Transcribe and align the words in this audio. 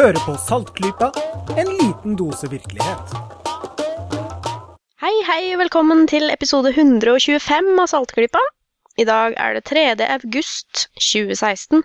Hører 0.00 0.16
på 0.24 0.32
Saltklypa, 0.40 1.10
en 1.60 1.68
liten 1.76 2.14
dose 2.16 2.48
virkelighet. 2.48 3.10
Hei, 5.02 5.10
hei, 5.26 5.42
velkommen 5.60 6.06
til 6.08 6.30
episode 6.32 6.70
125 6.72 7.66
av 7.82 7.90
Saltklypa. 7.90 8.40
I 8.96 9.04
dag 9.04 9.36
er 9.36 9.58
det 9.58 9.62
3. 9.68 9.82
august 10.14 10.86
2016. 10.96 11.82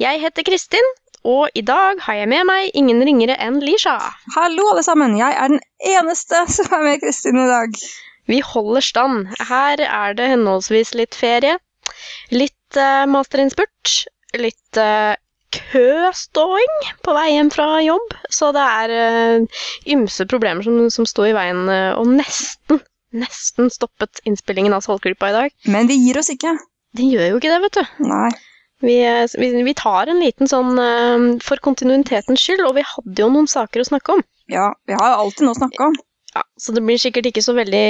Jeg 0.00 0.22
heter 0.22 0.46
Kristin, 0.48 0.88
og 1.20 1.52
i 1.52 1.60
dag 1.68 2.00
har 2.06 2.16
jeg 2.22 2.30
med 2.32 2.48
meg 2.48 2.70
ingen 2.72 3.04
ringere 3.04 3.36
enn 3.36 3.60
Lisha. 3.60 3.98
Hallo, 4.38 4.70
alle 4.72 4.86
sammen. 4.86 5.18
Jeg 5.20 5.36
er 5.36 5.52
den 5.52 5.60
eneste 5.90 6.46
som 6.54 6.72
er 6.78 6.86
med 6.86 7.04
Kristin 7.04 7.42
i 7.42 7.44
dag. 7.50 7.76
Vi 8.24 8.40
holder 8.54 8.88
stand. 8.88 9.28
Her 9.50 9.84
er 9.84 10.16
det 10.16 10.32
henholdsvis 10.32 10.94
litt 10.96 11.20
ferie, 11.20 11.60
litt 12.32 12.80
uh, 12.80 13.04
masterinnspurt, 13.04 13.98
litt 14.40 14.80
uh, 14.80 15.12
køståing 15.54 16.72
på 17.04 17.14
vei 17.16 17.28
hjem 17.34 17.50
fra 17.54 17.68
jobb. 17.84 18.14
Så 18.32 18.50
det 18.56 18.64
er 18.64 18.94
uh, 18.94 19.60
ymse 19.94 20.26
problemer 20.30 20.66
som, 20.66 20.80
som 20.92 21.08
sto 21.08 21.26
i 21.28 21.34
veien, 21.36 21.64
uh, 21.70 21.92
og 22.00 22.10
nesten, 22.18 22.80
nesten 23.14 23.70
stoppet 23.72 24.22
innspillingen 24.28 24.74
av 24.76 24.84
Saltklypa 24.86 25.30
i 25.30 25.36
dag. 25.36 25.54
Men 25.70 25.90
vi 25.90 25.98
gir 26.02 26.18
oss 26.20 26.32
ikke. 26.34 26.56
Det 26.94 27.06
gjør 27.10 27.32
jo 27.32 27.38
ikke 27.40 27.52
det, 27.52 27.60
vet 27.66 27.78
du. 27.80 28.06
Nei. 28.10 28.30
Vi, 28.84 28.96
vi, 29.40 29.50
vi 29.64 29.74
tar 29.78 30.10
en 30.12 30.20
liten 30.20 30.50
sånn 30.50 30.76
for 31.40 31.62
kontinuitetens 31.64 32.42
skyld, 32.42 32.66
og 32.66 32.74
vi 32.76 32.82
hadde 32.84 33.22
jo 33.22 33.30
noen 33.32 33.48
saker 33.48 33.80
å 33.80 33.86
snakke 33.88 34.18
om. 34.18 34.20
Ja, 34.52 34.66
vi 34.84 34.98
har 34.98 35.14
alltid 35.14 35.46
noe 35.46 35.54
å 35.54 35.60
snakke 35.62 35.86
om. 35.86 35.96
Ja, 36.34 36.42
Så 36.60 36.74
det 36.76 36.82
blir 36.84 37.00
sikkert 37.00 37.30
ikke 37.30 37.42
så 37.46 37.54
veldig 37.56 37.86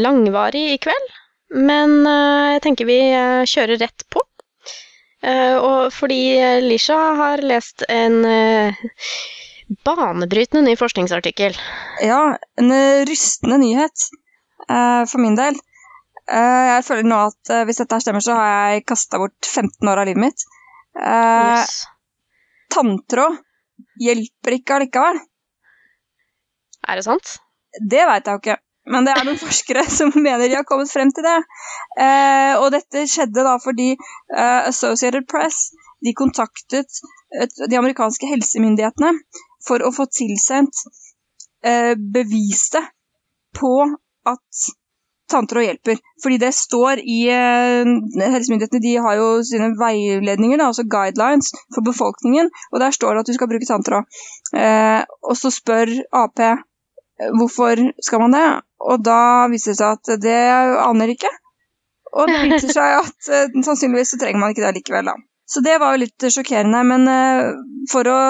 langvarig 0.00 0.62
i 0.72 0.78
kveld, 0.80 1.12
men 1.68 1.98
jeg 2.08 2.62
tenker 2.64 2.88
vi 2.88 2.98
kjører 3.52 3.82
rett 3.82 4.06
på. 4.08 4.24
Og 5.26 5.92
fordi 5.94 6.38
Lisha 6.62 6.96
har 7.18 7.42
lest 7.42 7.82
en 7.90 8.20
banebrytende 9.86 10.62
ny 10.68 10.76
forskningsartikkel. 10.78 11.56
Ja, 12.06 12.36
en 12.60 12.70
rystende 13.08 13.58
nyhet 13.62 14.04
for 14.68 15.18
min 15.22 15.34
del. 15.38 15.58
Jeg 16.30 16.84
føler 16.86 17.06
nå 17.06 17.18
at 17.30 17.52
hvis 17.66 17.82
dette 17.82 17.98
stemmer, 18.02 18.22
så 18.22 18.36
har 18.38 18.76
jeg 18.76 18.86
kasta 18.90 19.18
bort 19.22 19.46
15 19.46 19.90
år 19.90 20.02
av 20.02 20.08
livet 20.08 20.22
mitt. 20.28 20.46
Yes. 20.98 21.80
Tanntråd 22.74 23.40
hjelper 24.02 24.56
ikke 24.60 24.78
allikevel. 24.78 25.18
Er 26.86 26.98
det 27.00 27.06
sant? 27.06 27.36
Det 27.82 28.06
veit 28.08 28.26
jeg 28.26 28.34
jo 28.38 28.42
ikke. 28.44 28.58
Men 28.92 29.06
det 29.06 29.16
er 29.16 29.26
noen 29.26 29.40
forskere 29.40 29.84
som 29.98 30.12
mener 30.14 30.46
de 30.46 30.58
har 30.58 30.68
kommet 30.68 30.92
frem 30.92 31.10
til 31.14 31.26
det. 31.26 31.36
og 32.60 32.68
dette 32.74 33.06
skjedde 33.10 33.44
da 33.46 33.56
fordi 33.62 33.94
Associated 34.38 35.26
Press 35.30 35.70
de 36.04 36.12
kontaktet 36.14 37.00
de 37.70 37.78
amerikanske 37.78 38.28
helsemyndighetene 38.30 39.14
for 39.66 39.82
å 39.82 39.92
få 39.94 40.06
tilsendt 40.12 40.84
beviset 42.14 42.92
på 43.56 43.72
at 44.28 44.66
tanntråd 45.30 45.64
hjelper. 45.64 45.98
Fordi 46.22 46.38
det 46.38 46.52
står 46.54 47.02
i 47.02 47.18
eh, 47.32 47.90
Helsemyndighetene 48.34 48.82
de 48.82 48.94
har 49.06 49.18
jo 49.18 49.28
sine 49.46 49.72
veiledninger, 49.80 50.60
da, 50.60 50.70
altså 50.70 50.86
guidelines, 50.90 51.52
for 51.74 51.86
befolkningen, 51.86 52.50
og 52.72 52.80
der 52.82 52.94
står 52.94 53.14
det 53.14 53.24
at 53.24 53.30
du 53.32 53.36
skal 53.38 53.50
bruke 53.50 53.68
tanntråd. 53.68 54.18
Eh, 54.56 55.02
og 55.26 55.36
så 55.38 55.52
spør 55.54 55.92
Ap 56.14 56.42
hvorfor 57.16 57.80
skal 58.04 58.22
man 58.22 58.34
det, 58.36 58.46
og 58.84 59.02
da 59.04 59.46
viser 59.52 59.72
det 59.72 59.78
seg 59.80 59.96
at 59.96 60.22
det 60.22 60.40
aner 60.82 61.12
ikke. 61.12 61.30
Og 62.16 62.30
det 62.30 62.42
viser 62.48 62.72
seg 62.72 63.00
at 63.00 63.30
uh, 63.30 63.56
sannsynligvis 63.64 64.14
så 64.14 64.20
trenger 64.20 64.42
man 64.42 64.54
ikke 64.54 64.64
det 64.64 64.76
likevel, 64.78 65.10
da. 65.10 65.16
Så 65.46 65.62
det 65.62 65.76
var 65.78 65.94
jo 65.94 66.02
litt 66.02 66.26
sjokkerende, 66.32 66.82
men 66.88 67.08
uh, 67.10 67.56
for 67.92 68.08
å 68.10 68.20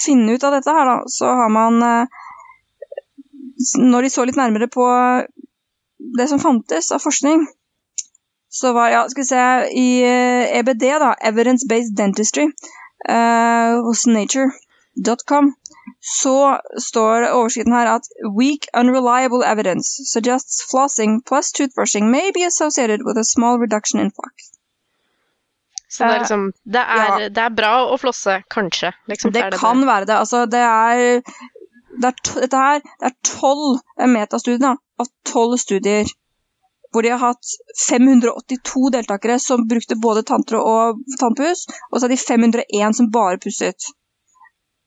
finne 0.00 0.36
ut 0.36 0.44
av 0.46 0.56
dette 0.58 0.74
her, 0.76 0.88
da, 0.88 0.98
så 1.10 1.32
har 1.42 1.52
man 1.52 1.80
uh, 1.82 2.18
Når 3.76 4.06
de 4.06 4.10
så 4.12 4.24
litt 4.24 4.38
nærmere 4.40 4.70
på 4.72 4.84
det 6.16 6.26
som 6.30 6.40
fantes 6.40 6.88
av 6.96 7.02
forskning, 7.04 7.42
så 8.48 8.72
var 8.72 8.88
ja, 8.88 9.02
skal 9.10 9.20
vi 9.20 9.28
se, 9.28 9.42
i 9.76 9.88
EBD, 10.58 10.86
da, 11.02 11.10
Evidence 11.28 11.68
Based 11.68 11.92
Dentistry, 11.94 12.46
hos 13.84 14.06
hos 14.06 14.06
nature.com, 15.00 15.54
så 16.00 16.58
står 16.80 17.30
overskriften 17.32 17.72
her 17.72 17.86
at 17.96 18.02
weak, 18.38 18.68
unreliable 18.74 19.44
evidence 19.44 20.04
suggests 20.12 20.70
flossing 20.70 21.22
plus 21.26 21.52
toothbrushing 21.52 22.10
may 22.10 22.30
be 22.32 22.44
associated 22.44 23.00
with 23.06 23.18
a 23.18 23.24
small 23.24 23.58
reduction 23.58 24.00
in 24.00 24.10
flock». 24.10 24.34
Så 25.88 26.04
det 26.04 26.10
er 26.10 26.14
Eh, 26.14 26.20
liksom 26.20 26.52
Det 26.64 26.80
er, 26.80 27.20
ja. 27.20 27.28
det 27.28 27.42
er 27.42 27.50
bra 27.50 27.72
å 27.90 27.98
flosse, 27.98 28.42
kanskje. 28.50 28.92
Liksom, 29.08 29.32
Det 29.32 29.42
det, 29.50 29.58
kan 29.58 29.86
være 29.86 30.06
det. 30.06 30.14
Altså, 30.14 30.46
det 30.46 30.60
er, 30.60 31.22
det 32.00 32.12
er 32.52 32.62
her 32.62 32.80
det 32.80 33.06
er 33.08 33.16
tolv 33.26 33.80
metastudier 33.98 34.60
da, 34.62 34.76
av 35.00 35.06
tolv 35.26 35.58
studier. 35.58 36.06
Hvor 36.92 37.02
de 37.02 37.10
har 37.10 37.18
hatt 37.18 37.46
582 37.88 38.90
deltakere 38.90 39.38
som 39.38 39.66
brukte 39.66 39.96
både 39.96 40.22
tanntråd 40.22 40.62
og 40.62 41.02
tannpuss. 41.20 41.66
Og 41.90 42.00
så 42.00 42.06
er 42.06 42.14
de 42.14 42.22
501 42.22 42.96
som 42.96 43.10
bare 43.10 43.38
pusset. 43.38 43.90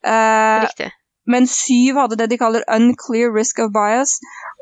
Eh, 0.04 0.62
Riktig. 0.66 0.90
men 1.28 1.48
syv 1.48 2.00
hadde 2.02 2.18
det 2.20 2.30
de 2.34 2.38
kaller 2.38 2.66
unclear 2.76 3.32
risk 3.32 3.60
of 3.64 3.72
bias, 3.76 4.18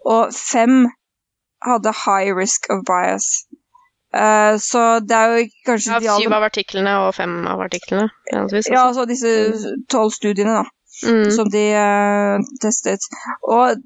og 0.06 0.34
fem 0.34 0.86
hadde 1.66 1.94
high 2.06 2.36
risk 2.38 2.70
of 2.70 2.86
bias. 2.86 3.32
Uh, 4.12 4.60
så 4.60 5.00
det 5.08 5.16
er 5.16 5.28
jo 5.32 5.44
kanskje 5.66 6.02
ja, 6.04 6.16
syv 6.20 6.34
av 6.36 6.44
artiklene 6.44 6.98
og 7.06 7.14
fem 7.16 7.32
av 7.48 7.62
artiklene. 7.64 8.10
Ja, 8.32 8.42
altså. 8.44 8.74
altså 8.76 9.06
disse 9.08 9.32
tolv 9.90 10.12
studiene, 10.12 10.62
da. 10.62 10.66
Mm. 11.08 11.32
som 11.32 11.48
de 11.50 11.64
uh, 11.72 12.44
testet. 12.62 13.06
Og 13.48 13.80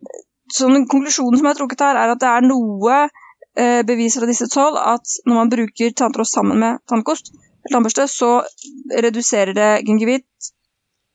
sånn, 0.52 0.88
konklusjonen 0.90 1.40
som 1.40 1.50
er 1.50 1.60
trukket 1.60 1.84
her, 1.86 2.00
er 2.02 2.16
at 2.16 2.24
det 2.24 2.32
er 2.32 2.48
noe 2.48 2.98
uh, 3.06 3.82
bevis 3.88 4.18
fra 4.18 4.28
disse 4.30 4.50
tolv 4.52 4.80
at 4.82 5.20
når 5.30 5.40
man 5.40 5.54
bruker 5.54 5.94
tanntråd 5.94 6.32
sammen 6.32 6.60
med 6.64 6.82
tannkost, 6.90 7.32
tannbørste, 7.72 8.08
så 8.10 8.32
reduserer 9.06 9.54
det 9.58 9.70
gingivitt 9.86 10.52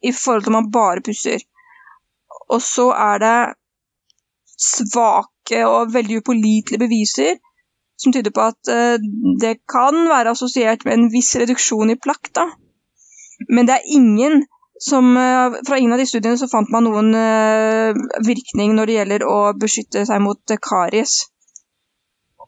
i 0.03 0.13
forhold 0.17 0.45
til 0.45 0.53
om 0.55 0.59
man 0.63 0.73
bare 0.75 1.05
pusser. 1.05 1.43
Og 2.51 2.63
så 2.63 2.91
er 2.97 3.23
det 3.23 3.39
svake 4.61 5.63
og 5.67 5.95
veldig 5.95 6.21
upålitelige 6.21 6.83
beviser 6.83 7.39
som 8.01 8.13
tyder 8.13 8.33
på 8.33 8.47
at 8.49 8.71
eh, 8.73 8.97
det 9.41 9.59
kan 9.69 9.97
være 10.09 10.33
assosiert 10.33 10.87
med 10.87 10.97
en 10.97 11.11
viss 11.13 11.35
reduksjon 11.37 11.93
i 11.93 11.99
plakk, 12.01 12.33
da. 12.37 12.47
Men 13.49 13.69
det 13.69 13.77
er 13.77 13.93
ingen 13.97 14.45
som 14.81 15.13
eh, 15.17 15.59
Fra 15.69 15.77
ingen 15.77 15.93
av 15.93 16.01
de 16.01 16.07
studiene 16.09 16.41
så 16.41 16.49
fant 16.49 16.71
man 16.73 16.87
noen 16.89 17.13
eh, 17.17 17.99
virkning 18.25 18.73
når 18.77 18.89
det 18.89 18.97
gjelder 18.97 19.27
å 19.29 19.39
beskytte 19.61 20.07
seg 20.09 20.23
mot 20.25 20.55
karies. 20.65 21.27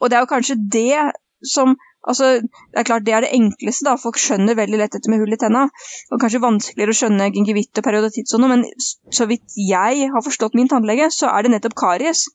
Og 0.01 0.09
det 0.09 0.17
er 0.17 0.25
jo 0.25 0.33
kanskje 0.33 0.57
det 0.73 1.03
som 1.45 1.77
Altså, 2.03 2.33
det 2.43 2.81
er 2.81 2.87
klart 2.89 3.05
det 3.07 3.15
er 3.15 3.25
det 3.25 3.31
enkleste, 3.37 3.87
da. 3.87 3.95
Folk 4.01 4.19
skjønner 4.19 4.59
veldig 4.59 4.81
lett 4.81 4.97
dette 4.97 5.11
med 5.13 5.23
hull 5.23 5.35
i 5.35 5.39
tenna. 5.39 5.69
Og 6.11 6.23
kanskje 6.23 6.43
vanskeligere 6.43 6.95
å 6.95 6.99
skjønne 6.99 7.31
gingivitt 7.35 7.79
og 7.79 7.87
periodontitt 7.87 8.31
sånn, 8.31 8.49
men 8.51 8.67
så 9.15 9.29
vidt 9.31 9.55
jeg 9.59 10.09
har 10.11 10.27
forstått 10.27 10.59
min 10.59 10.71
tannlege, 10.73 11.13
så 11.15 11.31
er 11.31 11.47
det 11.47 11.55
nettopp 11.55 11.79
karies 11.79 12.27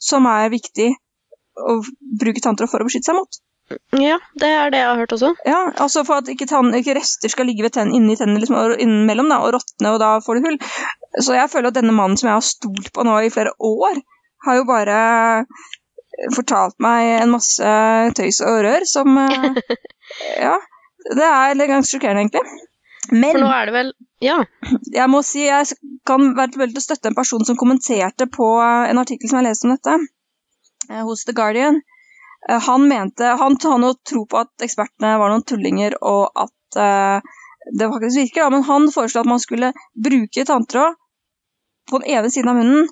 som 0.00 0.24
er 0.30 0.48
viktig 0.48 0.88
å 1.60 1.76
bruke 2.20 2.40
tanntråd 2.40 2.72
for 2.72 2.80
å 2.80 2.88
beskytte 2.88 3.10
seg 3.10 3.18
mot. 3.18 3.40
Ja, 3.94 4.16
det 4.40 4.48
er 4.50 4.72
det 4.72 4.80
jeg 4.80 4.88
har 4.88 4.98
hørt 4.98 5.12
også. 5.14 5.28
Ja, 5.46 5.58
altså 5.78 6.02
for 6.06 6.22
at 6.22 6.30
ikke, 6.32 6.48
tann, 6.50 6.72
ikke 6.74 6.96
rester 6.98 7.30
skal 7.30 7.46
ligge 7.46 7.62
ved 7.66 7.76
tenn, 7.76 7.92
inni 7.94 8.16
tennene 8.18 8.40
liksom, 8.42 8.56
og 8.58 8.80
innimellom 8.82 9.30
da, 9.30 9.38
og 9.44 9.54
råtne, 9.54 9.92
og 9.92 10.00
da 10.02 10.14
får 10.24 10.40
du 10.40 10.48
hull. 10.48 10.58
Så 11.22 11.36
jeg 11.36 11.52
føler 11.52 11.70
at 11.70 11.78
denne 11.78 11.94
mannen 11.94 12.18
som 12.18 12.30
jeg 12.30 12.38
har 12.38 12.48
stolt 12.48 12.90
på 12.96 13.04
nå 13.06 13.20
i 13.22 13.30
flere 13.30 13.52
år, 13.54 14.00
har 14.46 14.56
jo 14.56 14.66
bare 14.66 14.96
fortalt 16.34 16.76
meg 16.82 17.14
en 17.20 17.32
masse 17.34 17.70
tøys 18.18 18.40
og 18.46 18.60
rør 18.66 18.86
som 18.88 19.16
eh, 19.24 19.60
Ja. 20.46 20.56
Det 21.00 21.24
er 21.24 21.54
litt 21.56 21.70
ganske 21.70 21.94
sjokkerende, 21.94 22.26
egentlig. 22.26 22.66
Men 23.10 23.32
For 23.32 23.40
nå 23.42 23.50
er 23.56 23.68
det 23.70 23.74
vel 23.74 23.92
Ja. 24.20 24.36
jeg 24.92 25.08
må 25.08 25.22
si 25.24 25.46
jeg 25.46 25.70
kan 26.06 26.34
være 26.36 26.60
veldig 26.60 26.76
til 26.76 26.82
å 26.82 26.84
støtte 26.84 27.08
en 27.10 27.16
person 27.16 27.44
som 27.48 27.56
kommenterte 27.56 28.26
på 28.28 28.48
en 28.60 29.00
artikkel 29.00 29.30
som 29.30 29.40
jeg 29.40 29.48
leste 29.48 29.66
om 29.66 29.72
dette, 29.72 29.96
eh, 30.90 31.00
hos 31.08 31.24
The 31.24 31.32
Guardian. 31.36 31.80
Eh, 32.48 32.60
Han 32.68 32.86
mente 32.88 33.32
Han 33.40 33.56
hadde 33.56 33.80
noe 33.80 33.96
tro 34.04 34.26
på 34.28 34.42
at 34.44 34.66
ekspertene 34.66 35.16
var 35.18 35.32
noen 35.32 35.46
tullinger, 35.48 35.96
og 36.02 36.30
at 36.36 36.78
uh, 36.78 37.20
det 37.76 37.88
faktisk 37.90 38.20
virker, 38.20 38.44
da, 38.44 38.50
men 38.50 38.62
han 38.68 38.88
foreslo 38.92 39.20
at 39.24 39.28
man 39.28 39.40
skulle 39.42 39.72
bruke 39.96 40.44
tanntråd 40.48 40.96
på 41.90 41.98
den 42.00 42.12
ene 42.16 42.30
siden 42.30 42.52
av 42.52 42.56
munnen 42.60 42.88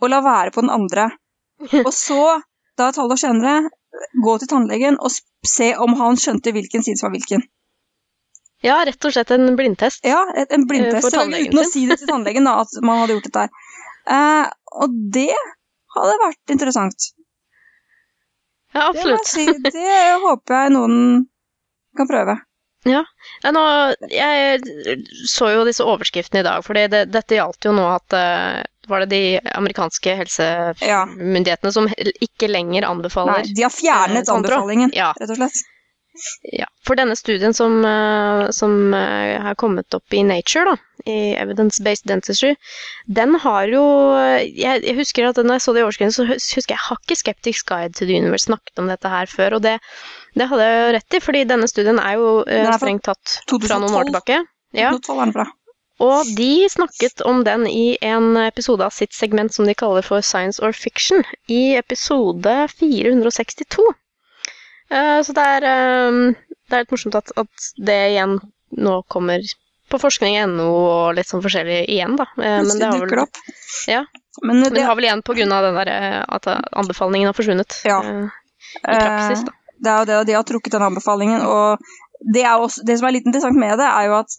og 0.00 0.08
la 0.10 0.20
være 0.24 0.52
på 0.54 0.64
den 0.64 0.72
andre. 0.72 1.10
Og 1.86 1.92
så, 1.94 2.40
da 2.78 2.88
et 2.90 2.98
halvt 3.00 3.16
år 3.16 3.20
senere, 3.20 3.70
gå 4.24 4.34
til 4.40 4.48
tannlegen 4.50 4.98
og 5.02 5.12
se 5.46 5.72
om 5.76 5.96
han 5.98 6.18
skjønte 6.20 6.52
hvilken 6.56 6.84
side 6.86 7.00
som 7.00 7.08
var 7.10 7.16
hvilken. 7.18 7.42
ja, 8.64 8.76
rett 8.86 9.04
og 9.08 9.12
slett 9.14 9.30
en 9.34 9.56
blindtest. 9.58 10.04
Ja, 10.06 10.22
et, 10.36 10.52
en 10.52 10.64
Eh, 10.64 10.68
blindtest. 10.68 11.16
Uten 11.16 11.62
å 11.62 11.64
si 11.68 11.86
det 11.88 11.98
til 12.00 12.10
tannlegen 12.10 12.48
da, 12.48 12.58
at 12.64 12.76
man 12.84 13.02
hadde 13.02 13.16
gjort 13.16 13.28
dette 13.30 13.46
her. 13.46 13.50
Eh, 14.16 14.50
og 14.84 15.00
det 15.16 15.32
hadde 15.96 16.20
vært 16.22 16.54
interessant. 16.54 17.10
Ja, 18.70 18.92
Det, 18.92 19.00
absolutt. 19.00 19.26
si. 19.26 19.46
det 19.46 19.96
håper 20.22 20.54
jeg 20.64 20.72
noen 20.76 21.26
kan 21.98 22.08
prøve. 22.08 22.36
Ja, 22.88 23.02
nå, 23.52 23.62
jeg 24.08 24.60
så 25.28 25.50
jo 25.52 25.64
disse 25.68 25.84
overskriftene 25.84 26.40
i 26.40 26.46
dag, 26.46 26.62
for 26.64 26.78
det, 26.78 27.02
dette 27.12 27.36
gjaldt 27.36 27.66
jo 27.66 27.74
nå 27.76 27.82
at 27.92 28.16
uh, 28.16 28.62
var 28.90 29.04
det 29.04 29.10
de 29.14 29.52
amerikanske 29.56 30.14
helsemyndighetene 30.22 31.74
som 31.74 31.90
ikke 31.96 32.50
lenger 32.50 32.88
anbefaler 32.88 33.40
Nei, 33.44 33.56
de 33.56 33.66
har 33.66 33.74
fjernet 33.74 34.24
eh, 34.26 34.34
anbefalingen, 34.34 34.94
ja. 34.96 35.12
rett 35.18 35.34
og 35.34 35.40
slett. 35.42 35.66
Ja, 36.52 36.66
for 36.84 36.98
denne 36.98 37.14
studien 37.16 37.54
som, 37.54 37.78
uh, 37.86 38.48
som 38.52 38.92
har 38.92 39.54
kommet 39.56 39.94
opp 39.94 40.12
i 40.12 40.24
Nature, 40.26 40.72
da, 40.74 41.04
i 41.06 41.36
Evidence-Based 41.38 42.08
Dentistry, 42.10 42.56
den 43.06 43.38
har 43.40 43.70
jo 43.70 43.84
jeg, 44.42 44.82
jeg, 44.82 44.96
husker 44.98 45.30
at 45.30 45.38
når 45.38 45.60
jeg 45.60 45.64
så 45.64 45.74
det 45.76 45.80
i 45.80 45.86
overskriften, 45.86 46.16
så 46.18 46.26
husker 46.34 46.74
jeg 46.74 46.82
har 46.88 46.98
ikke 46.98 47.20
Skeptics 47.22 47.62
Guide 47.62 47.94
to 47.94 48.10
the 48.10 48.18
Universe 48.18 48.50
snakket 48.50 48.82
om 48.82 48.90
dette 48.90 49.14
her 49.14 49.30
før, 49.30 49.60
og 49.60 49.64
det 49.68 49.78
det 50.38 50.46
hadde 50.50 50.66
jeg 50.66 50.80
jo 50.80 50.90
rett 50.96 51.16
i, 51.16 51.22
fordi 51.24 51.44
denne 51.48 51.68
studien 51.70 51.98
er 52.02 52.18
jo 52.18 52.34
eh, 52.46 52.62
er 52.62 52.76
strengt 52.78 53.06
tatt 53.08 53.40
fra 53.50 53.80
noen 53.82 53.96
år 53.98 54.10
tilbake. 54.10 54.42
Ja. 54.76 54.92
2012 56.00 56.06
Og 56.06 56.36
de 56.36 56.68
snakket 56.72 57.22
om 57.28 57.42
den 57.44 57.66
i 57.68 57.98
en 58.00 58.36
episode 58.40 58.84
av 58.84 58.94
sitt 58.96 59.12
segment 59.16 59.52
som 59.54 59.68
de 59.68 59.76
kaller 59.76 60.04
for 60.06 60.24
Science 60.24 60.62
or 60.62 60.72
Fiction, 60.72 61.24
i 61.48 61.76
episode 61.76 62.54
462. 62.72 63.84
Uh, 64.90 65.20
så 65.22 65.34
det 65.36 65.44
er, 65.56 65.66
um, 66.08 66.22
det 66.68 66.76
er 66.76 66.86
litt 66.86 66.94
morsomt 66.94 67.18
at, 67.20 67.32
at, 67.38 67.68
det 67.76 67.98
igjen 68.14 68.38
nå 68.80 68.96
kommer 69.12 69.44
på 69.90 69.98
forskning.no 69.98 70.66
og 70.70 71.14
litt 71.18 71.28
sånn 71.28 71.44
forskjellig 71.44 71.84
igjen, 71.90 72.16
da. 72.18 72.26
Uh, 72.38 72.60
men 72.64 72.74
det 72.80 72.90
har 72.90 73.04
vel 73.04 73.24
Ja. 73.90 74.04
Men 74.40 74.62
det, 74.62 74.70
men 74.70 74.76
det 74.78 74.84
har 74.86 74.96
vel 74.96 75.04
igjen 75.04 75.24
på 75.26 75.34
grunn 75.36 75.52
av 75.52 75.64
den 75.66 75.76
der, 75.76 75.90
at 76.24 76.46
anbefalingen 76.48 77.28
har 77.28 77.36
forsvunnet. 77.36 77.80
Ja. 77.84 77.98
I 78.80 78.94
praksis, 78.94 79.42
da. 79.44 79.56
Det 79.80 79.90
er 79.90 79.98
jo 79.98 80.06
det, 80.08 80.16
og 80.20 80.28
de 80.28 80.36
har 80.36 80.46
trukket 80.48 80.74
den 80.76 80.84
anbefalingen. 80.86 81.42
Og 81.44 81.82
det, 82.20 82.44
også, 82.46 82.84
det, 82.86 82.98
som 83.00 83.08
er 83.08 83.16
litt 83.16 83.26
interessant 83.28 83.58
med 83.58 83.78
det, 83.80 83.88
er 83.88 84.08
jo 84.08 84.16
at 84.20 84.36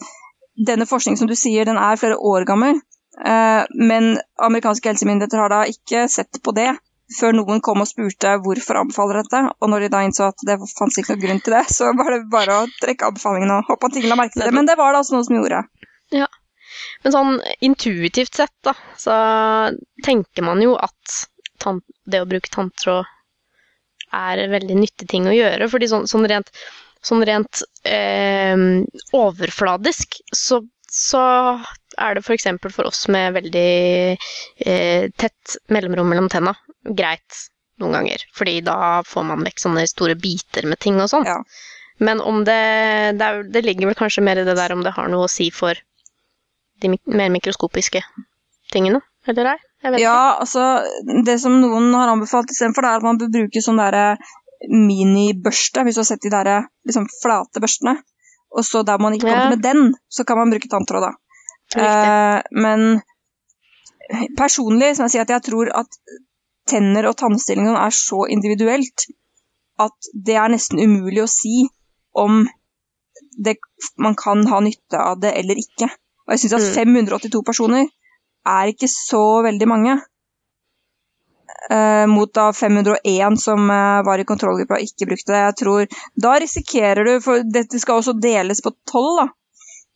denne 0.68 0.88
forskningen 0.90 1.20
som 1.22 1.30
du 1.30 1.36
sier, 1.38 1.66
den 1.68 1.80
er 1.80 2.00
flere 2.00 2.18
år 2.18 2.46
gammel. 2.50 2.82
Eh, 3.26 3.64
men 3.76 4.14
amerikanske 4.42 4.94
helsemyndigheter 4.94 5.42
har 5.42 5.54
da 5.54 5.62
ikke 5.70 6.08
sett 6.12 6.42
på 6.44 6.54
det 6.56 6.72
før 7.12 7.36
noen 7.36 7.60
kom 7.64 7.84
og 7.84 7.90
spurte 7.90 8.38
hvorfor 8.44 8.80
anbefaler 8.82 9.22
dette. 9.22 9.42
Og 9.60 9.72
når 9.72 9.86
de 9.86 9.92
da 9.94 10.04
innså 10.08 10.30
at 10.32 10.46
det 10.48 10.58
fantes 10.72 11.02
ikke 11.02 11.16
noen 11.16 11.24
grunn 11.26 11.42
til 11.44 11.58
det, 11.58 11.66
så 11.74 11.92
var 11.98 12.14
det 12.16 12.22
bare 12.32 12.62
å 12.62 12.70
trekke 12.82 13.10
anbefalingen 13.10 13.56
og 13.58 13.72
håpe 13.72 13.90
at 13.90 13.98
ingen 14.00 14.14
la 14.14 14.20
merke 14.20 14.38
til 14.38 14.46
det. 14.48 14.54
Men 14.56 14.70
det 14.70 14.78
var 14.80 14.94
det 14.94 15.02
altså 15.04 15.18
noe 15.18 15.28
som 15.28 15.40
gjorde. 15.40 15.64
Ja. 16.16 16.30
Men 17.04 17.16
sånn 17.16 17.40
intuitivt 17.68 18.38
sett, 18.40 18.54
da, 18.64 18.74
så 19.00 19.16
tenker 20.06 20.46
man 20.48 20.62
jo 20.64 20.78
at 20.80 21.18
det 22.10 22.22
å 22.24 22.30
bruke 22.30 22.50
tanntråd 22.54 23.10
er 24.12 24.42
en 24.44 24.54
veldig 24.56 24.78
nyttig 24.80 25.08
ting 25.12 25.28
å 25.30 25.36
gjøre. 25.36 25.68
fordi 25.72 25.90
sånn, 25.92 26.08
sånn 26.10 26.28
rent, 26.28 26.50
sånn 27.06 27.26
rent 27.28 27.64
eh, 27.88 28.58
overfladisk 29.18 30.20
så, 30.36 30.62
så, 30.86 31.24
er 31.98 32.16
det 32.16 32.24
f.eks. 32.24 32.48
For, 32.62 32.74
for 32.74 32.90
oss 32.92 33.08
med 33.12 33.36
veldig 33.40 33.72
eh, 34.66 35.10
tett 35.18 35.58
mellomrom 35.74 36.12
mellom 36.12 36.30
tenna 36.32 36.56
greit 36.86 37.46
noen 37.82 37.98
ganger. 38.00 38.26
Fordi 38.38 38.60
da 38.66 39.02
får 39.08 39.28
man 39.28 39.46
vekk 39.48 39.64
sånne 39.66 39.86
store 39.90 40.18
biter 40.20 40.68
med 40.70 40.82
ting 40.82 41.02
og 41.02 41.10
sånn. 41.12 41.28
Ja. 41.28 41.40
Men 42.02 42.22
om 42.26 42.44
det, 42.46 42.62
det, 43.18 43.26
er, 43.26 43.44
det, 43.54 43.66
ligger 43.66 43.92
vel 43.92 43.98
kanskje 43.98 44.24
mer 44.26 44.42
i 44.42 44.46
det 44.46 44.58
der 44.58 44.74
om 44.74 44.82
det 44.86 44.96
har 44.96 45.10
noe 45.12 45.28
å 45.28 45.32
si 45.32 45.52
for 45.54 45.78
de 46.82 46.96
mer 47.06 47.30
mikroskopiske 47.30 48.02
tingene, 48.74 49.04
eller 49.30 49.52
ei? 49.54 49.60
Ja, 49.98 50.38
altså 50.38 50.62
Det 51.26 51.40
som 51.42 51.56
noen 51.62 51.90
har 51.98 52.12
anbefalt 52.12 52.52
istedenfor, 52.54 52.86
er 52.86 53.00
at 53.00 53.06
man 53.06 53.18
bør 53.22 53.32
bruke 53.34 53.64
sånn 53.66 53.80
derre 53.82 54.16
minibørste, 54.70 55.84
hvis 55.84 55.98
du 55.98 56.04
har 56.04 56.10
sett 56.12 56.26
de 56.26 56.34
der 56.34 56.50
liksom, 56.88 57.08
flate 57.22 57.64
børstene. 57.64 57.96
Og 58.52 58.66
så 58.68 58.84
der 58.84 59.00
man 59.02 59.16
ikke 59.16 59.30
kommer 59.30 59.48
ja. 59.48 59.54
med 59.54 59.64
den, 59.64 59.94
så 60.12 60.26
kan 60.28 60.38
man 60.38 60.52
bruke 60.52 60.70
tanntråd, 60.70 61.08
da. 61.08 61.12
Uh, 61.72 62.42
men 62.52 63.00
personlig 64.36 64.90
som 64.98 65.08
jeg 65.08 65.14
sier 65.14 65.24
at 65.24 65.32
jeg 65.32 65.46
tror 65.46 65.72
at 65.82 66.00
tenner 66.68 67.08
og 67.08 67.16
tannstilling 67.20 67.70
er 67.72 67.96
så 67.96 68.26
individuelt 68.28 69.06
at 69.82 70.12
det 70.28 70.36
er 70.38 70.52
nesten 70.52 70.82
umulig 70.84 71.24
å 71.24 71.32
si 71.32 71.64
om 72.12 72.44
det, 73.40 73.56
man 73.98 74.18
kan 74.20 74.44
ha 74.52 74.60
nytte 74.64 75.00
av 75.00 75.22
det 75.24 75.32
eller 75.40 75.60
ikke. 75.60 75.88
Og 76.28 76.36
jeg 76.36 76.44
syns 76.44 76.58
at 76.60 76.84
582 76.84 77.32
mm. 77.40 77.46
personer 77.48 77.88
er 78.48 78.72
ikke 78.72 78.90
så 78.92 79.42
veldig 79.46 79.68
mange. 79.70 79.96
Uh, 81.70 82.08
mot 82.10 82.32
da 82.34 82.48
501 82.58 83.36
som 83.38 83.68
uh, 83.70 84.02
var 84.06 84.18
i 84.20 84.26
kontrollgruppa 84.26 84.80
og 84.80 84.86
ikke 84.86 85.12
brukte 85.12 85.34
det. 85.34 85.42
Jeg 85.44 85.58
tror, 85.60 86.00
Da 86.24 86.32
risikerer 86.42 87.06
du, 87.06 87.12
for 87.22 87.46
dette 87.46 87.80
skal 87.80 88.02
også 88.02 88.16
deles 88.18 88.64
på 88.66 88.74
tolv, 88.90 89.20
da. 89.20 89.28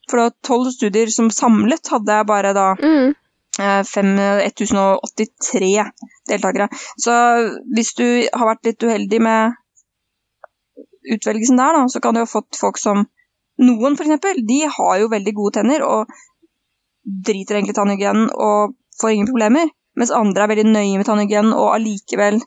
For 0.05 0.21
var 0.21 0.35
tolv 0.45 0.69
studier 0.75 1.09
som 1.09 1.31
samlet 1.33 1.89
hadde 1.89 2.19
jeg 2.19 2.27
bare 2.29 2.51
da 2.53 2.67
mm. 2.77 3.15
uh, 3.57 3.81
5, 3.81 4.11
1083 4.45 5.71
deltakere. 6.29 6.69
Så 7.01 7.15
hvis 7.73 7.95
du 7.97 8.05
har 8.29 8.51
vært 8.51 8.69
litt 8.69 8.85
uheldig 8.85 9.21
med 9.25 9.57
utvelgelsen 11.17 11.57
der, 11.57 11.79
da, 11.79 11.87
så 11.89 12.01
kan 12.01 12.13
du 12.13 12.21
ha 12.21 12.29
fått 12.29 12.61
folk 12.61 12.77
som 12.81 13.07
Noen, 13.55 13.93
f.eks., 13.95 14.41
de 14.43 14.57
har 14.67 14.97
jo 14.99 15.07
veldig 15.07 15.31
gode 15.31 15.53
tenner, 15.55 15.83
og 15.87 16.09
driter 17.05 17.55
egentlig 17.55 17.71
i 17.71 17.77
tannhygienen 17.77 18.25
og 18.33 18.73
får 18.99 19.13
ingen 19.13 19.29
problemer, 19.29 19.69
mens 19.95 20.13
andre 20.13 20.43
er 20.43 20.51
veldig 20.51 20.67
nøye 20.69 20.99
med 20.99 21.07
tannhygienen 21.07 21.55
og 21.55 21.73
allikevel 21.75 22.41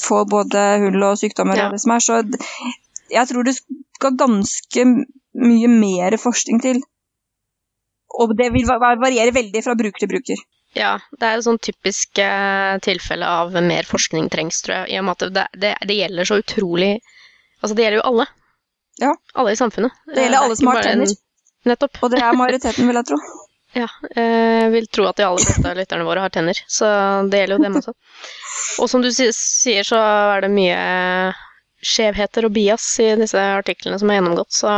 får 0.00 0.28
både 0.30 0.64
hull 0.84 1.02
og 1.06 1.18
sykdommer 1.20 1.58
ja. 1.58 1.68
og 1.68 1.76
det 1.76 1.82
som 1.82 1.94
er. 1.94 2.04
Så 2.04 2.20
jeg 3.10 3.30
tror 3.30 3.46
det 3.46 3.56
skal 3.56 4.16
ganske 4.18 4.86
mye 5.40 5.70
mer 5.72 6.16
forskning 6.20 6.62
til. 6.62 6.82
Og 8.20 8.34
det 8.38 8.50
vil 8.54 8.66
variere 8.66 9.34
veldig 9.34 9.62
fra 9.64 9.76
bruker 9.78 10.02
til 10.02 10.10
bruker. 10.10 10.42
Ja, 10.78 10.96
det 11.18 11.26
er 11.26 11.38
et 11.38 11.46
sånn 11.46 11.58
typisk 11.62 12.20
uh, 12.22 12.76
tilfelle 12.82 13.26
av 13.26 13.56
mer 13.64 13.86
forskning 13.88 14.28
trengs, 14.30 14.60
tror 14.62 14.82
jeg. 14.82 14.92
I 14.94 15.00
og 15.00 15.06
med 15.08 15.16
at 15.16 15.34
det, 15.34 15.46
det, 15.62 15.72
det, 15.86 15.96
gjelder 15.98 16.28
så 16.28 16.38
utrolig 16.42 16.92
Altså, 17.60 17.74
det 17.76 17.84
gjelder 17.84 17.98
jo 17.98 18.04
alle. 18.08 18.24
Ja. 19.02 19.10
Alle 19.36 19.52
i 19.52 19.58
samfunnet. 19.58 19.96
Det 20.08 20.22
gjelder 20.22 20.46
alle 20.46 20.54
som 20.56 20.70
har 20.70 20.86
tenner. 20.86 21.10
Nettopp. 21.68 21.98
Og 22.00 22.12
det 22.14 22.22
er 22.24 22.38
majoriteten, 22.38 22.86
vil 22.88 22.96
jeg 22.96 23.08
tro. 23.10 23.18
Ja, 23.76 23.86
jeg 24.16 24.70
vil 24.72 24.88
tro 24.90 25.04
at 25.06 25.20
de 25.20 25.26
aller 25.28 25.44
fleste 25.46 25.70
av 25.70 25.78
lytterne 25.78 26.06
våre 26.06 26.24
har 26.24 26.32
tenner, 26.34 26.58
så 26.66 26.88
det 27.30 27.44
gjelder 27.44 27.58
jo 27.58 27.62
dem 27.62 27.78
også. 27.78 27.94
Og 28.82 28.90
som 28.90 29.04
du 29.04 29.10
sier, 29.14 29.86
så 29.86 30.00
er 30.00 30.44
det 30.46 30.50
mye 30.54 30.80
skjevheter 31.80 32.48
og 32.48 32.52
bias 32.56 32.86
i 33.00 33.12
disse 33.20 33.40
artiklene 33.60 34.00
som 34.00 34.10
er 34.10 34.18
gjennomgått, 34.18 34.52
så 34.52 34.72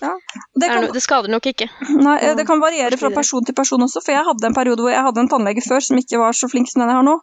ja, 0.00 0.12
det, 0.54 0.68
kan, 0.68 0.84
det, 0.94 1.00
skader 1.02 1.30
nok 1.32 1.46
ikke. 1.50 1.66
Nei, 1.98 2.18
det 2.38 2.44
kan 2.46 2.60
variere 2.62 2.98
fra 3.00 3.10
person 3.10 3.42
til 3.44 3.56
person 3.56 3.82
også, 3.82 4.02
for 4.04 4.14
jeg 4.14 4.26
hadde 4.28 4.46
en 4.46 4.54
periode 4.54 4.84
hvor 4.84 4.92
jeg 4.92 5.02
hadde 5.02 5.24
en 5.24 5.30
tannlege 5.32 5.64
før 5.64 5.82
som 5.82 5.98
ikke 5.98 6.20
var 6.20 6.36
så 6.38 6.46
flink 6.50 6.70
som 6.70 6.84
den 6.84 6.92
jeg 6.92 7.00
har 7.00 7.06
nå. 7.08 7.16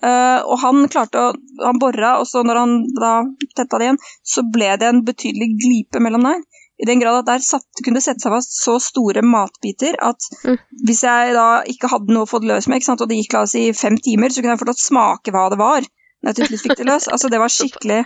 Uh, 0.00 0.40
og 0.50 0.56
han 0.62 0.88
klarte 0.90 1.20
å 1.20 1.26
Han 1.62 1.78
bora, 1.78 2.16
og 2.18 2.26
så 2.26 2.42
når 2.42 2.58
han 2.58 2.72
da 2.96 3.12
tetta 3.54 3.78
det 3.78 3.90
igjen, 3.90 4.00
så 4.26 4.42
ble 4.56 4.72
det 4.80 4.88
en 4.88 5.04
betydelig 5.06 5.50
glipe 5.60 6.00
mellom 6.02 6.24
der. 6.30 6.40
I 6.84 6.88
den 6.88 7.00
grad 7.00 7.22
at 7.22 7.28
der 7.30 7.44
satt, 7.44 7.64
kunne 7.80 7.96
det 7.96 8.04
sette 8.04 8.20
seg 8.20 8.34
fast 8.34 8.58
så 8.58 8.76
store 8.82 9.22
matbiter 9.24 9.96
at 10.04 10.26
mm. 10.44 10.58
hvis 10.84 11.00
jeg 11.06 11.34
da 11.36 11.48
ikke 11.70 11.88
hadde 11.88 12.12
noe 12.12 12.26
å 12.26 12.28
få 12.28 12.42
det 12.42 12.50
løs 12.50 12.68
med, 12.68 12.84
og 12.92 13.08
det 13.08 13.20
gikk 13.22 13.36
la 13.36 13.44
oss 13.46 13.54
si 13.56 13.62
fem 13.76 13.96
timer, 14.04 14.32
så 14.34 14.44
kunne 14.44 14.58
jeg 14.58 14.62
fått 14.66 14.82
smake 14.84 15.32
hva 15.32 15.46
det 15.52 15.60
var. 15.60 15.86
Når 16.20 16.32
jeg 16.32 16.36
til 16.36 16.50
slutt 16.50 16.64
fikk 16.64 16.78
det 16.80 16.88
løs. 16.88 17.06
Altså, 17.12 17.28
det 17.32 17.40
var 17.40 17.52
skikkelig 17.58 17.98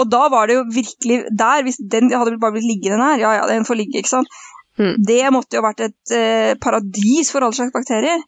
Og 0.00 0.06
da 0.12 0.22
var 0.32 0.48
det 0.48 0.58
jo 0.58 0.66
virkelig 0.72 1.18
der, 1.32 1.64
hvis 1.64 1.80
den 1.80 2.12
hadde 2.12 2.36
bare 2.42 2.56
blitt 2.56 2.68
liggende 2.68 3.00
der, 3.00 3.24
ja 3.24 3.32
ja, 3.40 3.48
den 3.50 3.68
får 3.68 3.80
ligge, 3.80 4.02
ikke 4.02 4.14
sant. 4.18 4.40
Mm. 4.76 4.94
Det 5.08 5.22
måtte 5.32 5.56
jo 5.56 5.64
vært 5.64 5.86
et 5.86 6.16
eh, 6.16 6.52
paradis 6.60 7.32
for 7.32 7.44
alle 7.44 7.56
slags 7.56 7.72
bakterier. 7.72 8.20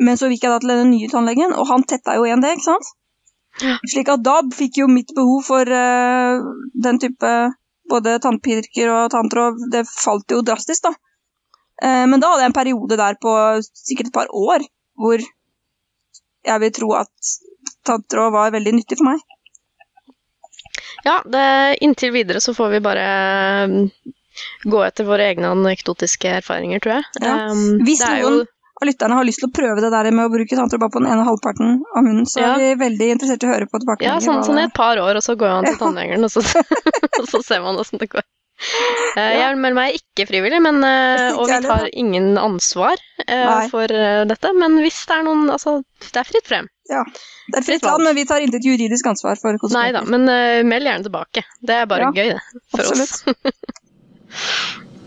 Men 0.00 0.16
så 0.20 0.28
gikk 0.28 0.44
jeg 0.44 0.52
da 0.52 0.60
til 0.62 0.72
den 0.72 0.90
nye 0.92 1.08
tannlegen, 1.12 1.52
og 1.56 1.68
han 1.68 1.84
tetta 1.88 2.16
jo 2.16 2.24
igjen 2.28 2.40
det, 2.44 2.54
ikke 2.56 2.68
sant. 2.70 2.88
Slik 3.90 4.08
at 4.12 4.22
da 4.24 4.38
fikk 4.54 4.80
jo 4.80 4.88
mitt 4.88 5.10
behov 5.16 5.42
for 5.44 5.68
uh, 5.68 6.40
den 6.84 7.00
type 7.02 7.32
både 7.90 8.18
tannpirker 8.22 8.92
og 8.94 9.10
tanntråd, 9.14 9.66
det 9.72 9.84
falt 9.90 10.32
jo 10.32 10.42
drastisk, 10.46 10.86
da. 10.88 10.94
Eh, 11.82 12.06
men 12.10 12.20
da 12.20 12.32
hadde 12.32 12.44
jeg 12.46 12.52
en 12.52 12.60
periode 12.60 13.00
der 13.00 13.18
på 13.20 13.34
sikkert 13.64 14.10
et 14.10 14.16
par 14.16 14.32
år 14.36 14.64
hvor 15.00 15.20
jeg 15.20 16.62
vil 16.62 16.72
tro 16.76 16.94
at 16.98 17.34
tanntråd 17.88 18.32
var 18.34 18.54
veldig 18.54 18.76
nyttig 18.78 19.00
for 19.00 19.12
meg. 19.12 19.26
Ja, 21.04 21.20
det, 21.24 21.44
inntil 21.84 22.12
videre 22.12 22.40
så 22.44 22.52
får 22.56 22.74
vi 22.74 22.82
bare 22.84 23.04
mm, 23.70 23.84
gå 24.72 24.82
etter 24.84 25.08
våre 25.08 25.30
egne 25.32 25.52
anekdotiske 25.56 26.34
erfaringer, 26.40 26.82
tror 26.84 26.98
jeg. 26.98 27.06
Ja. 27.24 27.36
Um, 27.50 27.80
Hvis 27.86 28.02
noen 28.04 28.20
jo 28.20 28.32
og 28.80 28.88
lytterne 28.88 29.18
har 29.18 29.28
lyst 29.28 29.42
til 29.42 29.50
å 29.50 29.54
prøve 29.54 29.84
det 29.84 29.92
der 29.92 30.08
med 30.14 30.24
å 30.24 30.32
bruke 30.32 30.56
tanntråd 30.56 30.80
bare 30.80 30.94
på 30.94 31.02
den 31.02 31.10
ene 31.12 31.26
halvparten 31.28 31.78
av 31.84 32.04
munnen, 32.06 32.26
så 32.28 32.40
ja. 32.40 32.50
er 32.54 32.62
vi 32.62 32.80
veldig 32.80 33.08
interessert 33.16 33.44
i 33.44 33.48
å 33.48 33.52
høre 33.52 33.68
på 33.68 33.80
tilbakemeldinger. 33.82 34.16
Ja, 34.16 34.24
sånn, 34.24 34.44
sånn 34.46 34.60
i 34.62 34.66
et 34.66 34.76
par 34.76 35.00
år, 35.02 35.20
og 35.20 35.24
så 35.26 35.36
går 35.40 35.56
man 35.58 35.68
til 35.68 35.80
tannlegeren, 35.80 36.24
og, 36.24 36.36
og, 37.20 37.26
så 37.28 37.42
ser 37.44 37.64
man 37.66 37.80
åssen 37.80 38.00
det 38.00 38.10
går. 38.14 38.26
Uh, 39.16 39.32
jeg 39.36 39.56
melder 39.56 39.76
meg 39.78 39.96
ikke 39.96 40.26
frivillig, 40.28 40.60
men, 40.64 40.82
uh, 40.84 41.38
og 41.40 41.48
vi 41.48 41.60
tar 41.64 41.86
ingen 41.96 42.34
ansvar 42.40 43.00
uh, 43.24 43.62
for 43.72 43.88
dette. 44.28 44.52
Men 44.56 44.76
hvis 44.84 44.98
det 45.08 45.16
er 45.16 45.24
noen 45.24 45.46
Altså, 45.48 45.78
det 46.04 46.20
er 46.20 46.28
fritt 46.28 46.48
frem. 46.48 46.68
Ja. 46.90 47.04
Det 47.50 47.58
er 47.60 47.66
Fritt 47.66 47.82
land, 47.86 48.04
men 48.04 48.14
vi 48.14 48.26
tar 48.26 48.44
intet 48.44 48.64
juridisk 48.66 49.06
ansvar 49.10 49.38
for 49.40 49.54
Nei 49.54 49.62
konsekvenser. 49.62 49.96
da, 49.96 50.04
men 50.12 50.28
eh, 50.30 50.62
meld 50.66 50.86
gjerne 50.86 51.06
tilbake. 51.06 51.44
Det 51.66 51.76
er 51.82 51.90
bare 51.90 52.08
Ja, 52.08 52.12
gøy, 52.14 52.28
det. 52.36 52.62
For 52.74 52.82
oss. 52.94 53.24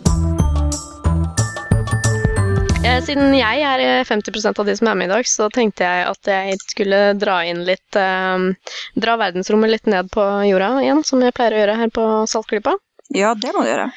Eh, 2.84 3.00
Siden 3.06 3.32
jeg 3.38 3.62
er 3.64 3.82
eh, 3.84 4.06
50% 4.08 4.60
av 4.60 4.68
de 4.68 4.74
som 4.76 4.90
er 4.92 4.98
med 5.00 5.08
i 5.08 5.14
dag, 5.14 5.28
så 5.30 5.48
tenkte 5.54 5.86
jeg 5.88 6.08
at 6.10 6.30
jeg 6.34 6.58
skulle 6.64 7.02
dra 7.20 7.38
inn 7.48 7.64
litt 7.68 8.00
eh, 8.00 8.72
Dra 9.00 9.18
verdensrommet 9.22 9.72
litt 9.72 9.88
ned 9.92 10.10
på 10.14 10.24
jorda 10.50 10.74
igjen, 10.84 11.04
som 11.08 11.24
jeg 11.24 11.36
pleier 11.38 11.56
å 11.56 11.62
gjøre 11.62 11.78
her 11.80 11.94
på 11.96 12.08
Saltklypa. 12.30 12.76
Ja, 13.16 13.34
det 13.40 13.54
må 13.56 13.64
du 13.64 13.72
gjøre. 13.72 13.88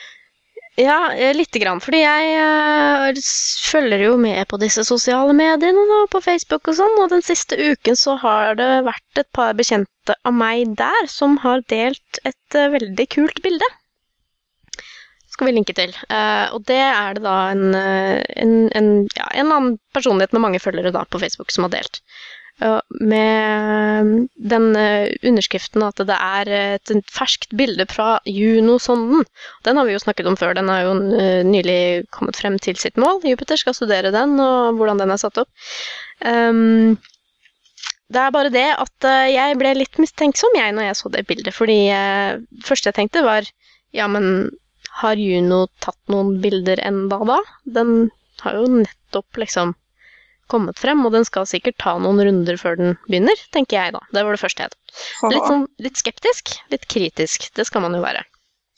Ja, 0.77 1.13
eh, 1.13 1.33
lite 1.35 1.59
grann. 1.59 1.81
Fordi 1.81 2.03
jeg 2.03 2.33
eh, 2.37 3.21
følger 3.71 4.07
jo 4.07 4.17
med 4.21 4.43
på 4.51 4.59
disse 4.61 4.85
sosiale 4.85 5.33
mediene 5.37 5.87
da, 5.91 6.03
på 6.13 6.21
Facebook 6.23 6.69
og 6.69 6.77
sånn, 6.79 6.99
og 7.03 7.11
den 7.15 7.25
siste 7.25 7.57
uken 7.57 7.97
så 7.97 8.19
har 8.21 8.55
det 8.61 8.69
vært 8.87 9.23
et 9.23 9.31
par 9.35 9.57
bekjente 9.57 10.15
av 10.23 10.37
meg 10.37 10.77
der 10.79 11.09
som 11.11 11.39
har 11.43 11.65
delt 11.73 12.21
et 12.29 12.59
eh, 12.61 12.71
veldig 12.77 13.09
kult 13.17 13.43
bilde. 13.43 13.71
Skal 15.37 15.51
vi 15.51 15.53
linke 15.53 15.75
til. 15.77 15.91
Eh, 16.09 16.47
og 16.57 16.63
det 16.65 16.81
er 16.81 17.19
det 17.19 17.27
da 17.27 17.35
en, 17.53 17.75
eh, 17.77 18.23
en, 18.41 18.55
en, 18.79 18.87
ja, 19.19 19.27
en 19.37 19.51
annen 19.53 19.75
personlighet 19.93 20.33
med 20.33 20.47
mange 20.47 20.63
følgere 20.65 20.95
da 20.95 21.03
på 21.05 21.21
Facebook 21.21 21.53
som 21.53 21.67
har 21.67 21.75
delt. 21.77 22.01
Med 23.05 24.31
den 24.49 24.71
eh, 24.81 25.13
underskriften 25.29 25.85
at 25.85 26.01
det 26.09 26.17
er 26.17 26.53
et, 26.55 26.95
ferskt 27.13 27.53
bilde 27.53 27.85
fra 27.91 28.15
Juno-sonden. 28.25 29.29
Den 29.69 29.77
har 29.77 29.85
vi 29.85 29.93
jo 29.93 30.01
snakket 30.01 30.33
om 30.33 30.41
før. 30.41 30.57
Den 30.57 30.73
har 30.73 30.87
jo 30.87 30.97
nylig 31.51 32.09
kommet 32.17 32.41
frem 32.41 32.57
til 32.57 32.81
sitt 32.81 32.97
mål. 32.97 33.21
Jupiter 33.29 33.61
skal 33.61 33.77
studere 33.77 34.15
den, 34.17 34.39
og 34.41 34.81
hvordan 34.81 35.05
den 35.05 35.13
er 35.13 35.21
satt 35.21 35.45
opp. 35.45 35.53
Um, 36.25 36.97
det 38.09 38.25
er 38.25 38.33
bare 38.33 38.49
det 38.55 38.69
at 38.73 39.13
jeg 39.29 39.61
ble 39.61 39.77
litt 39.83 40.01
mistenksom 40.01 40.57
jeg 40.57 40.73
når 40.73 40.95
jeg 40.95 41.03
så 41.03 41.13
det 41.13 41.27
bildet. 41.29 41.53
Fordi 41.53 41.83
uh, 41.93 42.41
første 42.65 42.89
jeg 42.89 43.03
tenkte 43.03 43.29
var 43.29 43.45
ja, 43.93 44.09
men 44.09 44.49
har 45.01 45.21
Juno 45.21 45.67
tatt 45.85 45.99
noen 46.13 46.39
bilder 46.43 46.81
enda 46.85 47.19
da? 47.29 47.41
Den 47.65 48.09
har 48.43 48.61
jo 48.61 48.69
nettopp 48.81 49.41
liksom 49.43 49.75
kommet 50.51 50.79
frem, 50.79 51.03
og 51.07 51.13
den 51.15 51.27
skal 51.27 51.49
sikkert 51.49 51.79
ta 51.83 51.97
noen 51.99 52.23
runder 52.23 52.59
før 52.61 52.79
den 52.79 52.95
begynner, 53.09 53.41
tenker 53.55 53.81
jeg 53.81 53.97
da. 53.97 54.03
Det 54.15 54.23
var 54.23 54.37
det 54.37 54.43
første 54.43 54.67
jeg 54.67 54.75
tok. 54.75 54.97
Litt, 55.33 55.49
sånn, 55.49 55.67
litt 55.83 56.01
skeptisk, 56.01 56.55
litt 56.73 56.87
kritisk. 56.93 57.49
Det 57.57 57.67
skal 57.67 57.83
man 57.85 57.97
jo 57.99 58.05
være. 58.05 58.23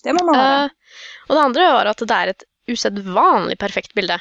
Det 0.04 0.14
må 0.16 0.24
man 0.30 0.38
være. 0.38 0.64
Uh, 0.64 1.04
og 1.28 1.36
det 1.36 1.44
andre 1.44 1.68
var 1.76 1.92
at 1.92 2.02
det 2.02 2.18
er 2.18 2.32
et 2.32 2.46
usedvanlig 2.68 3.58
perfekt 3.60 3.94
bilde 3.96 4.18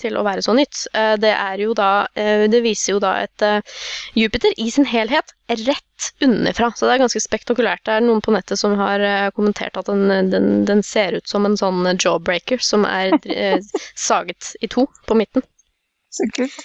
til 0.00 0.18
å 0.18 0.24
være 0.26 0.44
så 0.44 0.54
nytt. 0.56 0.84
Eh, 0.94 1.14
det 1.20 1.34
da 1.78 1.90
eh, 2.14 2.46
Det 2.50 2.62
viser 2.64 2.94
jo 2.94 3.02
da 3.02 3.14
et 3.24 3.44
eh, 3.44 3.60
Jupiter 4.18 4.54
i 4.56 4.70
sin 4.70 4.86
helhet 4.88 5.34
rett 5.48 6.08
underfra. 6.22 6.70
Så 6.76 6.86
det 6.86 6.94
er 6.94 7.04
ganske 7.04 7.22
spektakulært. 7.22 7.84
Det 7.86 7.98
er 7.98 8.06
noen 8.06 8.22
på 8.24 8.34
nettet 8.34 8.60
som 8.60 8.76
har 8.78 9.02
kommentert 9.36 9.76
at 9.76 9.88
den, 9.90 10.30
den, 10.30 10.64
den 10.68 10.82
ser 10.82 11.18
ut 11.18 11.28
som 11.28 11.46
en 11.48 11.56
sånn 11.58 11.86
jawbreaker 11.98 12.62
som 12.62 12.86
er 12.88 13.16
saget 14.08 14.54
i 14.60 14.70
to 14.70 14.86
på 15.08 15.18
midten. 15.18 15.46
Så 16.14 16.28
kult. 16.36 16.58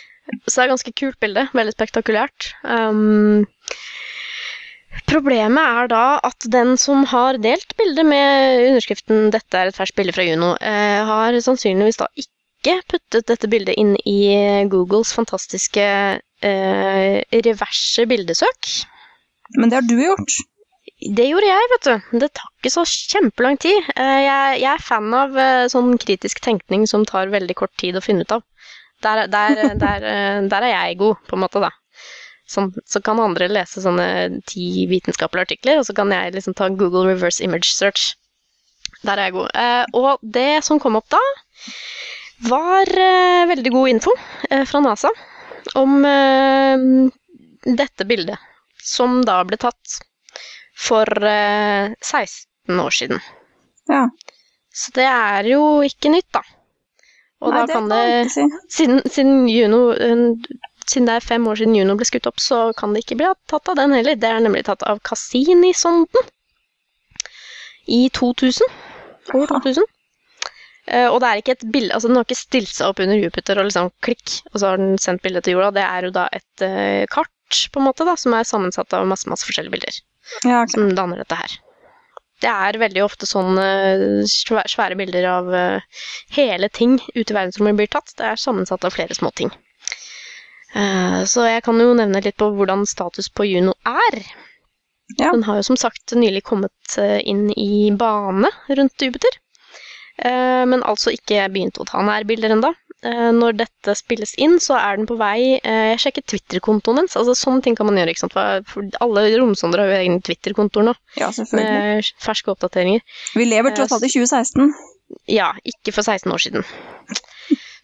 Så 0.48 0.56
det 0.56 0.62
er 0.62 0.68
et 0.68 0.74
ganske 0.74 0.96
kult 1.00 1.20
bilde. 1.24 1.48
Veldig 1.56 1.74
spektakulært. 1.76 2.54
Um, 2.64 3.44
problemet 5.10 5.64
er 5.82 5.90
da 5.92 6.06
at 6.24 6.48
den 6.54 6.76
som 6.80 7.04
har 7.10 7.40
delt 7.44 7.76
bildet 7.80 8.08
med 8.08 8.68
underskriften 8.70 9.32
'Dette 9.34 9.60
er 9.60 9.72
et 9.72 9.80
ferskt 9.80 9.98
bilde 10.00 10.16
fra 10.16 10.26
Juno', 10.28 10.54
eh, 10.62 11.02
har 11.10 11.40
sannsynligvis 11.48 12.00
da 12.02 12.08
ikke 12.16 12.32
puttet 12.88 13.28
dette 13.28 13.50
bildet 13.52 13.76
inn 13.80 13.96
i 14.08 14.18
Googles 14.72 15.12
fantastiske 15.16 15.84
eh, 15.84 17.20
reverse 17.46 18.06
bildesøk. 18.10 18.72
Men 19.58 19.70
det 19.70 19.80
har 19.82 19.88
du 19.88 19.98
gjort. 20.00 20.40
Det 21.04 21.26
gjorde 21.28 21.50
jeg, 21.50 21.70
vet 21.74 21.88
du. 21.88 22.20
Det 22.24 22.30
tar 22.38 22.50
ikke 22.60 22.72
så 22.72 22.84
kjempelang 22.88 23.58
tid. 23.60 23.92
Eh, 23.96 24.20
Jeg, 24.24 24.60
jeg 24.64 24.72
er 24.72 24.84
fan 24.84 25.14
av 25.18 25.38
eh, 25.40 25.68
sånn 25.72 25.98
kritisk 26.00 26.40
tenkning 26.44 26.88
som 26.88 27.04
tar 27.08 27.32
veldig 27.34 27.56
kort 27.60 27.74
tid 27.80 28.00
å 28.00 28.04
finne 28.04 28.24
ut 28.24 28.36
av. 28.38 28.44
Der, 29.04 29.26
der, 29.28 29.64
der, 29.84 30.08
eh, 30.08 30.42
der 30.52 30.68
er 30.70 30.74
jeg 30.74 31.00
god, 31.04 31.20
på 31.28 31.38
en 31.38 31.44
måte, 31.44 31.64
da. 31.64 31.72
Sånn, 32.54 32.72
så 32.88 33.00
kan 33.04 33.20
andre 33.24 33.48
lese 33.52 33.84
sånne 33.84 34.42
ti 34.48 34.86
vitenskapelige 34.92 35.48
artikler, 35.48 35.80
og 35.80 35.88
så 35.88 35.96
kan 35.98 36.12
jeg 36.12 36.36
liksom 36.36 36.56
ta 36.56 36.68
Google 36.72 37.06
reverse 37.10 37.44
image 37.44 37.72
search. 37.72 38.14
Der 39.04 39.20
er 39.20 39.28
jeg 39.28 39.36
god. 39.36 39.50
Og 40.00 40.20
det 40.36 40.64
som 40.64 40.80
kom 40.80 40.96
opp 41.00 41.08
da, 41.12 41.20
var 42.40 42.90
eh, 43.00 43.46
veldig 43.48 43.72
god 43.72 43.90
info 43.90 44.12
eh, 44.50 44.66
fra 44.66 44.80
NASA 44.80 45.10
om 45.80 46.06
eh, 46.06 46.78
dette 47.78 48.06
bildet, 48.06 48.40
som 48.84 49.22
da 49.26 49.40
ble 49.48 49.58
tatt 49.62 50.00
for 50.88 51.08
eh, 51.24 51.94
16 52.02 52.80
år 52.80 52.90
siden. 52.92 53.24
Ja. 53.90 54.08
Så 54.74 54.92
det 54.96 55.06
er 55.08 55.48
jo 55.54 55.64
ikke 55.86 56.12
nytt, 56.12 56.30
da. 56.34 56.42
Og 57.44 57.52
Nei, 57.54 57.64
da 57.68 57.76
kan 57.76 57.90
det 57.92 58.02
ikke 58.08 58.34
si. 58.34 58.46
siden, 58.72 59.02
siden, 59.12 59.48
Juno, 59.52 59.82
siden 60.88 61.10
det 61.10 61.18
er 61.18 61.26
fem 61.26 61.48
år 61.48 61.60
siden 61.60 61.76
Juno 61.76 61.98
ble 62.00 62.08
skutt 62.08 62.30
opp, 62.30 62.40
så 62.42 62.66
kan 62.78 62.96
det 62.96 63.04
ikke 63.04 63.20
bli 63.20 63.28
tatt 63.52 63.70
av 63.70 63.78
den 63.80 63.94
heller. 63.96 64.16
Det 64.20 64.30
er 64.32 64.44
nemlig 64.44 64.64
tatt 64.70 64.86
av 64.88 65.02
Cassini-sonden 65.06 66.32
i 67.92 68.08
2000. 68.16 68.80
År 69.36 69.48
2000. 69.52 69.86
Eh, 70.88 71.08
og 71.08 71.20
det 71.24 71.30
er 71.30 71.42
ikke 71.42 71.56
et 71.56 71.66
bilde, 71.72 71.94
altså 71.96 72.10
den 72.12 72.18
har 72.20 72.26
ikke 72.28 72.40
stilt 72.40 72.72
seg 72.74 72.90
opp 72.92 73.00
under 73.04 73.20
Jupiter 73.20 73.60
og 73.62 73.70
liksom 73.70 73.92
klikk, 74.04 74.40
og 74.52 74.58
så 74.60 74.72
har 74.72 74.82
den 74.82 74.98
sendt 75.00 75.24
bildet 75.24 75.46
til 75.48 75.56
jorda. 75.56 75.72
Det 75.78 75.86
er 75.88 76.08
jo 76.10 76.14
da 76.16 76.26
et 76.36 76.66
uh, 76.66 77.04
kart, 77.14 77.60
på 77.72 77.80
en 77.80 77.88
måte, 77.88 78.08
da, 78.08 78.18
som 78.20 78.36
er 78.36 78.48
sammensatt 78.50 78.96
av 78.98 79.06
masse, 79.08 79.30
masse 79.32 79.48
forskjellige 79.48 79.78
bilder 79.78 80.00
Ja, 80.44 80.64
okay. 80.64 80.74
som 80.76 80.90
danner 80.98 81.22
dette 81.24 81.38
her. 81.40 81.56
Det 82.44 82.52
er 82.52 82.76
veldig 82.82 83.04
ofte 83.06 83.28
sånne 83.30 83.66
svæ- 84.28 84.66
svære 84.68 84.98
bilder 85.00 85.30
av 85.32 85.52
uh, 85.54 86.02
hele 86.36 86.68
ting 86.76 86.98
ute 87.14 87.30
i 87.32 87.38
verdensrommet 87.38 87.80
blir 87.80 87.92
tatt. 87.94 88.12
Det 88.20 88.34
er 88.34 88.42
sammensatt 88.42 88.84
av 88.84 88.92
flere 88.98 89.16
små 89.16 89.32
ting. 89.32 89.54
Eh, 90.74 91.20
så 91.30 91.46
jeg 91.46 91.62
kan 91.66 91.78
jo 91.80 91.94
nevne 91.94 92.22
litt 92.26 92.38
på 92.42 92.48
hvordan 92.58 92.88
status 92.90 93.30
på 93.30 93.46
Juno 93.46 93.76
er. 93.86 94.24
Ja. 95.20 95.30
Den 95.30 95.44
har 95.46 95.60
jo 95.60 95.66
som 95.68 95.78
sagt 95.78 96.16
nylig 96.18 96.42
kommet 96.48 96.98
eh, 96.98 97.20
inn 97.30 97.46
i 97.54 97.92
bane 97.94 98.50
rundt 98.74 99.06
Jupiter. 99.06 99.38
Eh, 100.22 100.64
men 100.70 100.84
altså 100.86 101.14
ikke 101.16 101.48
begynt 101.54 101.80
å 101.82 101.88
ta 101.90 102.04
nærbilder 102.06 102.54
ennå. 102.58 102.74
Når 103.04 103.58
dette 103.60 103.94
spilles 104.00 104.32
inn, 104.40 104.54
så 104.64 104.78
er 104.80 104.96
den 104.96 105.08
på 105.10 105.18
vei 105.20 105.58
eh, 105.58 105.90
Jeg 105.92 105.98
sjekker 106.00 106.24
Twitter-kontoen 106.32 107.02
dens. 107.02 107.18
Altså, 107.20 107.34
sånne 107.36 107.60
ting 107.66 107.76
kan 107.76 107.90
man 107.90 107.98
gjøre. 108.00 108.14
ikke 108.14 108.22
sant? 108.22 108.38
For- 108.70 108.88
alle 109.04 109.26
romsonder 109.42 109.82
har 109.84 109.90
jo 109.92 109.98
egne 109.98 110.22
Twitter-kontoer 110.24 110.88
nå 110.88 110.94
ja, 111.20 111.28
selvfølgelig. 111.36 111.82
med 112.00 112.12
ferske 112.24 112.54
oppdateringer. 112.54 113.04
Vi 113.36 113.48
lever 113.50 113.76
tross 113.76 113.92
alt 113.98 114.08
i 114.08 114.12
2016. 114.14 114.72
Ja, 115.28 115.50
ikke 115.68 115.92
for 115.92 116.08
16 116.08 116.32
år 116.32 116.46
siden. 116.46 116.64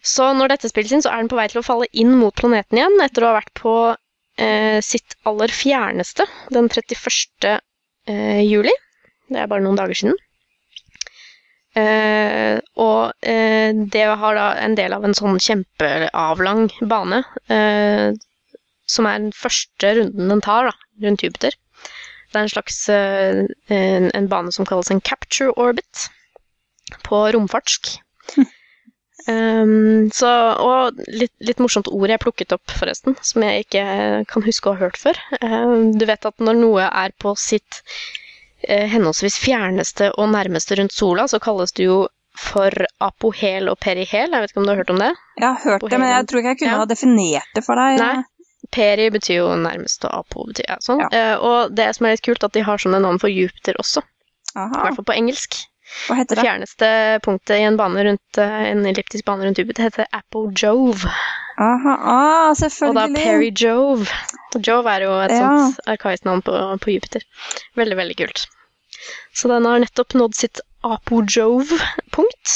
Så 0.00 0.30
når 0.32 0.54
dette 0.54 0.70
spilles 0.72 0.94
inn, 0.96 1.04
så 1.04 1.12
er 1.12 1.20
den 1.20 1.28
på 1.28 1.36
vei 1.36 1.44
til 1.52 1.60
å 1.60 1.66
falle 1.66 1.90
inn 1.92 2.14
mot 2.16 2.32
planeten 2.40 2.80
igjen, 2.80 2.96
etter 3.04 3.26
å 3.26 3.34
ha 3.34 3.36
vært 3.42 3.52
på 3.60 3.74
eh, 4.40 4.80
sitt 4.80 5.18
aller 5.28 5.52
fjerneste 5.52 6.24
den 6.54 6.70
31. 6.72 7.58
Eh, 8.08 8.40
juli. 8.48 8.72
Det 9.28 9.44
er 9.44 9.50
bare 9.52 9.62
noen 9.68 9.76
dager 9.76 10.00
siden. 10.00 10.16
Eh, 11.78 12.58
og 12.82 13.12
eh, 13.22 13.70
det 13.94 14.06
har 14.22 14.34
da 14.34 14.46
en 14.58 14.74
del 14.78 14.94
av 14.96 15.04
en 15.06 15.14
sånn 15.14 15.38
kjempeavlang 15.38 16.66
bane, 16.90 17.22
eh, 17.46 18.10
som 18.90 19.06
er 19.06 19.20
den 19.22 19.34
første 19.36 19.94
runden 20.00 20.32
den 20.34 20.42
tar 20.42 20.70
da, 20.70 20.74
rundt 21.04 21.22
Jupiter. 21.22 21.54
Det 22.30 22.38
er 22.38 22.46
en 22.46 22.52
slags 22.52 22.76
en, 22.90 24.04
en 24.14 24.28
bane 24.30 24.52
som 24.54 24.66
kalles 24.66 24.90
en 24.94 25.02
capture 25.02 25.50
orbit 25.58 26.04
på 27.06 27.24
romfartsk. 27.34 27.96
Um, 29.26 30.06
så, 30.14 30.30
og 30.62 31.00
litt, 31.10 31.32
litt 31.42 31.58
morsomt 31.62 31.90
ord 31.90 32.14
jeg 32.14 32.22
plukket 32.22 32.54
opp, 32.54 32.70
forresten, 32.70 33.18
som 33.26 33.42
jeg 33.46 33.66
ikke 33.66 33.82
kan 34.30 34.46
huske 34.46 34.70
å 34.70 34.76
ha 34.76 34.84
hørt 34.86 34.98
før. 35.02 35.18
Um, 35.42 35.90
du 35.98 36.06
vet 36.06 36.30
at 36.30 36.38
når 36.38 36.62
noe 36.62 36.86
er 36.86 37.14
på 37.18 37.34
sitt 37.38 37.82
henholdsvis 38.68 39.38
fjerneste 39.40 40.10
og 40.18 40.28
nærmeste 40.32 40.76
rundt 40.80 40.92
sola, 40.92 41.26
så 41.28 41.38
kalles 41.40 41.72
det 41.72 41.86
jo 41.86 42.08
for 42.40 42.70
apohel 43.00 43.68
og 43.68 43.78
perihel. 43.82 44.30
Jeg 44.30 44.40
vet 44.44 44.50
ikke 44.52 44.60
om 44.62 44.66
du 44.68 44.70
har 44.72 44.76
hørt 44.82 44.90
om 44.94 45.00
det? 45.02 45.12
Jeg 45.40 45.48
har 45.48 45.58
hørt 45.64 45.80
apohel. 45.80 45.90
det, 45.90 46.00
men 46.00 46.12
jeg 46.14 46.26
tror 46.30 46.38
ikke 46.42 46.48
jeg 46.54 46.58
kunne 46.60 46.70
Ja. 46.70 46.78
ha 46.78 46.84
definert 46.86 47.54
det 47.54 47.64
for 47.66 47.74
deg. 47.80 47.98
Nei. 47.98 48.22
Peri 48.70 49.08
betyr 49.10 49.34
jo 49.40 49.48
nærmest, 49.56 50.04
og 50.04 50.12
apo 50.20 50.44
betyr 50.46 50.68
ja, 50.68 50.76
sånn. 50.84 51.00
Ja. 51.00 51.08
Eh, 51.10 51.36
og 51.42 51.74
det 51.74 51.88
som 51.96 52.06
er 52.06 52.12
litt 52.14 52.22
kult, 52.22 52.44
at 52.44 52.52
de 52.54 52.62
har 52.62 52.78
sånne 52.78 53.00
navn 53.02 53.18
for 53.18 53.28
Jupiter 53.32 53.74
også. 53.80 54.02
I 54.54 54.68
hvert 54.70 54.94
fall 55.00 55.04
på 55.08 55.16
engelsk. 55.16 55.56
Hva 56.06 56.14
heter 56.20 56.36
Det 56.36 56.38
det? 56.38 56.44
fjerneste 56.46 56.88
punktet 57.24 57.56
i 57.58 57.64
en, 57.66 57.76
bane 57.76 58.04
rundt, 58.06 58.38
eh, 58.38 58.70
en 58.70 58.84
elliptisk 58.86 59.24
bane 59.26 59.42
rundt 59.44 59.58
Jupiter 59.58 59.82
heter 59.88 60.06
Apojove. 60.12 61.10
Aha, 61.60 61.92
ah, 61.92 62.50
Og 62.50 62.54
da 62.56 62.60
selvfølgelig. 62.62 63.20
Peri-Jove. 63.20 64.06
Jove 64.66 64.94
er 64.94 65.04
jo 65.04 65.12
et 65.26 65.34
Ja. 65.34 65.48
sånt 65.48 65.80
arkaisk 65.92 66.24
navn 66.24 66.40
på, 66.46 66.54
på 66.80 66.94
Jupiter. 66.94 67.26
Veldig, 67.76 67.96
veldig 67.98 68.16
kult. 68.16 68.46
Så 69.36 69.48
den 69.48 69.68
har 69.68 69.82
nettopp 69.82 70.16
nådd 70.16 70.34
sitt 70.38 70.60
apo-jove-punkt 70.84 72.54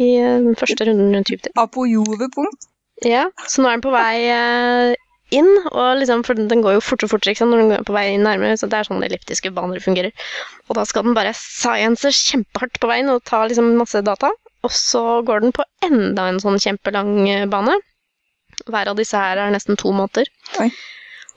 i 0.00 0.08
eh, 0.16 0.38
den 0.46 0.56
første 0.56 0.88
runden 0.88 1.12
rundt 1.14 1.30
Jupiter. 1.32 1.52
Apo-jove-punkt? 1.60 2.68
Ja, 3.06 3.28
så 3.46 3.62
nå 3.62 3.68
er 3.68 3.76
den 3.76 3.84
på 3.84 3.92
vei 3.94 4.14
eh, 4.32 4.94
inn, 5.36 5.50
og 5.68 6.00
liksom, 6.00 6.24
for 6.26 6.38
den 6.38 6.64
går 6.64 6.78
jo 6.78 6.84
fortere 6.84 7.06
og 7.08 7.12
fortere 7.14 7.34
ikke 7.34 7.44
sant, 7.44 7.52
når 7.54 7.62
den 7.62 7.72
går 7.74 7.86
på 7.86 7.94
vei 7.94 8.06
nærmere, 8.16 8.56
så 8.58 8.68
det 8.70 8.80
er 8.80 8.88
sånn 8.88 9.04
elliptiske 9.06 9.52
baner 9.54 9.82
fungerer. 9.84 10.26
Og 10.68 10.78
da 10.80 10.86
skal 10.88 11.04
den 11.06 11.16
bare 11.18 11.34
science 11.36 12.10
kjempehardt 12.16 12.80
på 12.80 12.90
veien 12.90 13.12
og 13.12 13.22
ta 13.28 13.44
liksom 13.46 13.74
masse 13.78 14.02
data, 14.06 14.32
og 14.64 14.74
så 14.74 15.20
går 15.28 15.44
den 15.44 15.54
på 15.54 15.66
enda 15.86 16.30
en 16.32 16.40
sånn 16.42 16.58
kjempelang 16.64 17.12
eh, 17.28 17.46
bane. 17.50 17.76
Hver 18.66 18.90
av 18.92 18.98
disse 18.98 19.18
her 19.20 19.38
er 19.42 19.52
nesten 19.54 19.78
to 19.78 19.92
måneder. 19.94 20.30
Oi. 20.62 20.70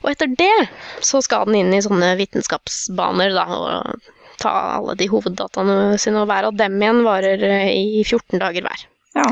Og 0.02 0.10
etter 0.14 0.32
det 0.34 0.70
så 1.06 1.22
skal 1.22 1.46
den 1.46 1.60
inn 1.60 1.76
i 1.78 1.84
sånne 1.86 2.16
vitenskapsbaner, 2.18 3.36
da, 3.38 3.46
og 3.54 4.40
ta 4.42 4.54
alle 4.80 4.96
de 4.98 5.06
hoveddataene 5.12 6.00
sine, 6.02 6.24
og 6.24 6.32
hver 6.32 6.48
av 6.50 6.58
dem 6.58 6.80
igjen 6.82 7.04
varer 7.06 7.44
eh, 7.46 7.70
i 7.78 8.02
14 8.02 8.42
dager 8.42 8.66
hver. 8.66 8.88
Ja. 9.20 9.28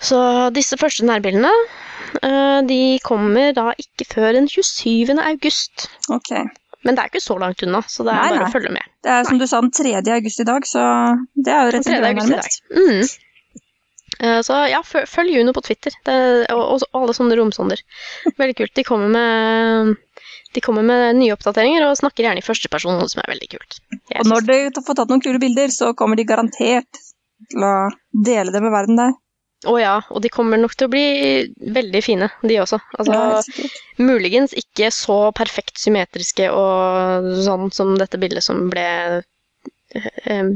Så 0.00 0.18
disse 0.56 0.78
første 0.80 1.04
nærbildene 1.04 1.50
eh, 2.24 2.60
de 2.64 2.80
kommer 3.04 3.52
da 3.56 3.74
ikke 3.76 4.08
før 4.14 4.32
den 4.38 4.48
27. 4.48 5.12
august. 5.20 5.90
Ok. 6.08 6.32
Men 6.80 6.96
det 6.96 7.02
er 7.02 7.10
ikke 7.12 7.20
så 7.20 7.36
langt 7.36 7.60
unna, 7.66 7.82
så 7.84 8.06
det 8.06 8.14
er 8.14 8.22
Nei, 8.22 8.28
bare 8.32 8.40
nei. 8.40 8.48
å 8.48 8.54
følge 8.54 8.72
med. 8.72 8.92
Det 9.04 9.12
er 9.12 9.26
som 9.28 9.40
du 9.40 9.44
sa, 9.44 9.60
den 9.60 9.74
3. 9.76 9.92
august 10.16 10.40
i 10.40 10.46
dag, 10.48 10.64
så 10.68 10.84
det 11.36 11.52
er 11.52 11.66
jo 11.68 11.74
rett 11.74 11.84
og 11.84 11.90
slett 11.90 12.06
nærmest. 12.06 12.62
Mm. 12.72 13.02
Eh, 14.20 14.40
Så 14.46 14.56
ja, 14.70 14.82
følg 14.84 15.32
Juno 15.34 15.54
på 15.56 15.62
Twitter, 15.64 15.94
det, 16.06 16.18
og, 16.52 16.62
og 16.82 17.00
alle 17.02 17.16
sånne 17.16 17.38
romsonder. 17.40 17.80
Veldig 18.40 18.56
kult. 18.58 18.74
De 18.76 18.86
kommer 18.86 19.08
med 19.16 19.96
de 20.50 20.60
kommer 20.64 20.82
med 20.82 21.14
nye 21.20 21.30
oppdateringer 21.36 21.84
og 21.86 21.98
snakker 22.00 22.26
gjerne 22.26 22.42
i 22.42 22.44
første 22.44 22.66
person, 22.72 22.96
noe 22.98 23.06
som 23.06 23.20
er 23.22 23.28
veldig 23.30 23.48
kult. 23.52 23.76
Jeg 24.10 24.24
Og 24.24 24.26
når 24.32 24.46
de 24.48 24.82
får 24.82 24.96
tatt 24.98 25.12
noen 25.12 25.22
kule 25.22 25.38
bilder, 25.38 25.70
så 25.70 25.92
kommer 25.94 26.18
de 26.18 26.24
garantert 26.26 26.98
til 27.52 27.62
å 27.62 27.74
dele 28.26 28.50
det 28.50 28.62
med 28.64 28.74
verden 28.74 28.98
der. 28.98 29.12
Å 29.70 29.74
ja, 29.78 29.92
og 30.10 30.22
de 30.24 30.30
kommer 30.32 30.58
nok 30.58 30.74
til 30.74 30.88
å 30.88 30.90
bli 30.90 31.04
veldig 31.76 32.00
fine, 32.02 32.30
de 32.42 32.58
også. 32.64 32.80
Altså, 32.98 33.14
Ja. 33.14 33.70
Muligens 34.00 34.54
ikke 34.56 34.88
så 34.90 35.20
perfekt 35.36 35.78
symmetriske 35.78 36.48
og 36.50 37.30
sånn 37.44 37.70
som 37.76 37.94
dette 38.00 38.18
bildet 38.18 38.42
som 38.42 38.70
ble 38.72 38.86
eh, 39.20 40.10
eh, 40.24 40.50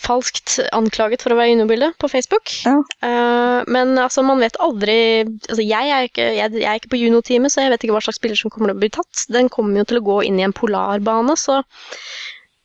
falskt 0.00 0.56
anklaget 0.74 1.22
for 1.24 1.34
å 1.34 1.38
være 1.38 1.52
Juno-bilde 1.52 1.90
på 2.00 2.08
Facebook. 2.08 2.52
Ja. 2.64 2.78
Uh, 3.04 3.60
men 3.72 3.96
altså, 4.00 4.24
man 4.26 4.40
vet 4.42 4.56
aldri 4.62 4.96
altså, 5.26 5.60
jeg, 5.60 5.90
er 5.92 6.08
ikke, 6.08 6.28
jeg, 6.38 6.54
jeg 6.56 6.70
er 6.70 6.80
ikke 6.80 6.94
på 6.94 7.00
Juno-teamet, 7.02 7.52
så 7.52 7.64
jeg 7.64 7.74
vet 7.74 7.84
ikke 7.84 7.96
hva 7.96 8.04
slags 8.06 8.22
bilder 8.22 8.40
som 8.40 8.52
kommer 8.52 8.72
til 8.72 8.78
å 8.78 8.84
bli 8.84 8.92
tatt. 8.96 9.26
Den 9.32 9.50
kommer 9.52 9.82
jo 9.82 9.90
til 9.90 10.00
å 10.00 10.06
gå 10.08 10.22
inn 10.28 10.40
i 10.40 10.46
en 10.46 10.56
polarbane, 10.56 11.36
så 11.40 11.60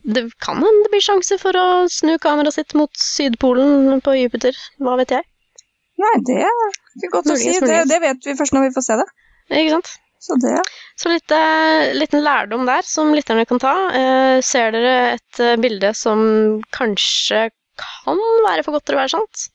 det 0.01 0.25
kan 0.41 0.61
hende 0.63 0.85
det 0.87 0.93
blir 0.93 1.03
sjanse 1.05 1.37
for 1.41 1.57
å 1.57 1.65
snu 1.91 2.15
kameraet 2.21 2.57
sitt 2.57 2.77
mot 2.77 2.91
Sydpolen 2.97 3.99
på 4.05 4.15
Jupiter. 4.17 4.55
Hva 4.81 4.95
vet 5.01 5.13
jeg? 5.17 5.27
Nei, 6.01 6.15
det 6.25 6.39
er 6.47 6.63
ikke 6.97 7.11
godt 7.19 7.35
å 7.35 7.37
si. 7.37 7.51
Det, 7.61 7.83
det 7.91 7.99
vet 8.01 8.25
vi 8.25 8.37
først 8.39 8.55
når 8.55 8.69
vi 8.69 8.73
får 8.77 8.87
se 8.87 8.97
det. 9.03 9.09
Ikke 9.51 9.75
sant? 9.75 9.91
Så 10.21 10.37
det 10.37 10.59
Så 11.01 11.09
litt 11.09 11.33
eh, 11.33 11.93
liten 11.97 12.21
lærdom 12.21 12.67
der 12.69 12.85
som 12.85 13.09
lytterne 13.15 13.45
kan 13.49 13.61
ta. 13.61 13.73
Eh, 13.97 14.37
ser 14.45 14.73
dere 14.75 14.93
et 15.15 15.41
eh, 15.41 15.57
bilde 15.61 15.93
som 15.97 16.21
kanskje 16.75 17.47
kan 17.81 18.21
være 18.45 18.61
for 18.65 18.77
godt 18.77 18.85
til 18.89 18.99
å 18.99 19.01
være 19.01 19.13
sant, 19.15 19.47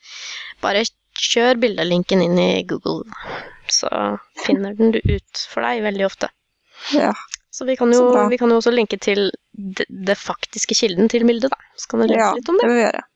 bare 0.64 0.82
kjør 1.16 1.60
bildelinken 1.62 2.24
inn 2.24 2.38
i 2.40 2.64
Google, 2.66 3.04
så 3.70 3.88
finner 4.42 4.74
den 4.74 4.96
du 4.96 4.98
ut 5.04 5.46
for 5.52 5.62
deg 5.62 5.84
veldig 5.84 6.08
ofte. 6.08 6.32
Ja. 6.96 7.12
Så 7.54 7.64
vi 7.68 7.76
kan 7.78 7.92
jo, 7.94 8.08
vi 8.28 8.38
kan 8.40 8.50
jo 8.50 8.58
også 8.58 8.74
linke 8.74 8.98
til 9.00 9.28
det, 9.52 9.86
det 9.86 10.18
faktiske 10.18 10.74
kilden 10.76 11.12
til 11.12 11.28
bildet, 11.28 11.54
da. 11.54 11.76
Så 11.78 11.92
kan 11.92 12.02
du 12.02 12.08
lese 12.08 12.24
ja, 12.24 12.32
litt 12.36 12.50
om 12.50 12.58
det. 12.58 12.66
det 12.66 12.72
vil 12.72 12.80
vi 12.80 12.88
gjøre. 12.88 13.06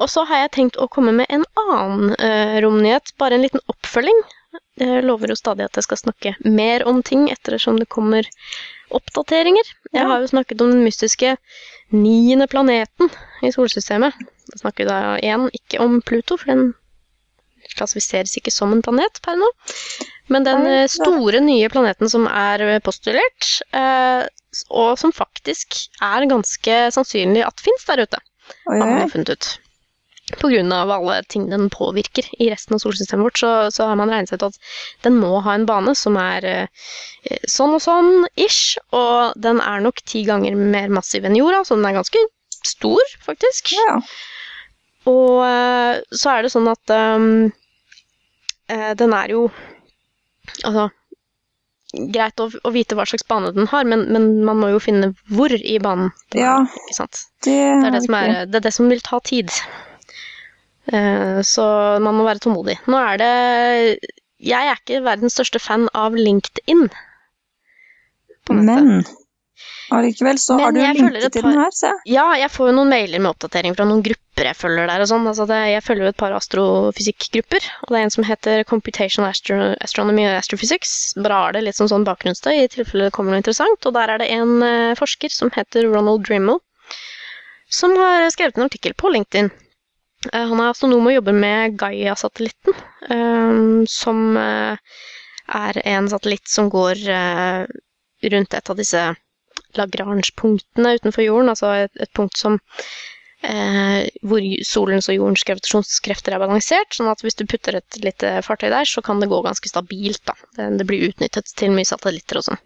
Og 0.00 0.08
så 0.08 0.24
har 0.28 0.44
jeg 0.44 0.54
tenkt 0.56 0.78
å 0.80 0.88
komme 0.88 1.12
med 1.12 1.28
en 1.32 1.44
annen 1.60 2.14
uh, 2.16 2.56
romnyhet, 2.64 3.12
bare 3.20 3.36
en 3.36 3.44
liten 3.44 3.60
oppfølging. 3.68 4.22
Jeg 4.80 5.04
lover 5.04 5.30
jo 5.30 5.38
stadig 5.38 5.66
at 5.66 5.76
jeg 5.76 5.86
skal 5.86 6.00
snakke 6.00 6.34
mer 6.46 6.82
om 6.88 7.02
ting 7.06 7.28
ettersom 7.30 7.78
det 7.78 7.90
kommer 7.92 8.26
oppdateringer. 8.96 9.66
Jeg 9.94 10.08
har 10.08 10.22
jo 10.22 10.30
snakket 10.30 10.62
om 10.64 10.72
den 10.72 10.84
mystiske 10.86 11.36
niende 11.94 12.46
planeten 12.50 13.10
i 13.44 13.52
solsystemet. 13.54 14.16
Da 14.50 14.62
snakker 14.62 14.84
vi 14.84 14.90
da 14.90 15.00
igjen 15.20 15.48
ikke 15.54 15.82
om 15.84 16.00
Pluto, 16.02 16.38
for 16.40 16.50
den 16.50 16.72
klassifiseres 17.76 18.34
ikke 18.38 18.52
som 18.54 18.72
en 18.74 18.82
planet 18.82 19.20
per 19.24 19.38
nå. 19.38 19.48
Men 20.32 20.46
den 20.46 20.66
eh, 20.66 20.88
store 20.90 21.42
nye 21.44 21.70
planeten 21.70 22.10
som 22.10 22.26
er 22.26 22.62
eh, 22.66 22.82
postulert, 22.82 23.50
eh, 23.76 24.26
og 24.74 24.96
som 24.98 25.14
faktisk 25.14 25.76
er 26.02 26.26
ganske 26.30 26.78
sannsynlig 26.94 27.44
at 27.46 27.62
fins 27.62 27.86
der 27.86 28.02
ute 28.06 28.22
har 28.66 28.80
man 28.80 29.10
funnet 29.12 29.36
ut. 29.36 29.50
Av 30.40 30.90
alle 30.90 31.18
ting 31.28 31.50
den 31.50 31.68
påvirker 31.70 32.24
i 32.40 32.48
resten 32.50 32.74
av 32.74 32.80
solsystemet 32.80 33.26
vårt, 33.26 33.38
så, 33.38 33.50
så 33.74 33.86
har 33.90 33.98
man 34.00 34.08
regnet 34.08 34.30
seg 34.32 34.40
til 34.40 34.48
at 34.48 34.58
den 35.04 35.18
må 35.20 35.40
ha 35.44 35.54
en 35.54 35.66
bane 35.68 35.92
som 35.98 36.16
er 36.16 36.46
eh, 36.48 36.88
sånn 37.44 37.74
og 37.76 37.82
sånn 37.84 38.24
ish, 38.40 38.78
og 38.96 39.36
den 39.36 39.60
er 39.60 39.84
nok 39.84 40.00
ti 40.08 40.22
ganger 40.24 40.56
mer 40.56 40.88
massiv 40.88 41.28
enn 41.28 41.36
jorda, 41.36 41.60
så 41.68 41.76
den 41.76 41.84
er 41.90 41.98
ganske 41.98 42.22
stor, 42.64 43.12
faktisk. 43.24 43.74
Ja. 43.76 43.98
Og 45.12 45.42
eh, 45.44 46.00
så 46.12 46.32
er 46.38 46.42
det 46.44 46.52
sånn 46.52 46.68
at 46.72 46.92
um, 46.92 47.50
eh, 48.68 48.94
den 49.00 49.12
er 49.16 49.36
jo 49.36 49.50
Altså 50.64 50.88
Greit 51.90 52.38
å, 52.38 52.46
å 52.64 52.70
vite 52.70 52.94
hva 52.94 53.02
slags 53.08 53.24
bane 53.26 53.50
den 53.56 53.66
har, 53.70 53.84
men, 53.88 54.04
men 54.14 54.26
man 54.46 54.60
må 54.60 54.68
jo 54.70 54.78
finne 54.82 55.08
hvor 55.26 55.50
i 55.50 55.76
banen 55.82 56.12
den 56.30 56.44
Ja. 56.44 56.56
er. 56.62 56.74
Ikke 56.84 56.96
sant? 57.00 57.22
Det, 57.42 57.54
Det 57.56 57.88
er 57.88 57.94
det, 57.96 58.02
som 58.04 58.14
er, 58.18 58.34
det 58.46 58.60
er 58.60 58.66
det 58.68 58.72
som 58.76 58.90
vil 58.92 59.00
ta 59.02 59.18
tid. 59.26 59.50
Eh, 60.90 61.40
så 61.46 61.64
man 62.02 62.16
må 62.18 62.24
være 62.26 62.42
tålmodig. 62.42 62.78
Nå 62.90 62.98
er 62.98 63.20
det 63.20 63.32
Jeg 64.40 64.70
er 64.72 64.78
ikke 64.80 65.02
verdens 65.04 65.36
største 65.36 65.60
fan 65.60 65.88
av 65.94 66.16
LinkedIn. 66.16 66.88
Men 68.50 69.04
allikevel 69.92 70.38
så 70.40 70.56
Men 70.56 70.64
har 70.64 70.72
du 70.72 70.80
linket 70.80 71.24
et 71.26 71.32
til 71.34 71.42
par- 71.42 71.52
den 71.52 71.60
her, 71.60 71.70
se. 71.76 71.90
Ja, 72.08 72.24
jeg 72.38 72.50
får 72.50 72.70
jo 72.70 72.74
noen 72.78 72.90
mailer 72.90 73.20
med 73.20 73.30
oppdatering 73.34 73.76
fra 73.76 73.84
noen 73.86 74.02
grupper 74.06 74.48
jeg 74.48 74.56
følger 74.56 74.88
der 74.88 75.02
og 75.04 75.08
sånn. 75.10 75.26
Altså 75.28 75.46
jeg 75.50 75.82
følger 75.84 76.06
jo 76.06 76.12
et 76.14 76.16
par 76.16 76.32
astrofysikkgrupper, 76.32 77.66
og 77.84 77.92
det 77.92 77.98
er 77.98 78.06
en 78.06 78.14
som 78.14 78.24
heter 78.24 78.64
Computational 78.64 79.28
Astro 79.30 79.58
Astronomy 79.84 80.24
and 80.24 80.38
Astrophysics. 80.38 81.12
Bare 81.20 81.42
har 81.44 81.52
det 81.52 81.64
litt 81.66 81.76
som 81.76 81.90
sånn 81.90 82.06
bakgrunnsstøy 82.08 82.54
i 82.62 82.68
tilfelle 82.72 83.10
det 83.10 83.12
kommer 83.12 83.34
noe 83.34 83.42
interessant. 83.42 83.84
Og 83.84 83.92
der 83.98 84.14
er 84.14 84.22
det 84.22 84.30
en 84.32 84.62
eh, 84.64 84.94
forsker 84.98 85.28
som 85.34 85.52
heter 85.54 85.90
Ronald 85.92 86.24
Drimmel, 86.24 86.62
som 87.68 87.92
har 88.00 88.30
skrevet 88.32 88.56
en 88.56 88.66
artikkel 88.70 88.96
på 88.96 89.12
LinkedIn. 89.12 89.50
Eh, 90.28 90.46
han 90.50 90.60
er 90.60 90.70
astronom 90.74 91.08
og 91.08 91.14
jobber 91.16 91.36
med 91.36 91.78
Gaia-satellitten, 91.80 92.76
eh, 93.08 93.60
som 93.88 94.36
eh, 94.36 94.98
er 95.60 95.80
en 95.94 96.10
satellitt 96.12 96.50
som 96.52 96.68
går 96.72 97.00
eh, 97.14 97.62
rundt 98.34 98.56
et 98.58 98.70
av 98.72 98.76
disse 98.78 99.06
Lagrange-punktene 99.78 100.96
utenfor 100.98 101.24
jorden, 101.24 101.52
altså 101.52 101.72
et, 101.86 101.92
et 102.04 102.12
punkt 102.16 102.36
som 102.36 102.58
eh, 103.46 104.10
hvor 104.26 104.44
solens 104.66 105.08
og 105.08 105.16
jordens 105.16 105.46
gravitasjonskrefter 105.48 106.36
er 106.36 106.42
balansert, 106.42 106.92
sånn 106.96 107.10
at 107.12 107.24
hvis 107.24 107.38
du 107.38 107.46
putter 107.48 107.78
et 107.80 108.00
lite 108.04 108.34
fartøy 108.46 108.68
der, 108.68 108.88
så 108.88 109.02
kan 109.06 109.22
det 109.22 109.30
gå 109.32 109.40
ganske 109.46 109.72
stabilt. 109.72 110.20
da. 110.28 110.36
Det, 110.58 110.68
det 110.82 110.88
blir 110.90 111.08
utnyttet 111.08 111.54
til 111.56 111.72
mye 111.76 111.88
satellitter 111.88 112.42
og 112.42 112.50
sånn. 112.50 112.62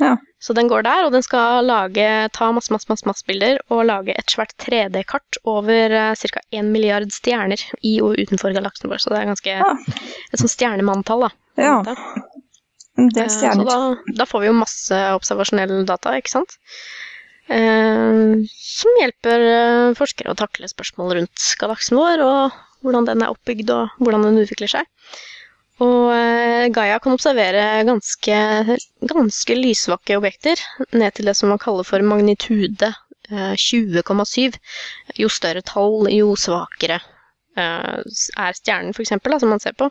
Ja. 0.00 0.16
Så 0.42 0.52
den 0.56 0.68
går 0.68 0.84
der, 0.84 1.06
og 1.06 1.12
den 1.14 1.24
skal 1.24 1.64
lage, 1.66 2.06
ta 2.36 2.50
masse, 2.52 2.72
masse, 2.74 2.88
masse, 2.90 3.06
masse 3.08 3.24
bilder 3.26 3.58
og 3.72 3.86
lage 3.88 4.12
et 4.12 4.30
svært 4.30 4.52
3D-kart 4.62 5.38
over 5.48 5.94
uh, 5.96 6.12
ca. 6.14 6.42
1 6.52 6.68
milliard 6.74 7.08
stjerner 7.14 7.62
i 7.86 7.96
og 8.04 8.18
utenfor 8.20 8.52
galaksen 8.56 8.92
vår. 8.92 9.00
Så 9.02 9.12
det 9.14 9.22
er 9.22 9.30
ganske 9.32 9.56
Ja. 9.56 9.72
et 10.32 10.42
sånt 10.42 10.52
stjernemanntall, 10.52 11.26
da. 11.28 11.32
Ja. 11.56 11.78
En 12.96 13.10
del 13.12 13.26
Uh, 13.28 13.32
Så 13.32 13.64
da, 13.68 13.78
da 14.16 14.24
får 14.24 14.40
vi 14.40 14.46
jo 14.48 14.56
masse 14.56 15.00
observasjonell 15.16 15.82
data, 15.88 16.14
ikke 16.16 16.32
sant? 16.32 16.56
Uh, 17.46 18.40
som 18.56 18.96
hjelper 19.02 19.44
uh, 19.46 19.96
forskere 19.98 20.32
å 20.32 20.38
takle 20.38 20.68
spørsmål 20.70 21.12
rundt 21.20 21.44
galaksen 21.60 21.98
vår, 22.00 22.24
og 22.24 22.56
hvordan 22.86 23.06
den 23.08 23.22
er 23.24 23.32
oppbygd, 23.34 23.70
og 23.74 24.00
hvordan 24.00 24.24
den 24.28 24.40
utvikler 24.44 24.72
seg. 24.78 24.88
Og 25.84 26.08
eh, 26.14 26.66
Gaia 26.72 26.96
kan 27.04 27.12
observere 27.12 27.64
ganske, 27.84 28.36
ganske 29.10 29.56
lysvakke 29.58 30.16
objekter, 30.16 30.60
ned 30.96 31.12
til 31.16 31.28
det 31.28 31.34
som 31.36 31.52
man 31.52 31.60
kaller 31.60 31.84
for 31.84 32.00
magnitude 32.00 32.88
eh, 33.28 33.52
20,7. 33.60 34.56
Jo 35.20 35.28
større 35.28 35.60
tall, 35.68 36.08
jo 36.14 36.32
svakere 36.40 36.96
eh, 37.60 38.00
er 38.00 38.56
stjernen, 38.56 38.96
eksempel, 38.96 39.36
som 39.40 39.52
man 39.52 39.60
ser 39.60 39.76
på. 39.76 39.90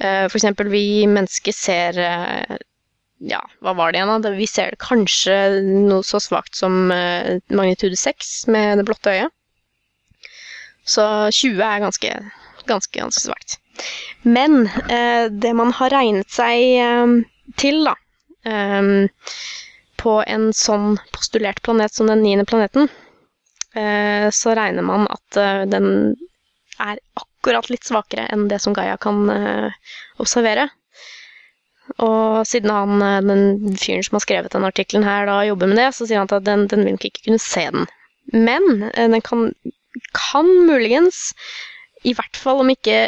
F.eks. 0.00 0.48
Vi 0.72 0.86
mennesker 1.06 1.52
ser 1.54 1.98
eh, 2.00 2.60
Ja, 3.22 3.42
hva 3.62 3.76
var 3.78 3.92
det 3.92 4.00
igjen, 4.00 4.24
da? 4.24 4.32
Vi 4.34 4.48
ser 4.50 4.74
kanskje 4.80 5.36
noe 5.62 6.02
så 6.06 6.18
svakt 6.24 6.56
som 6.58 6.88
eh, 6.90 7.36
magnitude 7.52 8.00
6 8.00 8.32
med 8.50 8.80
det 8.80 8.88
blotte 8.88 9.12
øyet. 9.12 9.36
Så 10.88 11.04
20 11.30 11.60
er 11.62 11.84
ganske, 11.84 12.14
ganske, 12.66 12.96
ganske 12.98 13.22
svakt. 13.28 13.61
Men 14.22 14.66
eh, 14.88 15.30
det 15.30 15.52
man 15.58 15.72
har 15.74 15.90
regnet 15.90 16.30
seg 16.30 16.62
eh, 16.78 17.14
til, 17.58 17.82
da 17.88 17.94
eh, 18.46 19.08
På 20.02 20.18
en 20.26 20.50
sånn 20.56 20.96
postulert 21.14 21.62
planet 21.66 21.94
som 21.94 22.10
den 22.10 22.22
niende 22.24 22.46
planeten, 22.48 22.90
så 23.72 24.52
regner 24.52 24.84
man 24.84 25.06
at 25.08 25.36
den 25.72 25.86
er 26.76 26.98
akkurat 27.16 27.70
litt 27.70 27.86
svakere 27.88 28.26
enn 28.34 28.42
det 28.50 28.58
som 28.60 28.74
Gaia 28.76 28.98
kan 29.00 29.30
observere. 30.20 30.66
Og 32.02 32.42
siden 32.50 32.74
han, 32.74 33.00
den 33.30 33.78
fyren 33.80 34.04
som 34.04 34.18
har 34.18 34.24
skrevet 34.26 34.52
den 34.52 34.66
artikkelen 34.68 35.06
her, 35.08 35.24
da 35.30 35.38
jobber 35.46 35.70
med 35.70 35.80
det, 35.80 35.86
så 35.96 36.04
sier 36.04 36.20
han 36.20 36.28
at 36.28 36.44
den, 36.44 36.66
den 36.68 36.84
vil 36.84 36.98
nok 36.98 37.06
ikke 37.08 37.24
kunne 37.30 37.40
se 37.46 37.64
den. 37.78 37.88
Men 38.34 38.90
den 38.98 39.24
kan, 39.24 39.48
kan 40.18 40.52
muligens, 40.68 41.30
i 42.04 42.12
hvert 42.18 42.36
fall 42.36 42.60
om 42.66 42.74
ikke 42.74 43.06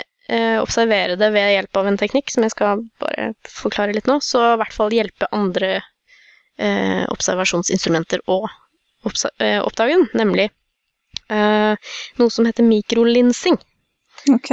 observere 0.62 1.18
det 1.20 1.28
ved 1.34 1.50
hjelp 1.52 1.76
av 1.76 1.88
en 1.90 1.98
teknikk, 2.00 2.30
som 2.32 2.46
jeg 2.46 2.54
skal 2.54 2.84
bare 3.02 3.32
forklare 3.44 3.92
litt 3.92 4.06
nå, 4.08 4.20
så 4.24 4.40
i 4.54 4.60
hvert 4.62 4.72
fall 4.76 4.94
hjelpe 4.96 5.28
andre 5.36 5.74
eh, 6.56 7.02
observasjonsinstrumenter 7.12 8.22
å 8.32 8.38
oppsa- 9.04 9.34
eh, 9.38 9.60
oppdage 9.60 9.98
den, 9.98 10.06
nemlig 10.16 10.46
eh, 11.28 11.74
noe 12.20 12.32
som 12.32 12.48
heter 12.48 12.66
mikrolinsing. 12.66 13.58
Ok. 14.32 14.50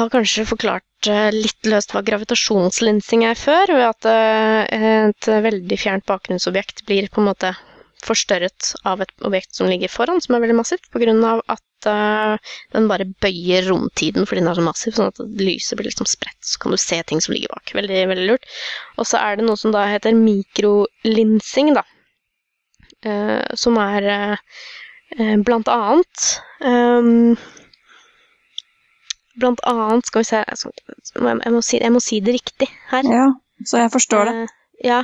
Har 0.00 0.08
kanskje 0.12 0.46
forklart 0.48 1.08
eh, 1.10 1.28
litt 1.34 1.68
løst 1.68 1.92
hva 1.94 2.02
gravitasjonslinsing 2.06 3.26
er 3.28 3.38
før, 3.38 3.74
ved 3.76 3.86
at 3.90 4.08
eh, 4.10 4.86
et 5.12 5.30
veldig 5.46 5.78
fjernt 5.78 6.08
bakgrunnsobjekt 6.08 6.86
blir 6.88 7.10
på 7.12 7.22
en 7.22 7.30
måte 7.30 7.52
forstørret 8.06 8.72
av 8.88 9.02
et 9.04 9.12
objekt 9.26 9.54
som 9.56 9.68
ligger 9.70 9.90
foran, 9.92 10.20
som 10.22 10.36
er 10.36 10.42
veldig 10.44 10.58
massivt, 10.58 10.88
av 10.92 11.42
at 11.52 11.88
uh, 11.88 12.52
den 12.74 12.88
bare 12.90 13.08
bøyer 13.22 13.66
romtiden 13.68 14.26
fordi 14.28 14.42
den 14.42 14.50
er 14.50 14.58
så 14.58 14.66
massiv, 14.66 14.96
sånn 14.96 15.12
at 15.12 15.22
lyset 15.40 15.78
blir 15.78 15.90
liksom 15.90 16.08
spredt, 16.10 16.40
så 16.46 16.60
kan 16.62 16.74
du 16.74 16.80
se 16.80 17.00
ting 17.06 17.22
som 17.22 17.34
ligger 17.34 17.54
bak. 17.54 17.74
Veldig, 17.78 18.02
veldig 18.12 18.28
lurt. 18.28 18.46
Og 18.98 19.08
så 19.08 19.22
er 19.22 19.38
det 19.38 19.46
noe 19.46 19.60
som 19.60 19.74
da 19.74 19.86
heter 19.90 20.16
mikrolinsing, 20.18 21.74
da. 21.78 21.86
Uh, 23.02 23.42
som 23.58 23.78
er 23.82 24.06
uh, 24.12 25.38
blant 25.42 25.66
annet 25.68 26.26
um, 26.62 27.32
Blant 29.42 29.58
annet 29.66 30.06
Skal 30.06 30.22
vi 30.22 30.28
se 30.28 30.38
jeg, 30.38 31.50
må 31.50 31.62
si, 31.64 31.80
jeg 31.80 31.90
må 31.90 32.02
si 32.04 32.20
det 32.22 32.36
riktig 32.36 32.68
her. 32.92 33.08
Ja, 33.08 33.26
så 33.66 33.80
jeg 33.82 33.90
forstår 33.94 34.28
det. 34.30 34.36
Ja. 34.84 35.02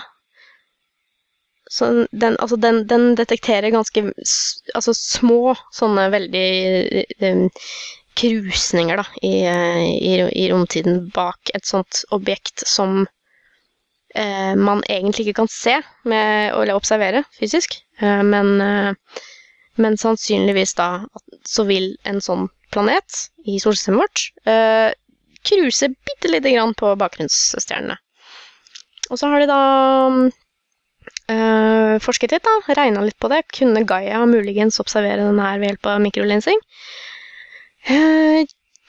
Så 1.68 2.06
den, 2.10 2.36
altså 2.40 2.56
den, 2.56 2.86
den 2.88 3.12
detekterer 3.18 3.70
ganske 3.70 4.06
altså 4.74 4.94
små, 4.96 5.54
sånne 5.74 6.08
veldig 6.14 6.48
um, 7.20 7.44
krusninger 8.18 8.98
da, 8.98 9.04
i, 9.22 9.34
i, 9.44 10.14
i 10.42 10.48
romtiden 10.50 11.04
bak 11.14 11.52
et 11.54 11.68
sånt 11.68 12.02
objekt 12.14 12.64
som 12.66 13.02
uh, 13.04 14.54
man 14.56 14.82
egentlig 14.88 15.28
ikke 15.28 15.42
kan 15.42 15.52
se 15.52 15.76
med, 16.08 16.54
eller 16.54 16.78
observere 16.78 17.26
fysisk, 17.38 17.82
Uh, 17.98 18.20
men, 18.22 18.60
uh, 18.62 19.22
men 19.82 19.96
sannsynligvis 19.98 20.76
da 20.78 21.00
så 21.42 21.64
vil 21.66 21.88
en 22.06 22.20
sånn 22.22 22.44
planet 22.70 23.24
i 23.42 23.56
solsystemet 23.58 24.04
vårt 24.04 24.94
kruse 25.48 25.88
bitte 25.90 26.30
lite 26.30 26.52
grann 26.54 26.76
på 26.78 26.92
bakgrunnsstjernene. 27.00 27.96
Og 29.10 29.18
så 29.18 29.32
har 29.32 29.42
de 29.42 29.48
da 29.50 29.58
øh, 31.32 31.96
forsket 32.04 32.34
litt, 32.34 32.46
da, 32.46 32.74
regna 32.78 33.04
litt 33.04 33.18
på 33.20 33.30
det. 33.32 33.44
Kunne 33.54 33.84
Gaia 33.88 34.24
muligens 34.28 34.80
observere 34.82 35.28
den 35.28 35.42
her 35.42 35.58
ved 35.58 35.72
hjelp 35.72 35.90
av 35.92 36.00
mikrolinsing? 36.04 36.62
Uh, 37.88 38.42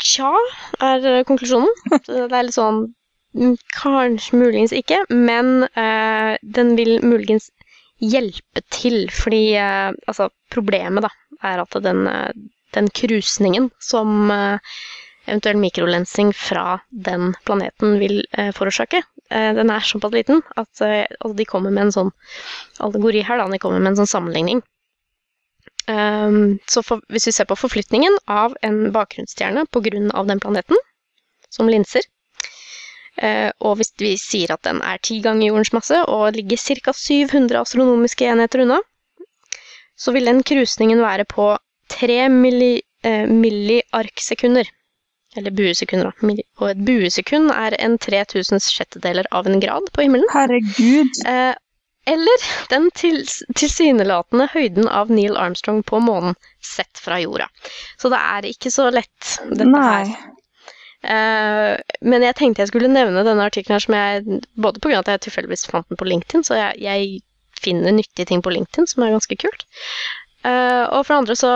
tja, 0.04 0.32
er 0.84 1.24
konklusjonen. 1.28 1.70
Det 2.08 2.26
er 2.28 2.48
litt 2.48 2.58
sånn 2.58 2.82
mm, 3.38 3.56
Kanskje 3.76 4.40
muligens 4.40 4.76
ikke, 4.76 5.04
men 5.12 5.68
eh, 5.78 6.36
den 6.42 6.76
vil 6.80 6.98
muligens 7.06 7.50
hjelpe 8.00 8.64
til, 8.72 9.10
fordi 9.12 9.44
eh, 9.60 9.92
altså, 10.08 10.30
problemet 10.52 11.06
da, 11.06 11.12
er 11.52 11.64
at 11.64 11.78
den, 11.84 12.06
eh, 12.08 12.32
den 12.76 12.90
krusningen 12.96 13.70
som 13.84 14.32
eh, 14.32 14.80
eventuell 15.30 15.60
mikrolensing 15.62 16.34
fra 16.34 16.80
den 16.90 17.34
planeten 17.46 17.98
vil 18.02 18.22
eh, 18.32 18.52
forårsake, 18.56 19.02
eh, 19.30 19.52
den 19.58 19.72
er 19.74 19.86
såpass 19.86 20.14
liten 20.16 20.42
at 20.56 20.82
eh, 20.86 21.06
altså 21.20 21.36
de 21.38 21.48
kommer 21.48 21.74
med 21.74 21.88
en 21.88 21.96
sånn 21.96 22.12
allegori 22.86 23.24
her, 23.26 23.42
da, 23.42 23.48
de 23.52 23.62
kommer 23.62 23.80
med 23.80 23.94
en 23.94 24.02
sånn 24.02 24.14
sammenligning. 24.14 24.62
Ehm, 25.90 26.60
så 26.70 26.84
for, 26.86 27.02
hvis 27.10 27.30
vi 27.30 27.34
ser 27.34 27.50
på 27.50 27.58
forflytningen 27.58 28.20
av 28.30 28.56
en 28.66 28.90
bakgrunnsstjerne 28.96 29.66
av 29.66 30.30
den 30.30 30.42
planeten, 30.44 30.78
som 31.50 31.70
linser, 31.70 32.06
og 33.60 33.74
hvis 33.80 33.90
vi 34.00 34.14
sier 34.22 34.54
at 34.54 34.62
den 34.64 34.78
er 34.86 35.00
ti 35.04 35.18
ganger 35.20 35.50
jordens 35.50 35.74
masse 35.74 35.98
og 36.08 36.38
ligger 36.38 36.62
ca. 36.86 36.94
700 36.94 37.58
astronomiske 37.60 38.30
enheter 38.32 38.62
unna, 38.64 38.78
så 39.98 40.14
vil 40.16 40.30
den 40.30 40.40
krusningen 40.46 41.02
være 41.02 41.26
på 41.28 41.50
3 41.90 42.30
milli, 42.30 42.78
milliarksekunder. 43.04 44.70
Eller 45.38 45.54
buesekunder, 45.54 46.10
da. 46.10 46.36
Og 46.60 46.70
et 46.72 46.80
buesekund 46.88 47.52
er 47.54 47.76
en 47.78 47.98
3000 48.02 48.64
sjettedeler 48.66 49.28
av 49.36 49.48
en 49.48 49.60
grad 49.62 49.90
på 49.94 50.06
himmelen. 50.06 50.26
Herregud. 50.34 51.20
Eh, 51.30 51.54
eller 52.10 52.48
den 52.72 52.88
til, 52.98 53.22
tilsynelatende 53.60 54.48
høyden 54.56 54.90
av 54.90 55.12
Neil 55.14 55.38
Armstrong 55.38 55.84
på 55.86 56.00
månen 56.02 56.34
sett 56.66 56.98
fra 56.98 57.20
jorda. 57.22 57.46
Så 58.02 58.10
det 58.10 58.22
er 58.32 58.50
ikke 58.50 58.72
så 58.74 58.88
lett, 58.94 59.36
dette 59.52 59.70
Nei. 59.70 59.86
her. 60.08 60.36
Eh, 61.00 61.76
men 62.02 62.26
jeg 62.26 62.36
tenkte 62.36 62.66
jeg 62.66 62.74
skulle 62.74 62.90
nevne 62.92 63.24
denne 63.24 63.46
artikkelen 63.48 63.78
her 63.78 63.84
som 63.86 63.96
jeg 63.96 64.42
Både 64.60 64.82
pga. 64.84 64.98
at 65.00 65.08
jeg 65.14 65.22
tilfeldigvis 65.30 65.70
fant 65.70 65.88
den 65.88 66.00
på 66.00 66.08
LinkedIn, 66.10 66.44
så 66.44 66.58
jeg, 66.58 66.82
jeg 66.84 67.22
finner 67.62 67.96
nyttige 67.96 68.28
ting 68.28 68.42
på 68.44 68.52
LinkedIn 68.52 68.90
som 68.90 69.06
er 69.06 69.14
ganske 69.16 69.38
kult. 69.40 69.64
Eh, 70.48 70.86
og 70.96 71.04
for 71.04 71.12
det 71.12 71.18
andre 71.20 71.36
så 71.36 71.50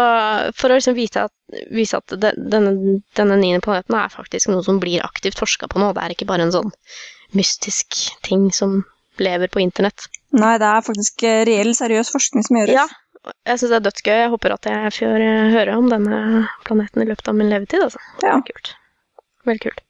For 0.60 0.68
å 0.68 0.76
liksom 0.76 0.96
vise 0.98 1.22
at, 1.30 1.32
vise 1.72 1.96
at 2.02 2.16
denne, 2.20 2.74
denne 3.16 3.38
niende 3.40 3.64
planeten 3.64 3.96
er 3.96 4.12
faktisk 4.12 4.52
noe 4.52 4.66
som 4.66 4.82
blir 4.84 5.06
aktivt 5.06 5.40
forska 5.40 5.70
på 5.72 5.80
nå. 5.80 5.94
Det 5.96 6.04
er 6.04 6.16
ikke 6.16 6.28
bare 6.28 6.48
en 6.48 6.56
sånn 6.56 6.74
mystisk 7.38 7.96
ting 8.28 8.50
som 8.52 8.82
lever 9.22 9.48
på 9.54 9.62
internett. 9.64 10.10
Nei, 10.36 10.58
det 10.62 10.68
er 10.68 10.86
faktisk 10.86 11.24
eh, 11.28 11.46
reell, 11.48 11.72
seriøs 11.78 12.12
forskning 12.14 12.46
som 12.46 12.60
gjøres. 12.60 12.76
Ja, 12.76 13.32
jeg 13.48 13.60
syns 13.60 13.72
det 13.72 13.78
er 13.78 13.86
dødsgøy. 13.88 14.16
Jeg 14.20 14.32
håper 14.34 14.56
at 14.56 14.70
jeg 14.70 14.94
får 14.98 15.26
eh, 15.30 15.52
høre 15.54 15.78
om 15.80 15.90
denne 15.92 16.22
planeten 16.68 17.04
i 17.04 17.08
løpet 17.10 17.30
av 17.32 17.38
min 17.40 17.52
levetid. 17.54 17.86
Altså. 17.86 18.02
Ja. 18.26 18.40
kult. 18.48 18.74
Veldig 19.48 19.64
kult. 19.68 19.84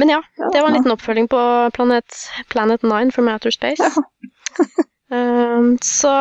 Men 0.00 0.10
ja, 0.10 0.22
Ja, 0.40 0.50
det 0.50 0.62
var 0.62 0.72
en 0.72 0.78
liten 0.78 0.94
oppfølging 0.94 1.28
på 1.30 1.40
Planet, 1.76 2.18
Planet 2.50 2.82
9 2.82 3.12
from 3.14 3.30
Outer 3.30 3.54
Space. 3.54 3.82
Ja. 3.82 3.92
uh, 5.14 5.74
så 5.82 6.14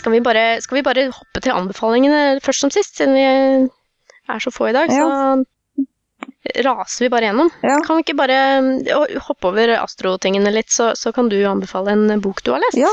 skal 0.00 0.16
vi, 0.16 0.22
bare, 0.24 0.44
skal 0.64 0.80
vi 0.80 0.86
bare 0.86 1.06
hoppe 1.14 1.42
til 1.44 1.54
anbefalingene 1.54 2.40
først 2.44 2.66
som 2.66 2.72
sist, 2.74 2.96
siden 2.98 3.16
vi 3.16 3.24
er 3.24 4.42
så 4.42 4.52
få 4.54 4.70
i 4.70 4.76
dag? 4.76 4.90
Så 4.92 5.44
raser 6.64 7.04
vi 7.04 7.10
bare 7.12 7.28
gjennom. 7.28 7.50
Ja. 7.62 7.76
Kan 7.86 7.98
vi 7.98 8.04
ikke 8.04 8.18
bare 8.18 8.40
hoppe 9.28 9.50
over 9.52 9.76
astrotingene 9.78 10.52
litt, 10.54 10.72
så, 10.72 10.92
så 10.98 11.12
kan 11.16 11.30
du 11.30 11.38
anbefale 11.46 11.94
en 11.94 12.22
bok 12.24 12.42
du 12.44 12.52
har 12.54 12.62
lest? 12.64 12.80
Ja, 12.80 12.90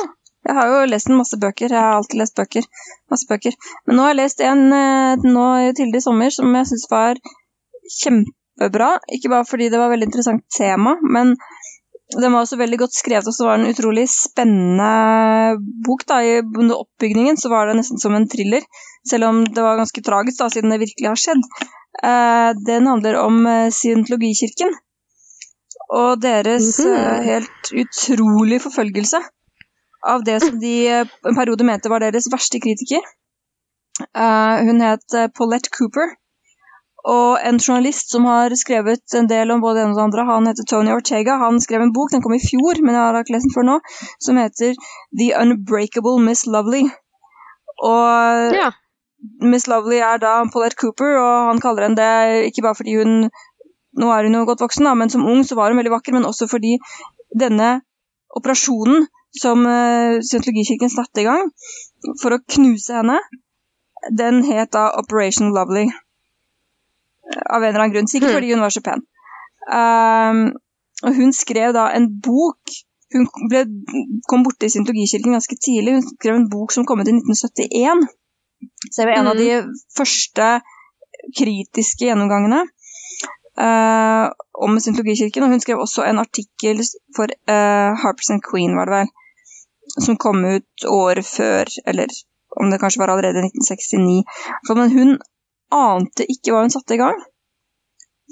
jeg 0.48 0.56
har 0.56 0.72
jo 0.72 0.84
lest 0.88 1.10
en 1.12 1.20
masse 1.20 1.40
bøker. 1.42 1.72
Jeg 1.72 1.80
har 1.80 1.98
alltid 1.98 2.22
lest 2.22 2.38
bøker. 2.40 2.68
Masse 3.12 3.28
bøker. 3.30 3.56
Men 3.86 3.98
nå 3.98 4.06
har 4.06 4.14
jeg 4.14 4.22
lest 4.22 4.44
en 4.46 4.66
eh, 4.72 5.26
nå 5.26 5.46
tidligere 5.76 6.04
i 6.04 6.06
sommer 6.06 6.34
som 6.34 6.56
jeg 6.56 6.70
syns 6.72 6.86
var 6.92 7.22
kjempebra. 7.98 8.94
Ikke 9.18 9.34
bare 9.34 9.48
fordi 9.50 9.68
det 9.74 9.82
var 9.82 9.90
et 9.90 9.98
veldig 9.98 10.10
interessant 10.12 10.46
tema, 10.56 10.96
men 11.04 11.36
den 12.16 12.32
var 12.32 12.46
også 12.46 12.58
veldig 12.60 12.78
godt 12.80 12.96
skrevet, 12.96 13.28
og 13.28 13.36
så 13.36 13.46
var 13.48 13.58
det 13.58 13.66
en 13.66 13.74
utrolig 13.76 14.06
spennende 14.08 15.58
bok. 15.84 16.06
da. 16.08 16.22
I 16.24 16.40
oppbygningen 16.72 17.38
så 17.38 17.50
var 17.52 17.68
det 17.68 17.76
nesten 17.82 18.00
som 18.00 18.16
en 18.16 18.28
thriller, 18.32 18.64
selv 19.10 19.28
om 19.28 19.42
det 19.44 19.64
var 19.64 19.80
ganske 19.80 20.04
tragisk, 20.06 20.40
da, 20.40 20.48
siden 20.54 20.72
det 20.72 20.80
virkelig 20.86 21.10
har 21.10 21.20
skjedd. 21.20 21.44
Eh, 22.04 22.52
den 22.68 22.88
handler 22.88 23.18
om 23.20 23.42
eh, 23.48 23.70
scientologikirken 23.74 24.72
og 25.90 26.22
deres 26.22 26.78
Mhm. 26.80 26.94
eh, 26.96 27.24
helt 27.24 27.72
utrolig 27.84 28.62
forfølgelse 28.62 29.20
av 30.08 30.24
det 30.24 30.42
som 30.44 30.60
de 30.60 30.74
en 31.02 31.36
periode 31.36 31.64
mente 31.66 31.90
var 31.90 32.00
deres 32.00 32.30
verste 32.32 32.60
kritiker. 32.64 33.02
Eh, 34.16 34.58
hun 34.64 34.80
het 34.82 35.34
Paulette 35.36 35.70
Cooper. 35.76 36.16
Og 37.08 37.38
en 37.48 37.60
journalist 37.60 38.12
som 38.12 38.26
har 38.28 38.52
skrevet 38.60 39.16
en 39.16 39.30
del 39.30 39.52
om 39.54 39.62
både 39.64 39.80
det 39.80 39.84
ene 39.86 39.94
og 39.94 40.00
det 40.00 40.06
andre, 40.08 40.26
han 40.28 40.50
heter 40.50 40.66
Tony 40.68 40.92
Ortega. 40.92 41.38
Han 41.40 41.62
skrev 41.64 41.86
en 41.86 41.94
bok, 41.96 42.12
den 42.12 42.24
kom 42.24 42.36
i 42.36 42.42
fjor, 42.44 42.82
men 42.84 42.98
jeg 42.98 43.04
har 43.04 43.20
ikke 43.22 43.36
lest 43.38 43.48
den 43.48 43.56
før 43.56 43.68
nå, 43.70 43.78
som 44.24 44.40
heter 44.42 44.76
The 45.20 45.30
Unbreakable 45.40 46.18
Miss 46.24 46.44
Lovely. 46.48 46.84
Og 47.88 48.58
Ja. 48.58 48.72
Miss 49.42 49.68
Lovely 49.68 50.02
er 50.04 50.20
da 50.22 50.44
Paulette 50.52 50.78
Cooper, 50.82 51.16
og 51.18 51.52
han 51.52 51.62
kaller 51.64 51.88
henne 51.88 51.98
det 51.98 52.50
ikke 52.52 52.66
bare 52.66 52.78
fordi 52.78 52.98
hun 53.00 53.30
Nå 53.98 54.12
er 54.14 54.28
hun 54.28 54.36
jo 54.36 54.44
godt 54.46 54.62
voksen, 54.62 54.86
da, 54.86 54.92
men 54.94 55.10
som 55.10 55.24
ung 55.26 55.40
så 55.42 55.56
var 55.58 55.72
hun 55.72 55.80
veldig 55.80 55.90
vakker, 55.90 56.14
men 56.14 56.28
også 56.28 56.46
fordi 56.52 56.76
denne 57.34 57.82
operasjonen 58.38 59.08
som 59.34 59.64
uh, 59.66 60.22
Scientologikirken 60.22 60.92
satte 60.94 61.24
i 61.24 61.26
gang 61.26 61.50
for 62.22 62.36
å 62.36 62.44
knuse 62.46 62.94
henne, 62.94 63.18
den 64.14 64.44
het 64.46 64.76
da 64.78 64.92
Operation 65.02 65.50
Lovely. 65.56 65.88
Av 67.36 67.64
en 67.64 67.70
eller 67.70 67.84
annen 67.84 67.94
grunn. 67.96 68.08
Sikkert 68.08 68.30
Hmm. 68.30 68.38
fordi 68.38 68.54
hun 68.54 68.64
var 68.64 68.74
så 68.74 68.82
pen. 68.82 69.04
Um, 69.68 70.44
og 71.04 71.16
hun 71.16 71.34
skrev 71.34 71.74
da 71.76 71.90
en 71.96 72.08
bok 72.24 72.78
Hun 73.14 73.24
ble, 73.48 73.62
kom 74.28 74.42
borti 74.44 74.68
Scientologikirken 74.68 75.32
ganske 75.32 75.56
tidlig. 75.64 75.94
Hun 75.96 76.08
skrev 76.08 76.36
en 76.36 76.50
bok 76.52 76.74
som 76.76 76.84
kom 76.86 77.00
ut 77.00 77.08
i 77.08 77.14
1971 77.16 78.02
Så 78.92 79.02
det 79.02 79.06
var 79.08 79.14
en 79.16 79.30
av 79.32 79.38
de 79.40 79.62
første 79.96 80.48
kritiske 81.38 82.04
gjennomgangene 82.10 82.66
uh, 83.64 84.28
om 84.60 84.76
Scientologikirken. 84.80 85.46
Og 85.46 85.56
hun 85.56 85.64
skrev 85.64 85.80
også 85.80 86.04
en 86.04 86.20
artikkel 86.20 86.84
for 87.16 87.32
uh, 87.32 87.96
Harpers 88.02 88.34
and 88.36 88.44
Queen, 88.44 88.76
var 88.76 88.92
det 88.92 88.98
vel, 88.98 89.14
som 90.04 90.20
kom 90.20 90.44
ut 90.46 90.88
året 90.92 91.26
før, 91.26 91.72
eller 91.88 92.12
om 92.60 92.72
det 92.72 92.82
kanskje 92.82 93.02
var 93.02 93.14
allerede 93.14 93.40
i 93.40 93.48
1969. 93.48 94.76
Men 94.76 94.92
hun 94.92 95.18
ante 95.74 96.26
ikke 96.32 96.54
hva 96.54 96.64
hun 96.66 96.74
satte 96.74 96.96
i 96.96 97.02
gang. 97.02 97.20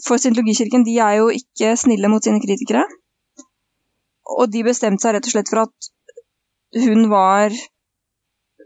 For 0.05 0.19
Scientologikirken 0.19 0.83
de 0.87 0.97
er 0.99 1.19
jo 1.21 1.29
ikke 1.31 1.75
snille 1.79 2.09
mot 2.11 2.23
sine 2.23 2.41
kritikere. 2.43 2.83
Og 4.35 4.49
de 4.51 4.63
bestemte 4.65 5.05
seg 5.05 5.15
rett 5.15 5.29
og 5.29 5.35
slett 5.35 5.51
for 5.51 5.65
at 5.67 5.91
hun 6.85 7.07
var 7.11 7.53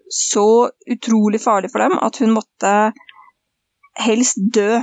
så 0.10 0.70
utrolig 0.90 1.42
farlig 1.42 1.70
for 1.70 1.86
dem 1.86 2.00
at 2.02 2.18
hun 2.24 2.34
måtte 2.34 2.72
helst 4.00 4.40
dø. 4.56 4.80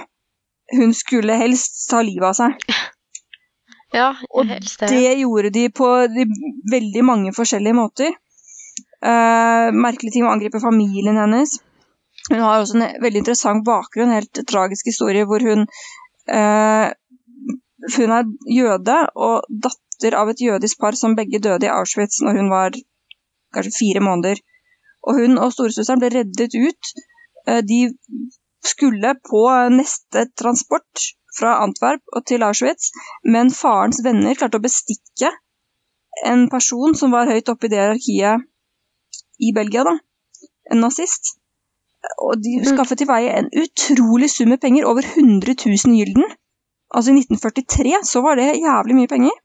Hun 0.77 0.95
skulle 0.95 1.39
helst 1.39 1.89
ta 1.91 2.03
livet 2.03 2.31
av 2.31 2.37
seg. 2.39 2.69
Ja, 3.95 4.13
Og 4.35 4.47
helst 4.51 4.81
det. 4.83 4.91
det 4.91 5.19
gjorde 5.23 5.51
de 5.55 5.69
på 5.71 5.89
de, 6.11 6.27
veldig 6.71 7.05
mange 7.07 7.33
forskjellige 7.35 7.77
måter. 7.79 8.15
Uh, 9.03 9.71
merkelige 9.75 10.17
ting 10.17 10.27
å 10.27 10.33
angripe 10.35 10.61
familien 10.63 11.19
hennes. 11.21 11.59
Hun 12.31 12.43
har 12.43 12.61
også 12.61 12.79
en 12.79 13.03
veldig 13.03 13.23
interessant 13.23 13.65
bakgrunn, 13.67 14.11
en 14.11 14.19
helt 14.19 14.43
tragisk 14.51 14.89
historie, 14.91 15.27
hvor 15.29 15.43
hun 15.47 15.67
eh, 16.27 16.89
Hun 17.97 18.13
er 18.17 18.31
jøde 18.51 18.97
og 19.15 19.45
datter 19.65 20.17
av 20.19 20.31
et 20.33 20.41
jødisk 20.43 20.81
par 20.83 20.97
som 20.99 21.15
begge 21.15 21.39
døde 21.39 21.69
i 21.69 21.71
Auschwitz 21.71 22.19
når 22.25 22.41
hun 22.41 22.49
var 22.51 22.75
kanskje 23.55 23.77
fire 23.77 24.03
måneder. 24.03 24.41
Og 25.07 25.21
hun 25.21 25.39
og 25.39 25.53
storesøsteren 25.55 26.03
ble 26.03 26.11
reddet 26.17 26.57
ut. 26.57 26.93
Eh, 27.47 27.63
de 27.63 27.81
skulle 28.67 29.15
på 29.31 29.45
neste 29.77 30.27
transport 30.41 31.07
fra 31.39 31.59
Antwerp 31.63 32.03
og 32.17 32.27
til 32.27 32.43
Auschwitz, 32.43 32.91
men 33.25 33.53
farens 33.55 34.03
venner 34.05 34.35
klarte 34.35 34.59
å 34.59 34.67
bestikke 34.67 35.31
en 36.27 36.47
person 36.51 36.97
som 36.97 37.13
var 37.15 37.29
høyt 37.31 37.53
oppe 37.53 37.69
i 37.69 37.73
det 37.73 37.83
hierarkiet 37.83 38.47
i 39.47 39.53
Belgia, 39.55 39.85
da. 39.85 39.99
En 40.73 40.81
nazist. 40.83 41.37
Og 42.27 42.41
de 42.43 42.59
skaffet 42.67 43.01
til 43.01 43.09
veie 43.11 43.35
en 43.39 43.49
utrolig 43.63 44.31
sum 44.33 44.53
med 44.53 44.61
penger, 44.63 44.87
over 44.89 45.07
100 45.07 45.57
000 45.67 45.97
gylden. 45.99 46.27
Altså 46.95 47.13
i 47.13 47.19
1943 47.19 48.03
så 48.07 48.23
var 48.23 48.39
det 48.39 48.53
jævlig 48.63 48.97
mye 48.99 49.11
penger. 49.11 49.39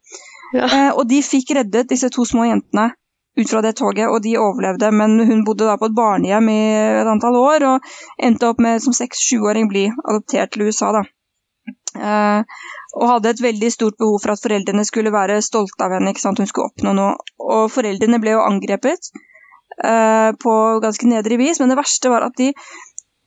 Ja. 0.54 0.66
Eh, 0.68 0.90
og 0.92 1.08
de 1.10 1.22
fikk 1.26 1.56
reddet 1.58 1.90
disse 1.90 2.10
to 2.14 2.26
små 2.28 2.46
jentene 2.50 2.92
ut 3.40 3.48
fra 3.50 3.62
det 3.64 3.78
toget, 3.80 4.10
og 4.12 4.20
de 4.24 4.36
overlevde. 4.38 4.92
Men 4.92 5.20
hun 5.28 5.46
bodde 5.48 5.70
da 5.70 5.78
på 5.80 5.90
et 5.90 5.96
barnehjem 5.96 6.52
i 6.52 6.60
et 7.02 7.10
antall 7.10 7.40
år, 7.40 7.66
og 7.72 7.90
endte 8.28 8.52
opp 8.52 8.62
med 8.64 8.84
som 8.84 8.96
seks-sjuåring 8.96 9.72
bli 9.72 9.88
adoptert 9.90 10.54
til 10.54 10.68
USA, 10.68 10.92
da. 11.00 11.04
Eh, 11.96 12.62
og 13.00 13.08
hadde 13.08 13.32
et 13.32 13.44
veldig 13.44 13.72
stort 13.72 13.98
behov 14.00 14.20
for 14.24 14.34
at 14.34 14.44
foreldrene 14.44 14.84
skulle 14.88 15.14
være 15.14 15.42
stolte 15.46 15.86
av 15.86 15.96
henne. 15.96 16.12
ikke 16.12 16.24
sant? 16.24 16.40
Hun 16.40 16.50
skulle 16.50 16.72
oppnå 16.72 16.94
noe. 16.98 17.16
Og 17.40 17.72
foreldrene 17.72 18.20
ble 18.24 18.36
jo 18.36 18.44
angrepet 18.44 19.12
på 19.82 20.54
ganske 20.84 21.08
nedrig 21.10 21.40
vis, 21.42 21.60
men 21.62 21.72
det 21.72 21.80
verste 21.80 22.12
var 22.12 22.28
at 22.28 22.38
de 22.38 22.52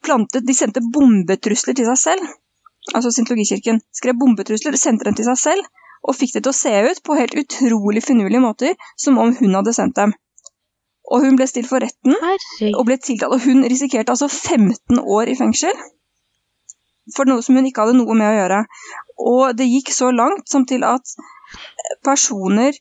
plantet 0.04 0.44
De 0.46 0.54
sendte 0.54 0.82
bombetrusler 0.92 1.74
til 1.76 1.86
seg 1.88 1.96
selv. 1.96 2.32
Altså 2.92 3.10
Scientologikirken 3.10 3.80
skrev 3.96 4.18
bombetrusler, 4.20 4.76
sendte 4.76 5.06
dem 5.08 5.16
til 5.16 5.24
seg 5.30 5.38
selv, 5.40 5.70
og 6.04 6.16
fikk 6.18 6.34
det 6.34 6.42
til 6.44 6.52
å 6.52 6.58
se 6.58 6.74
ut 6.90 7.00
på 7.06 7.16
helt 7.16 7.36
utrolig 7.40 8.02
finurlige 8.04 8.42
måter, 8.44 8.76
som 9.00 9.16
om 9.22 9.32
hun 9.38 9.56
hadde 9.56 9.72
sendt 9.72 9.96
dem. 9.96 10.12
Og 11.12 11.24
hun 11.24 11.38
ble 11.40 11.46
stilt 11.48 11.68
for 11.68 11.84
retten 11.84 12.16
Herregud. 12.20 12.76
og 12.78 12.86
ble 12.88 12.98
tiltalt, 13.00 13.32
og 13.32 13.44
hun 13.44 13.64
risikerte 13.68 14.12
altså 14.12 14.28
15 14.28 15.00
år 15.00 15.32
i 15.32 15.38
fengsel 15.40 15.72
for 17.12 17.28
noe 17.28 17.44
som 17.44 17.58
hun 17.58 17.66
ikke 17.68 17.84
hadde 17.84 17.98
noe 17.98 18.16
med 18.16 18.30
å 18.30 18.36
gjøre. 18.38 18.60
Og 19.32 19.56
det 19.58 19.68
gikk 19.68 19.92
så 19.92 20.10
langt 20.14 20.48
som 20.50 20.64
til 20.68 20.86
at 20.88 21.16
personer 22.06 22.76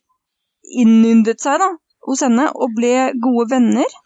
innyndet 0.64 1.44
seg 1.44 1.60
da, 1.60 1.70
hos 2.08 2.24
henne 2.26 2.50
og 2.54 2.74
ble 2.78 3.12
gode 3.24 3.50
venner. 3.54 4.00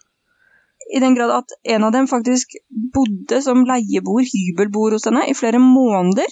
I 0.93 1.01
den 1.03 1.17
grad 1.17 1.33
at 1.35 1.55
en 1.75 1.83
av 1.83 1.93
dem 1.95 2.07
faktisk 2.07 2.55
bodde 2.93 3.41
som 3.43 3.65
leieboer, 3.67 4.27
hybelboer 4.29 4.95
hos 4.95 5.07
henne, 5.09 5.25
i 5.27 5.35
flere 5.35 5.59
måneder. 5.59 6.29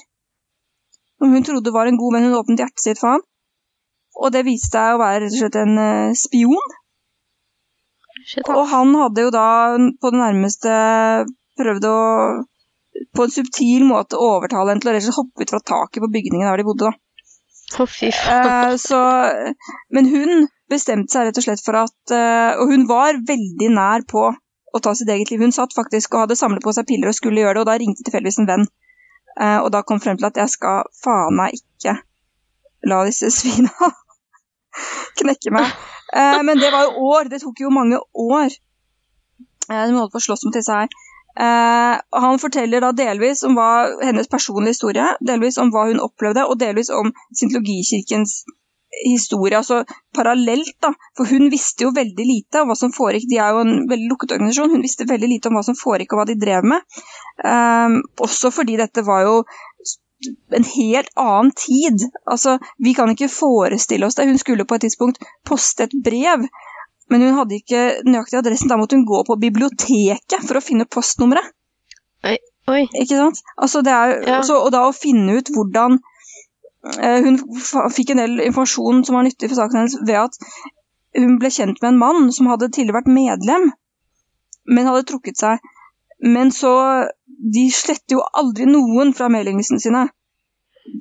Som 1.20 1.34
hun 1.36 1.48
trodde 1.48 1.74
var 1.76 1.90
en 1.90 2.00
god 2.00 2.16
venn. 2.16 2.28
Hun 2.30 2.40
åpnet 2.40 2.64
hjertet 2.64 2.84
sitt 2.84 3.02
for 3.02 3.16
ham. 3.18 3.26
Og 4.16 4.32
det 4.32 4.46
viste 4.48 4.78
seg 4.78 4.96
å 4.96 5.02
være 5.02 5.26
rett 5.26 5.36
og 5.36 5.42
slett 5.42 5.60
en 5.60 5.78
uh, 5.80 6.16
spion. 6.16 6.76
Shit, 8.26 8.48
Og 8.48 8.64
han 8.72 8.94
hadde 8.96 9.26
jo 9.28 9.32
da 9.34 9.48
på 10.02 10.12
det 10.14 10.22
nærmeste 10.22 10.76
prøvd 11.60 11.88
å 11.90 11.98
på 13.16 13.26
en 13.26 13.32
subtil 13.32 13.84
måte 13.88 14.20
overtale 14.20 14.72
henne 14.72 14.84
til 14.84 14.92
å 14.92 14.94
rett 14.96 15.04
og 15.04 15.10
slett 15.10 15.20
hoppe 15.20 15.44
ut 15.44 15.52
fra 15.52 15.64
taket 15.72 16.04
på 16.04 16.12
bygningen 16.14 16.48
der 16.48 16.62
de 16.62 16.68
bodde. 16.68 16.92
da. 16.92 16.96
Faen. 17.76 18.14
Eh, 18.14 18.76
så, 18.80 19.00
men 19.92 20.08
hun 20.14 20.48
bestemte 20.72 21.14
seg 21.14 21.28
rett 21.28 21.40
og 21.40 21.46
slett 21.46 21.64
for 21.64 21.78
at 21.80 22.14
eh, 22.14 22.58
Og 22.62 22.72
hun 22.74 22.88
var 22.90 23.20
veldig 23.28 23.70
nær 23.76 24.06
på 24.10 24.28
å 24.76 24.82
ta 24.84 24.92
sitt 24.98 25.10
eget 25.12 25.32
liv. 25.32 25.44
Hun 25.46 25.56
satt 25.56 25.76
faktisk 25.76 26.16
og 26.16 26.26
hadde 26.26 26.40
samlet 26.40 26.64
på 26.66 26.74
seg 26.76 26.88
piller 26.90 27.12
og 27.12 27.16
skulle 27.18 27.44
gjøre 27.44 27.56
det, 27.56 27.64
og 27.64 27.70
da 27.70 27.78
ringte 27.80 28.04
tilfeldigvis 28.04 28.42
en 28.42 28.50
venn. 28.50 28.66
Eh, 29.40 29.60
og 29.62 29.70
da 29.76 29.84
kom 29.88 30.02
frem 30.04 30.20
til 30.20 30.28
at 30.28 30.40
jeg 30.42 30.52
skal 30.52 30.90
faen 31.04 31.38
meg 31.38 31.56
ikke 31.60 31.96
la 32.90 33.02
disse 33.08 33.32
svina 33.40 33.92
knekke 35.22 35.56
meg. 35.56 35.72
Eh, 36.12 36.42
men 36.44 36.60
det 36.60 36.74
var 36.76 36.90
jo 36.90 37.10
år. 37.16 37.32
Det 37.32 37.42
tok 37.44 37.64
jo 37.64 37.74
mange 37.74 38.02
år. 38.26 38.58
De 39.66 39.96
holdt 39.96 40.14
på 40.14 40.22
å 40.22 40.28
slåss 40.28 40.46
mot 40.46 40.56
disse 40.56 40.76
her. 40.76 40.92
Uh, 41.36 42.00
han 42.16 42.38
forteller 42.40 42.80
da 42.80 42.94
delvis 42.96 43.42
om 43.44 43.58
hva, 43.58 43.90
hennes 44.00 44.30
personlige 44.32 44.78
historie, 44.78 45.08
delvis 45.20 45.58
om 45.60 45.68
hva 45.74 45.90
hun 45.90 46.00
opplevde, 46.00 46.46
og 46.48 46.62
delvis 46.62 46.88
om 46.96 47.10
Scientologikirkens 47.34 48.46
historie. 49.04 49.58
Altså 49.58 49.82
parallelt, 50.16 50.76
da. 50.84 50.94
For 51.18 51.30
hun 51.30 51.50
visste 51.54 51.88
jo 51.88 51.94
veldig 51.96 52.26
lite 52.30 52.62
om 52.62 52.72
hva 52.72 52.78
som 52.80 52.94
foregikk. 52.96 53.28
De 53.32 53.40
er 53.42 53.56
jo 53.56 53.64
en 53.66 53.76
veldig 53.90 54.10
lukket 54.12 54.36
organisasjon. 54.38 54.74
Hun 54.78 54.86
visste 54.86 55.10
veldig 55.10 55.32
lite 55.32 55.52
om 55.52 55.60
hva 55.60 55.66
som 55.68 55.78
foregikk, 55.80 56.14
og 56.16 56.22
hva 56.24 56.28
de 56.32 56.38
drev 56.42 56.68
med. 56.76 56.86
Um, 57.44 58.02
også 58.24 58.54
fordi 58.56 58.78
dette 58.82 59.04
var 59.08 59.26
jo 59.28 59.40
en 60.56 60.64
helt 60.66 61.12
annen 61.20 61.52
tid. 61.60 62.08
Altså, 62.24 62.58
vi 62.82 62.96
kan 62.98 63.12
ikke 63.12 63.30
forestille 63.30 64.08
oss 64.08 64.16
det. 64.18 64.30
Hun 64.32 64.40
skulle 64.42 64.66
på 64.66 64.78
et 64.80 64.88
tidspunkt 64.88 65.22
poste 65.46 65.90
et 65.90 66.00
brev 66.06 66.48
men 67.14 67.22
hun 67.22 67.36
hadde 67.38 67.60
ikke 67.60 67.82
nøyaktig 68.08 68.40
adressen. 68.40 68.70
Da 68.72 68.80
måtte 68.82 68.98
hun 68.98 69.06
gå 69.06 69.22
på 69.28 69.38
biblioteket 69.42 70.42
for 70.42 70.58
å 70.58 70.64
finne 70.64 70.88
postnummeret. 70.90 71.52
Oi. 72.26 72.82
Ikke 72.98 73.20
sant? 73.20 73.44
Altså, 73.62 73.84
det 73.86 73.94
er, 73.94 74.16
Ja. 74.26 74.40
så, 74.42 74.58
og 74.58 74.72
da 74.74 74.88
å 74.88 74.96
finne 74.96 75.38
ut 75.38 75.52
hvordan 75.54 76.00
Hun 76.86 77.40
fikk 77.94 78.12
en 78.14 78.22
del 78.22 78.42
informasjon 78.46 79.04
som 79.06 79.18
var 79.18 79.26
nyttig 79.26 79.50
for 79.50 79.58
saken 79.58 79.82
hennes 79.82 79.96
ved 80.06 80.20
at 80.22 80.36
hun 81.18 81.38
ble 81.42 81.50
kjent 81.54 81.80
med 81.82 81.94
en 81.94 82.02
mann 82.02 82.28
som 82.36 82.50
hadde 82.52 82.70
tidligere 82.70 83.00
vært 83.00 83.14
medlem, 83.16 83.70
men 84.70 84.90
hadde 84.90 85.08
trukket 85.10 85.40
seg. 85.40 85.64
Men 86.36 86.52
så 86.56 86.74
De 87.56 87.66
sletter 87.74 88.16
jo 88.16 88.22
aldri 88.40 88.66
noen 88.70 89.12
fra 89.14 89.28
mailinglistene 89.30 89.82
sine. 89.84 90.04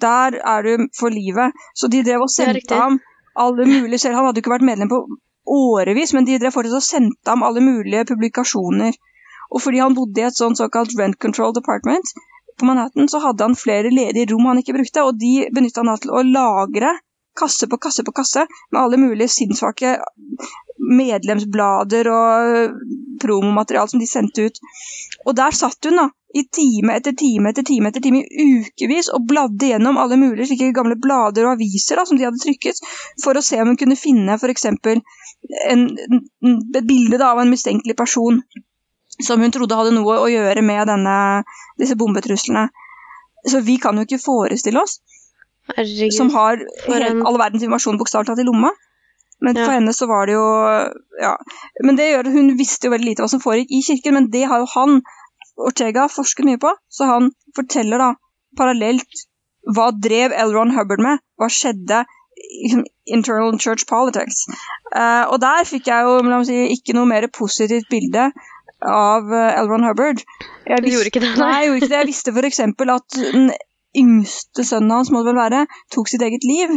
Der 0.03 0.35
er 0.35 0.65
du 0.67 0.89
for 0.99 1.15
livet. 1.15 1.55
Så 1.79 1.87
de 1.93 2.01
drev 2.03 2.25
og 2.25 2.33
sendte 2.33 2.75
ham 2.75 2.99
alle 3.39 3.67
mulige 3.69 4.01
selv. 4.03 4.17
Han 4.19 4.27
hadde 4.27 4.41
jo 4.41 4.45
ikke 4.45 4.55
vært 4.57 4.67
medlem 4.67 4.91
på 4.91 4.99
årevis, 5.47 6.13
men 6.17 6.27
de 6.27 6.41
drev 6.43 6.57
fortsatt 6.57 6.81
og 6.81 6.87
sendte 6.89 7.31
ham 7.31 7.47
alle 7.47 7.63
mulige 7.63 8.09
publikasjoner. 8.11 8.99
Og 9.55 9.63
fordi 9.63 9.85
han 9.85 9.95
bodde 9.95 10.21
i 10.21 10.27
et 10.27 10.41
sånt 10.41 10.59
såkalt 10.59 10.97
rent 10.99 11.21
control 11.23 11.55
department 11.55 12.11
på 12.59 12.69
Manhattan, 12.69 13.09
så 13.11 13.21
hadde 13.23 13.49
han 13.49 13.59
flere 13.59 13.93
ledige 13.93 14.33
rom 14.33 14.51
han 14.51 14.63
ikke 14.63 14.77
brukte, 14.77 15.05
og 15.05 15.19
de 15.21 15.35
benytta 15.55 15.83
han 15.83 15.93
da 15.93 15.99
til 16.03 16.15
å 16.15 16.25
lagre 16.27 16.95
kasse 17.39 17.67
på 17.67 17.81
kasse 17.83 18.05
på 18.07 18.15
kasse 18.15 18.45
med 18.71 18.81
alle 18.81 19.01
mulige 19.01 19.35
sinnssvake 19.35 19.97
medlemsblader 20.99 22.11
og 22.11 22.77
promomaterial 23.23 23.89
som 23.91 24.03
de 24.03 24.09
sendte 24.11 24.47
ut. 24.49 24.57
Og 25.27 25.33
der 25.39 25.53
satt 25.57 25.89
hun 25.89 25.99
da, 25.99 26.07
i 26.35 26.43
time 26.51 26.97
etter 26.99 27.15
time 27.15 27.53
etter 27.53 27.65
time 27.67 27.91
etter 27.91 28.03
time 28.03 28.25
i 28.25 28.47
ukevis 28.59 29.09
og 29.15 29.27
bladde 29.31 29.71
gjennom 29.71 30.01
alle 30.03 30.17
mulige 30.19 30.49
slike 30.51 30.75
gamle 30.75 30.97
blader 30.99 31.47
og 31.47 31.55
aviser 31.55 32.01
da, 32.01 32.05
som 32.09 32.19
de 32.19 32.27
hadde 32.27 32.43
trykket, 32.43 32.77
for 33.23 33.33
å 33.39 33.45
se 33.45 33.57
om 33.63 33.69
hun 33.71 33.81
kunne 33.81 33.99
finne 33.99 34.39
f.eks. 34.39 34.67
Et 34.67 36.87
bilde 36.91 37.21
da, 37.21 37.27
av 37.31 37.39
en 37.43 37.55
mistenkelig 37.55 37.97
person 37.99 38.35
som 39.23 39.41
hun 39.41 39.53
trodde 39.55 39.77
hadde 39.77 39.95
noe 39.95 40.19
å 40.19 40.31
gjøre 40.31 40.63
med 40.63 40.89
denne, 40.89 41.45
disse 41.79 41.97
bombetruslene. 41.97 42.69
Så 43.47 43.61
vi 43.63 43.77
kan 43.79 43.97
jo 43.97 44.07
ikke 44.07 44.23
forestille 44.23 44.81
oss, 44.81 45.01
Herregud. 45.77 46.13
som 46.13 46.31
har 46.31 46.59
en- 46.89 47.27
all 47.27 47.39
verdens 47.39 47.63
informasjon 47.63 47.99
bokstavelig 47.99 48.27
talt 48.27 48.41
i 48.41 48.49
lomma. 48.49 48.71
Men 49.41 49.57
Ja. 49.57 49.65
for 49.67 49.73
henne 49.73 49.93
så 49.93 50.07
var 50.09 50.27
det 50.27 50.33
jo 50.35 50.91
Ja. 51.21 51.37
Men 51.83 51.97
det 51.97 52.13
gjør 52.13 52.33
Hun 52.33 52.57
visste 52.57 52.85
jo 52.85 52.91
veldig 52.91 53.05
lite 53.05 53.23
hva 53.23 53.29
som 53.29 53.41
foregikk 53.41 53.71
i 53.71 53.83
kirken, 53.83 54.15
men 54.15 54.31
det 54.31 54.45
har 54.49 54.59
jo 54.61 54.67
han, 54.75 55.03
Ortega, 55.57 56.09
forsket 56.09 56.45
mye 56.47 56.59
på. 56.59 56.73
Så 56.91 57.07
han 57.07 57.31
forteller 57.55 57.99
da 57.99 58.15
parallelt 58.57 59.07
hva 59.75 59.93
drev 59.93 60.33
L. 60.33 60.53
Ron 60.53 60.71
Hubbard 60.71 61.01
med? 61.01 61.19
Hva 61.39 61.49
skjedde 61.49 62.05
liksom, 62.63 62.85
internal 63.07 63.59
church 63.59 63.87
politics? 63.87 64.47
Uh, 64.95 65.25
og 65.31 65.41
der 65.41 65.65
fikk 65.65 65.85
jeg 65.87 66.03
jo 66.05 66.45
si, 66.45 66.59
ikke 66.75 66.95
noe 66.95 67.07
mer 67.07 67.29
positivt 67.29 67.89
bilde 67.89 68.33
av 68.89 69.31
Elron. 69.33 69.71
Ron 69.71 69.87
Hubbard. 69.89 70.25
Jeg 70.67 70.83
visste, 70.83 70.95
gjorde 70.97 71.13
ikke 71.13 71.23
det, 71.25 71.31
nei. 71.39 71.45
Nei, 71.45 71.61
jeg 71.61 71.69
gjorde 71.69 71.81
ikke 71.83 71.93
det. 71.93 72.01
Jeg 72.01 72.11
visste 72.11 72.35
f.eks. 72.35 72.61
at 72.61 73.21
den 73.21 73.53
yngste 73.97 74.65
sønnen 74.67 74.91
hans, 74.91 75.11
må 75.11 75.23
det 75.23 75.33
vel 75.33 75.41
være, 75.41 75.67
tok 75.95 76.11
sitt 76.11 76.23
eget 76.27 76.45
liv. 76.45 76.75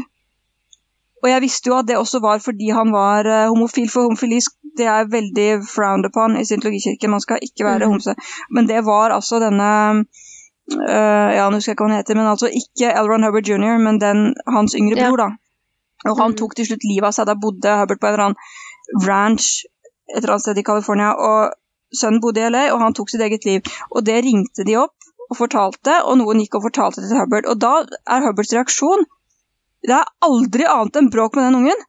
Og 1.24 1.30
jeg 1.32 1.42
visste 1.42 1.72
jo 1.72 1.78
at 1.80 1.88
det 1.90 1.98
også 1.98 2.22
var 2.22 2.40
fordi 2.44 2.70
han 2.78 2.92
var 2.94 3.26
eh, 3.26 3.48
homofil, 3.50 3.90
for 3.90 4.06
homofili 4.06 4.38
det 4.78 4.86
er 4.86 5.10
veldig 5.10 5.48
frowned 5.66 6.06
upon 6.06 6.38
i 6.38 6.46
syntologikirken. 6.46 7.10
Man 7.10 7.24
skal 7.24 7.42
ikke 7.42 7.66
være 7.66 7.88
mm. 7.88 7.92
homse. 7.92 8.14
Men 8.54 8.68
det 8.70 8.84
var 8.86 9.16
altså 9.16 9.40
denne 9.42 9.70
øh, 9.98 11.30
Ja, 11.34 11.48
nå 11.50 11.58
husker 11.58 11.72
jeg 11.72 11.76
ikke 11.78 11.88
hva 11.88 11.90
han 11.90 11.98
heter, 11.98 12.20
men 12.20 12.30
altså 12.30 12.52
ikke 12.62 12.92
L. 12.94 13.10
Ron 13.10 13.26
Hubbard 13.26 13.50
jr., 13.50 13.78
men 13.82 13.98
den, 14.02 14.36
hans 14.48 14.76
yngre 14.78 15.00
Ja. 15.00 15.10
bror, 15.10 15.18
da. 15.18 15.30
Og 16.06 16.20
han 16.22 16.32
Mhm. 16.32 16.38
tok 16.38 16.56
til 16.56 16.68
slutt 16.70 16.86
livet 16.86 17.08
av 17.10 17.16
seg. 17.18 17.26
Da 17.26 17.34
bodde 17.34 17.78
Hubbard 17.80 18.00
på 18.00 18.08
en 18.08 18.14
eller 18.14 18.26
annen 18.26 19.08
ranch 19.10 19.66
et 20.14 20.22
eller 20.22 20.36
annet 20.38 20.46
sted 20.46 20.58
i 20.62 20.68
California, 20.70 21.10
og 21.18 21.52
sønnen 21.96 22.22
bodde 22.24 22.44
i 22.44 22.50
LA, 22.52 22.68
og 22.74 22.82
han 22.84 22.96
tok 22.98 23.12
sitt 23.12 23.24
eget 23.24 23.46
liv. 23.48 23.68
Og 23.92 24.06
det 24.08 24.22
ringte 24.26 24.66
de 24.68 24.78
opp 24.80 24.96
og 25.28 25.38
fortalte, 25.42 26.00
og 26.08 26.18
noen 26.22 26.42
gikk 26.44 26.58
og 26.60 26.68
fortalte 26.70 27.04
det 27.04 27.12
til 27.12 27.22
Hubbard. 27.22 27.48
Og 27.52 27.60
da 27.62 27.74
er 27.84 28.26
Hubbards 28.28 28.56
reaksjon 28.56 29.06
Det 29.88 29.94
er 29.94 30.10
aldri 30.26 30.66
annet 30.68 30.98
enn 31.00 31.12
bråk 31.14 31.38
med 31.38 31.48
den 31.48 31.60
ungen. 31.62 31.84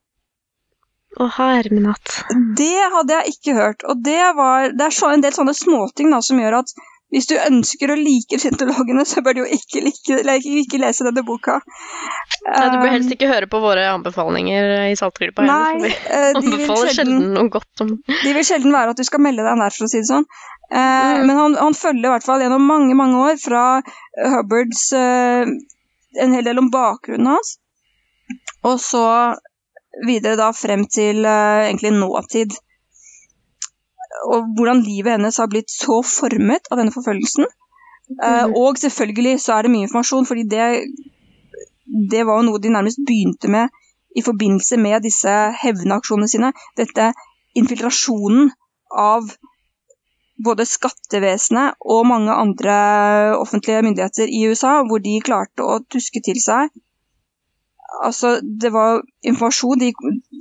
Å, 1.19 1.27
hermenatt. 1.39 2.19
Det 2.59 2.75
hadde 2.93 3.17
jeg 3.17 3.33
ikke 3.33 3.55
hørt. 3.57 3.85
Og 3.89 4.03
det, 4.05 4.21
var, 4.37 4.69
det 4.77 4.85
er 4.87 4.95
så, 4.95 5.09
en 5.11 5.25
del 5.25 5.35
sånne 5.35 5.55
småting 5.57 6.13
da, 6.13 6.21
som 6.23 6.39
gjør 6.39 6.61
at 6.61 6.75
hvis 7.15 7.29
du 7.31 7.35
ønsker 7.41 7.93
å 7.93 7.97
like 7.97 8.37
scientologene, 8.41 9.05
så 9.09 9.23
bør 9.25 9.39
du 9.39 9.41
jo 9.41 9.47
ikke, 9.57 9.81
like, 10.27 10.51
ikke, 10.63 10.81
lese 10.83 11.07
denne 11.07 11.25
boka. 11.25 11.57
Nei, 12.45 12.67
du 12.69 12.77
bør 12.77 12.91
Um, 12.91 12.95
helst 12.99 13.15
ikke 13.15 13.31
høre 13.31 13.49
på 13.49 13.61
våre 13.63 13.87
anbefalinger 13.95 14.91
i 14.91 14.99
Saltgruppa. 14.99 15.47
heller, 15.47 15.79
Nei, 15.81 15.95
for 15.97 16.19
eh, 16.19 16.29
vi 16.37 16.53
anbefaler 16.53 16.93
sjelden, 16.99 17.25
noe 17.39 17.49
godt 17.55 17.85
om 17.85 17.95
de 17.97 18.35
vil 18.37 18.45
sjelden 18.45 18.77
være 18.77 18.93
at 18.93 19.01
du 19.01 19.07
skal 19.09 19.25
melde 19.25 19.47
deg 19.47 19.57
nær, 19.61 19.73
for 19.73 19.89
å 19.89 19.91
si 19.93 20.03
det 20.03 20.11
sånn. 20.11 20.29
Eh, 20.69 20.85
Mm. 21.09 21.25
Men 21.27 21.37
han, 21.41 21.55
han 21.57 21.75
følger 21.75 22.11
i 22.11 22.13
hvert 22.13 22.27
fall 22.27 22.43
gjennom 22.45 22.67
mange 22.69 22.95
mange 22.99 23.17
år 23.31 23.39
fra 23.41 23.63
Hubbards 24.35 24.93
eh, 24.93 25.49
en 26.21 26.35
hel 26.37 26.45
del 26.45 26.61
om 26.61 26.69
bakgrunnen 26.73 27.31
hans, 27.33 27.57
og 28.69 28.77
så 28.85 29.05
videre 30.05 30.37
da 30.37 30.53
frem 30.53 30.85
til 30.93 31.25
egentlig 31.25 31.95
nåtid. 31.97 32.53
Og 34.33 34.53
hvordan 34.57 34.83
livet 34.85 35.15
hennes 35.17 35.37
har 35.41 35.51
blitt 35.53 35.73
så 35.73 36.01
formet 36.07 36.71
av 36.73 36.81
denne 36.81 36.95
forfølgelsen. 36.95 37.49
Mm. 38.09 38.55
Og 38.57 38.79
selvfølgelig 38.81 39.35
så 39.45 39.57
er 39.59 39.67
det 39.67 39.73
mye 39.75 39.85
informasjon, 39.85 40.27
fordi 40.29 40.47
det, 40.49 40.69
det 42.13 42.25
var 42.25 42.41
jo 42.41 42.47
noe 42.47 42.63
de 42.63 42.73
nærmest 42.73 43.03
begynte 43.05 43.51
med 43.53 43.69
i 44.17 44.25
forbindelse 44.25 44.79
med 44.81 45.05
disse 45.05 45.35
hevnaksjonene 45.61 46.31
sine. 46.33 46.53
Dette 46.81 47.11
infiltrasjonen 47.59 48.49
av 48.97 49.29
både 50.45 50.65
skattevesenet 50.69 51.77
og 51.85 52.07
mange 52.09 52.33
andre 52.33 52.75
offentlige 53.37 53.83
myndigheter 53.85 54.31
i 54.31 54.45
USA, 54.49 54.79
hvor 54.89 55.03
de 55.05 55.19
klarte 55.25 55.67
å 55.67 55.81
tuske 55.93 56.23
til 56.25 56.41
seg 56.43 56.73
Altså, 58.05 58.39
det 58.43 58.71
var 58.75 59.01
informasjon. 59.25 59.81
De 59.81 59.93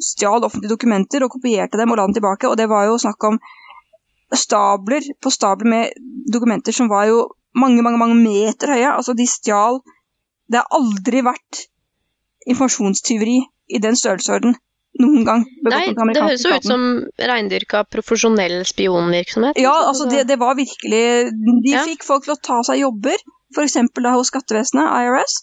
stjal 0.04 0.44
offentlige 0.44 0.74
dokumenter 0.74 1.24
og 1.24 1.32
kopierte 1.38 1.80
dem 1.80 1.94
og 1.94 1.98
la 2.00 2.08
dem 2.08 2.18
tilbake. 2.18 2.50
Og 2.50 2.58
det 2.60 2.68
var 2.70 2.88
jo 2.90 2.98
snakk 3.02 3.24
om 3.30 3.40
stabler 4.36 5.06
på 5.24 5.32
stabler 5.32 5.70
med 5.72 6.08
dokumenter 6.34 6.76
som 6.76 6.90
var 6.92 7.08
jo 7.08 7.22
mange, 7.56 7.82
mange, 7.82 8.00
mange 8.02 8.18
meter 8.20 8.76
høye. 8.76 8.92
Altså, 8.92 9.16
de 9.18 9.28
stjal 9.28 9.80
Det 10.48 10.62
har 10.62 10.68
aldri 10.72 11.20
vært 11.28 11.66
informasjonstyveri 12.48 13.42
i 13.76 13.80
den 13.84 13.98
størrelsesorden 14.00 14.56
noen 15.02 15.26
gang. 15.28 15.44
Nei, 15.68 15.82
det 15.92 16.22
høres 16.24 16.46
jo 16.46 16.54
ut 16.56 16.68
som 16.68 16.86
reindyrka 17.20 17.84
profesjonell 17.92 18.62
spionvirksomhet. 18.66 19.60
Ja, 19.62 19.74
altså 19.90 20.08
det, 20.10 20.24
det 20.30 20.40
var 20.40 20.56
virkelig 20.58 21.04
De 21.36 21.74
Ja. 21.74 21.84
fikk 21.84 22.06
folk 22.08 22.24
til 22.26 22.38
å 22.38 22.40
ta 22.40 22.62
seg 22.64 22.80
jobber, 22.80 23.20
f.eks. 23.56 23.76
hos 24.16 24.32
skattevesenet, 24.32 24.88
IRS, 24.88 25.42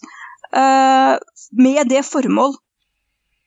eh, 0.55 1.17
med 1.51 1.89
det 1.91 2.03
formål 2.07 2.55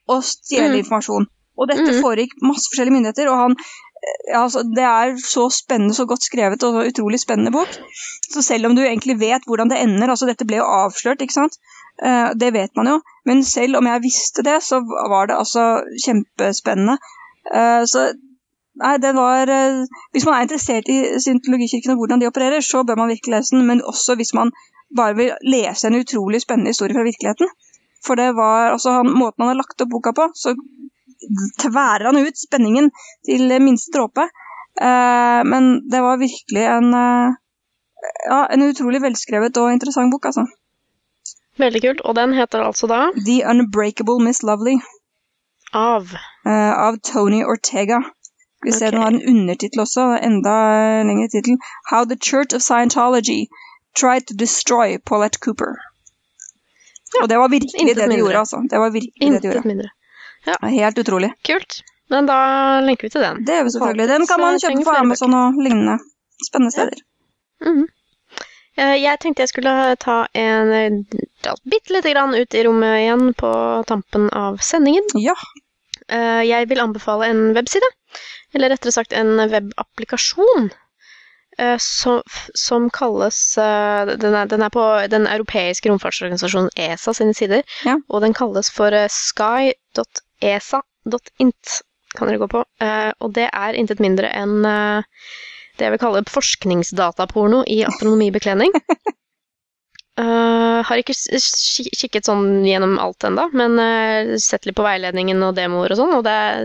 å 0.09 0.21
stjele 0.25 0.77
Mm. 0.77 0.81
informasjon. 0.85 1.27
Og 1.59 1.69
dette 1.69 1.93
Mm. 1.93 2.03
foregikk 2.03 2.37
masse 2.43 2.69
forskjellige 2.71 2.97
myndigheter, 2.97 3.29
og 3.29 3.37
han 3.37 3.57
eh, 3.59 4.33
ja, 4.33 4.45
altså, 4.45 4.63
Det 4.63 4.85
er 4.85 5.17
så 5.19 5.49
spennende, 5.51 5.95
så 5.95 6.07
godt 6.07 6.23
skrevet 6.23 6.63
og 6.63 6.77
så 6.77 6.87
utrolig 6.87 7.19
spennende 7.21 7.51
bok. 7.53 7.69
Så 8.31 8.43
selv 8.43 8.67
om 8.67 8.77
du 8.77 8.83
egentlig 8.83 9.19
vet 9.19 9.43
hvordan 9.47 9.69
det 9.69 9.81
ender 9.83 10.09
altså 10.09 10.27
Dette 10.27 10.47
ble 10.47 10.61
jo 10.61 10.65
avslørt, 10.65 11.21
ikke 11.21 11.35
sant? 11.35 11.59
Uh, 11.99 12.31
det 12.39 12.53
vet 12.55 12.71
man 12.77 12.87
jo. 12.87 13.01
Men 13.27 13.43
selv 13.43 13.77
om 13.77 13.87
jeg 13.87 14.03
visste 14.05 14.45
det, 14.47 14.63
så 14.63 14.79
var 15.11 15.27
det 15.27 15.35
altså 15.35 15.83
kjempespennende. 16.07 16.99
Uh, 17.55 17.83
så 17.85 18.13
Nei, 18.79 18.97
det 19.03 19.11
var 19.17 19.51
uh, 19.51 19.87
Hvis 20.15 20.25
man 20.25 20.35
er 20.35 20.45
interessert 20.47 20.87
i 20.87 21.19
syntologikirken 21.19 21.91
og 21.91 21.97
hvordan 21.99 22.21
de 22.21 22.29
opererer, 22.31 22.61
så 22.63 22.85
bør 22.87 22.95
man 23.01 23.09
virkelig 23.11 23.35
lese 23.35 23.57
den, 23.57 23.67
men 23.67 23.83
også 23.83 24.15
hvis 24.15 24.31
man 24.35 24.53
bare 24.97 25.17
vil 25.19 25.33
lese 25.43 25.89
en 25.89 25.99
utrolig 25.99 26.43
spennende 26.43 26.73
historie 26.73 26.97
fra 26.97 27.07
virkeligheten. 27.07 27.51
For 28.07 28.17
det 28.17 28.33
var 28.37 28.73
altså 28.73 28.91
han, 28.99 29.11
måten 29.11 29.43
han 29.43 29.53
har 29.53 29.61
lagt 29.61 29.83
opp 29.83 29.91
boka 29.91 30.13
på, 30.15 30.29
så 30.35 30.55
tværer 31.63 32.07
han 32.07 32.21
ut 32.21 32.39
spenningen 32.39 32.91
til 33.27 33.53
minste 33.63 33.93
dråpe. 33.95 34.29
Eh, 34.81 35.41
men 35.45 35.71
det 35.91 36.01
var 36.05 36.21
virkelig 36.21 36.65
en 36.65 36.95
eh, 36.95 37.39
ja, 38.29 38.47
en 38.47 38.63
utrolig 38.63 39.03
velskrevet 39.03 39.57
og 39.57 39.73
interessant 39.73 40.13
bok, 40.13 40.29
altså. 40.31 40.47
Veldig 41.59 41.83
kult. 41.83 42.05
Og 42.07 42.15
den 42.15 42.37
heter 42.39 42.63
altså 42.63 42.87
da 42.87 43.09
The 43.27 43.43
Unbreakable 43.51 44.23
Miss 44.23 44.45
Lovely 44.47 44.79
Av 45.75 46.15
eh, 46.47 46.73
av 46.87 47.01
Tony 47.03 47.43
Ortega. 47.45 47.99
Vi 48.65 48.73
ser 48.73 48.89
okay. 48.89 48.91
Den 48.95 49.03
har 49.03 49.11
en 49.11 49.29
undertittel 49.33 49.81
også, 49.83 50.05
enda 50.23 50.55
lengre 51.07 51.29
tittel. 51.35 51.59
How 51.91 52.05
the 52.05 52.17
Church 52.17 52.55
of 52.55 52.63
Scientology 52.63 53.47
tried 53.95 54.27
to 54.27 54.35
destroy 54.35 54.99
Paulette 54.99 55.39
Cooper. 55.39 55.77
Ja, 57.15 57.23
Og 57.23 57.29
det 57.29 57.39
var 57.39 57.49
virkelig 57.49 57.81
intet 57.81 57.97
det 57.97 58.03
de 58.03 58.09
mindre. 58.09 58.19
gjorde, 58.25 58.39
altså. 58.39 58.63
Det 58.71 58.79
var 58.79 58.91
virkelig 58.91 59.15
det 59.15 59.21
de 59.21 59.27
intet 59.27 59.53
gjorde. 59.53 59.69
mindre. 59.69 59.89
Er 60.47 60.69
Helt 60.69 60.99
utrolig. 60.99 61.31
Kult. 61.45 61.83
Men 62.11 62.27
da 62.27 62.81
lenker 62.81 63.03
vi 63.09 63.11
til 63.13 63.21
den. 63.21 63.45
Det 63.45 63.55
gjør 63.55 63.65
vi 63.65 63.71
selvfølgelig. 63.71 64.09
Den 64.09 64.27
kan 64.27 64.41
man 64.41 64.59
kjøpe 64.61 64.85
på 64.85 64.91
Amazon 64.97 65.35
og 65.35 65.53
lignende 65.63 65.99
spennende 66.47 66.73
steder. 66.73 66.97
Ja. 67.61 67.71
Mm 67.71 67.79
-hmm. 67.83 67.89
Jeg 68.79 69.19
tenkte 69.21 69.43
jeg 69.43 69.49
skulle 69.49 69.97
ta 69.97 70.27
en 70.35 70.73
eh, 70.73 70.91
bitte 71.71 71.93
lite 71.93 72.13
grann 72.13 72.35
ut 72.35 72.55
i 72.55 72.63
rommet 72.65 72.99
igjen 73.01 73.35
på 73.35 73.85
tampen 73.87 74.31
av 74.31 74.57
sendingen. 74.59 75.03
Ja. 75.15 75.35
Eh, 76.09 76.49
Jeg 76.49 76.69
vil 76.69 76.81
anbefale 76.81 77.27
en 77.27 77.55
webside, 77.57 77.89
eller 78.55 78.69
rettere 78.71 78.93
sagt 78.93 79.13
en 79.13 79.37
webapplikasjon, 79.51 80.71
eh, 80.71 80.77
som, 81.83 82.23
som 82.55 82.89
kalles 82.95 83.39
eh, 83.59 84.07
den 84.23 84.35
er, 84.39 84.47
den 84.51 84.63
er 84.63 84.71
på 84.75 84.85
den 85.11 85.27
europeiske 85.27 85.91
romfartsorganisasjonen 85.91 86.71
ESA 86.79 87.13
sine 87.19 87.35
sider, 87.35 87.63
Ja. 87.85 87.97
og 88.09 88.23
den 88.23 88.35
kalles 88.39 88.71
for 88.71 88.95
eh, 88.95 89.09
sky.esa.int, 90.41 91.67
kan 92.17 92.29
dere 92.31 92.39
gå 92.45 92.49
på. 92.53 92.65
Eh, 92.83 93.11
Og 93.21 93.35
det 93.37 93.49
er 93.53 93.75
intet 93.79 94.01
mindre 94.01 94.29
enn 94.33 94.65
eh, 94.65 95.03
det 95.79 95.85
jeg 95.87 95.93
vil 95.95 96.03
kalle 96.03 96.25
forskningsdataporno 96.27 97.61
i 97.71 97.83
astronomibekledning. 97.87 98.73
Eh, 100.19 100.79
har 100.83 100.99
ikke 100.99 101.15
kikket 101.15 102.27
sånn 102.27 102.65
gjennom 102.67 102.97
alt 102.99 103.23
ennå, 103.29 103.45
men 103.55 103.77
uh, 103.79 104.33
sett 104.43 104.65
litt 104.67 104.75
på 104.79 104.83
veiledningen 104.83 105.45
og 105.47 105.53
demoer 105.55 105.93
og 105.95 106.01
sånn, 106.01 106.15
og 106.17 106.25
det 106.27 106.33
er, 106.35 106.65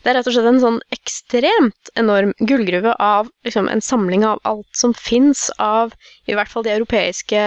det 0.00 0.08
er 0.08 0.16
rett 0.16 0.30
og 0.30 0.36
slett 0.36 0.48
en 0.48 0.62
sånn 0.62 0.78
ekstremt 0.96 1.90
enorm 2.00 2.32
gullgruve 2.48 2.94
av 3.02 3.28
liksom, 3.44 3.68
en 3.68 3.84
samling 3.84 4.24
av 4.24 4.40
alt 4.48 4.80
som 4.80 4.94
fins 4.96 5.50
av 5.60 5.92
i 6.24 6.38
hvert 6.38 6.48
fall 6.48 6.64
de 6.64 6.72
europeiske 6.72 7.42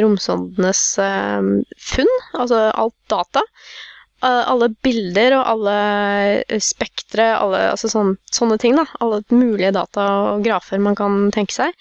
romsondenes 0.00 0.86
uh, 1.02 1.44
funn, 1.90 2.16
altså 2.38 2.62
alt 2.72 2.96
data. 3.12 3.44
Alle 4.26 4.70
bilder 4.82 5.34
og 5.36 5.42
alle 5.52 6.60
spektre, 6.64 7.28
alle 7.36 7.60
altså 7.74 7.90
sånn, 7.92 8.14
sånne 8.32 8.56
ting, 8.58 8.74
da. 8.74 8.86
Alle 9.04 9.20
mulige 9.28 9.74
data 9.76 10.06
og 10.32 10.42
grafer 10.42 10.80
man 10.82 10.96
kan 10.98 11.26
tenke 11.36 11.54
seg 11.54 11.76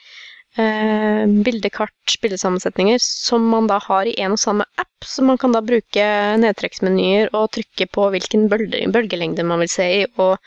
bildekart, 0.56 2.16
bildesammensetninger, 2.22 2.98
som 3.04 3.44
man 3.52 3.68
da 3.68 3.80
har 3.84 4.08
i 4.08 4.14
en 4.24 4.32
og 4.36 4.40
samme 4.40 4.66
app, 4.80 5.04
så 5.06 5.24
man 5.28 5.38
kan 5.42 5.52
da 5.52 5.62
bruke 5.66 6.06
nedtrekksmenyer 6.42 7.34
og 7.36 7.50
trykke 7.58 7.88
på 7.92 8.10
hvilken 8.14 8.48
bølgelengde 8.52 9.44
man 9.48 9.60
vil 9.66 9.72
se 9.72 9.88
i, 10.02 10.02
og 10.18 10.38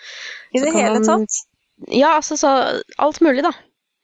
I 0.54 0.62
det 0.64 0.72
hele 0.74 0.94
man- 1.00 1.04
tatt. 1.04 1.40
ja, 1.92 2.14
altså 2.16 2.38
så 2.40 2.52
alt 2.98 3.20
mulig, 3.20 3.42
da. 3.44 3.52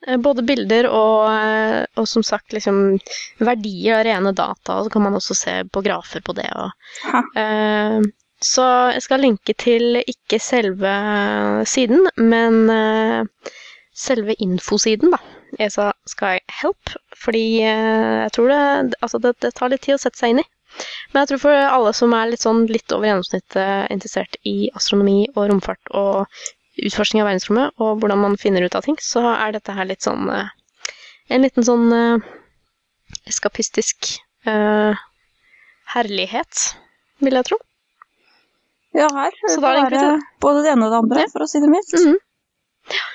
Eh, 0.07 0.19
Både 0.21 0.43
bilder 0.45 0.87
og, 0.91 1.31
eh, 1.33 1.87
og 1.97 2.07
som 2.09 2.23
sagt 2.23 2.53
liksom 2.53 2.99
verdier 3.41 3.97
av 4.01 4.05
rene 4.05 4.35
data, 4.37 4.77
og 4.77 4.85
så 4.87 4.93
kan 4.93 5.03
man 5.03 5.15
også 5.17 5.35
se 5.35 5.55
på 5.73 5.83
grafer 5.83 6.21
på 6.21 6.35
det. 6.37 6.51
Og, 6.53 6.71
eh, 7.41 8.01
så 8.45 8.93
jeg 8.93 9.03
skal 9.03 9.21
linke 9.25 9.55
til 9.57 10.03
ikke 10.05 10.37
selve 10.43 10.91
siden, 11.65 12.03
men 12.21 12.69
uh, 12.69 13.25
selve 13.97 14.35
infosiden, 14.43 15.15
da. 15.15 15.21
ESA 15.63 15.93
Sky 16.11 16.39
Help. 16.61 16.95
Fordi 17.25 17.45
eh, 17.63 18.25
jeg 18.25 18.35
tror 18.37 18.51
det, 18.53 18.99
altså 19.01 19.21
det, 19.23 19.35
det 19.45 19.55
tar 19.59 19.73
litt 19.73 19.85
tid 19.87 19.97
å 19.97 20.03
sette 20.03 20.21
seg 20.21 20.35
inn 20.35 20.43
i. 20.45 20.49
Men 21.13 21.23
jeg 21.23 21.31
tror 21.33 21.43
for 21.45 21.55
alle 21.55 21.93
som 21.95 22.15
er 22.17 22.33
litt 22.33 22.43
sånn 22.43 22.65
litt 22.67 22.91
over 22.93 23.07
gjennomsnittet 23.07 23.93
interessert 23.95 24.37
i 24.49 24.71
astronomi 24.75 25.21
og 25.37 25.47
romfart 25.53 25.93
og 25.95 26.25
utforskning 26.83 27.23
av 27.23 27.29
verdensrommet 27.31 27.83
og 27.83 28.01
hvordan 28.03 28.23
man 28.25 28.39
finner 28.41 28.65
ut 28.67 28.75
av 28.75 28.87
ting, 28.87 28.97
så 28.99 29.23
er 29.37 29.55
dette 29.55 29.75
her 29.77 29.87
litt 29.87 30.03
sånn 30.03 30.27
eh, 30.35 30.51
En 31.33 31.41
liten 31.41 31.65
sånn 31.65 31.87
eh, 31.97 32.25
eskapistisk 33.31 34.11
uh, 34.45 34.93
herlighet, 35.95 36.65
vil 37.25 37.39
jeg 37.39 37.47
tro. 37.49 37.57
Ja, 38.93 39.07
her 39.09 39.33
Så 39.49 39.63
da 39.63 39.71
er 39.73 39.89
det 39.89 40.03
egentlig 40.03 40.43
både 40.45 40.67
det 40.67 40.75
ene 40.75 40.85
og 40.85 40.93
det 40.93 40.99
andre, 41.01 41.23
Ja. 41.25 41.31
for 41.33 41.47
å 41.47 41.49
si 41.49 41.63
det 41.63 41.71
mildt. 41.73 41.95
Mhm. 41.97 42.19
Eh, 42.93 43.09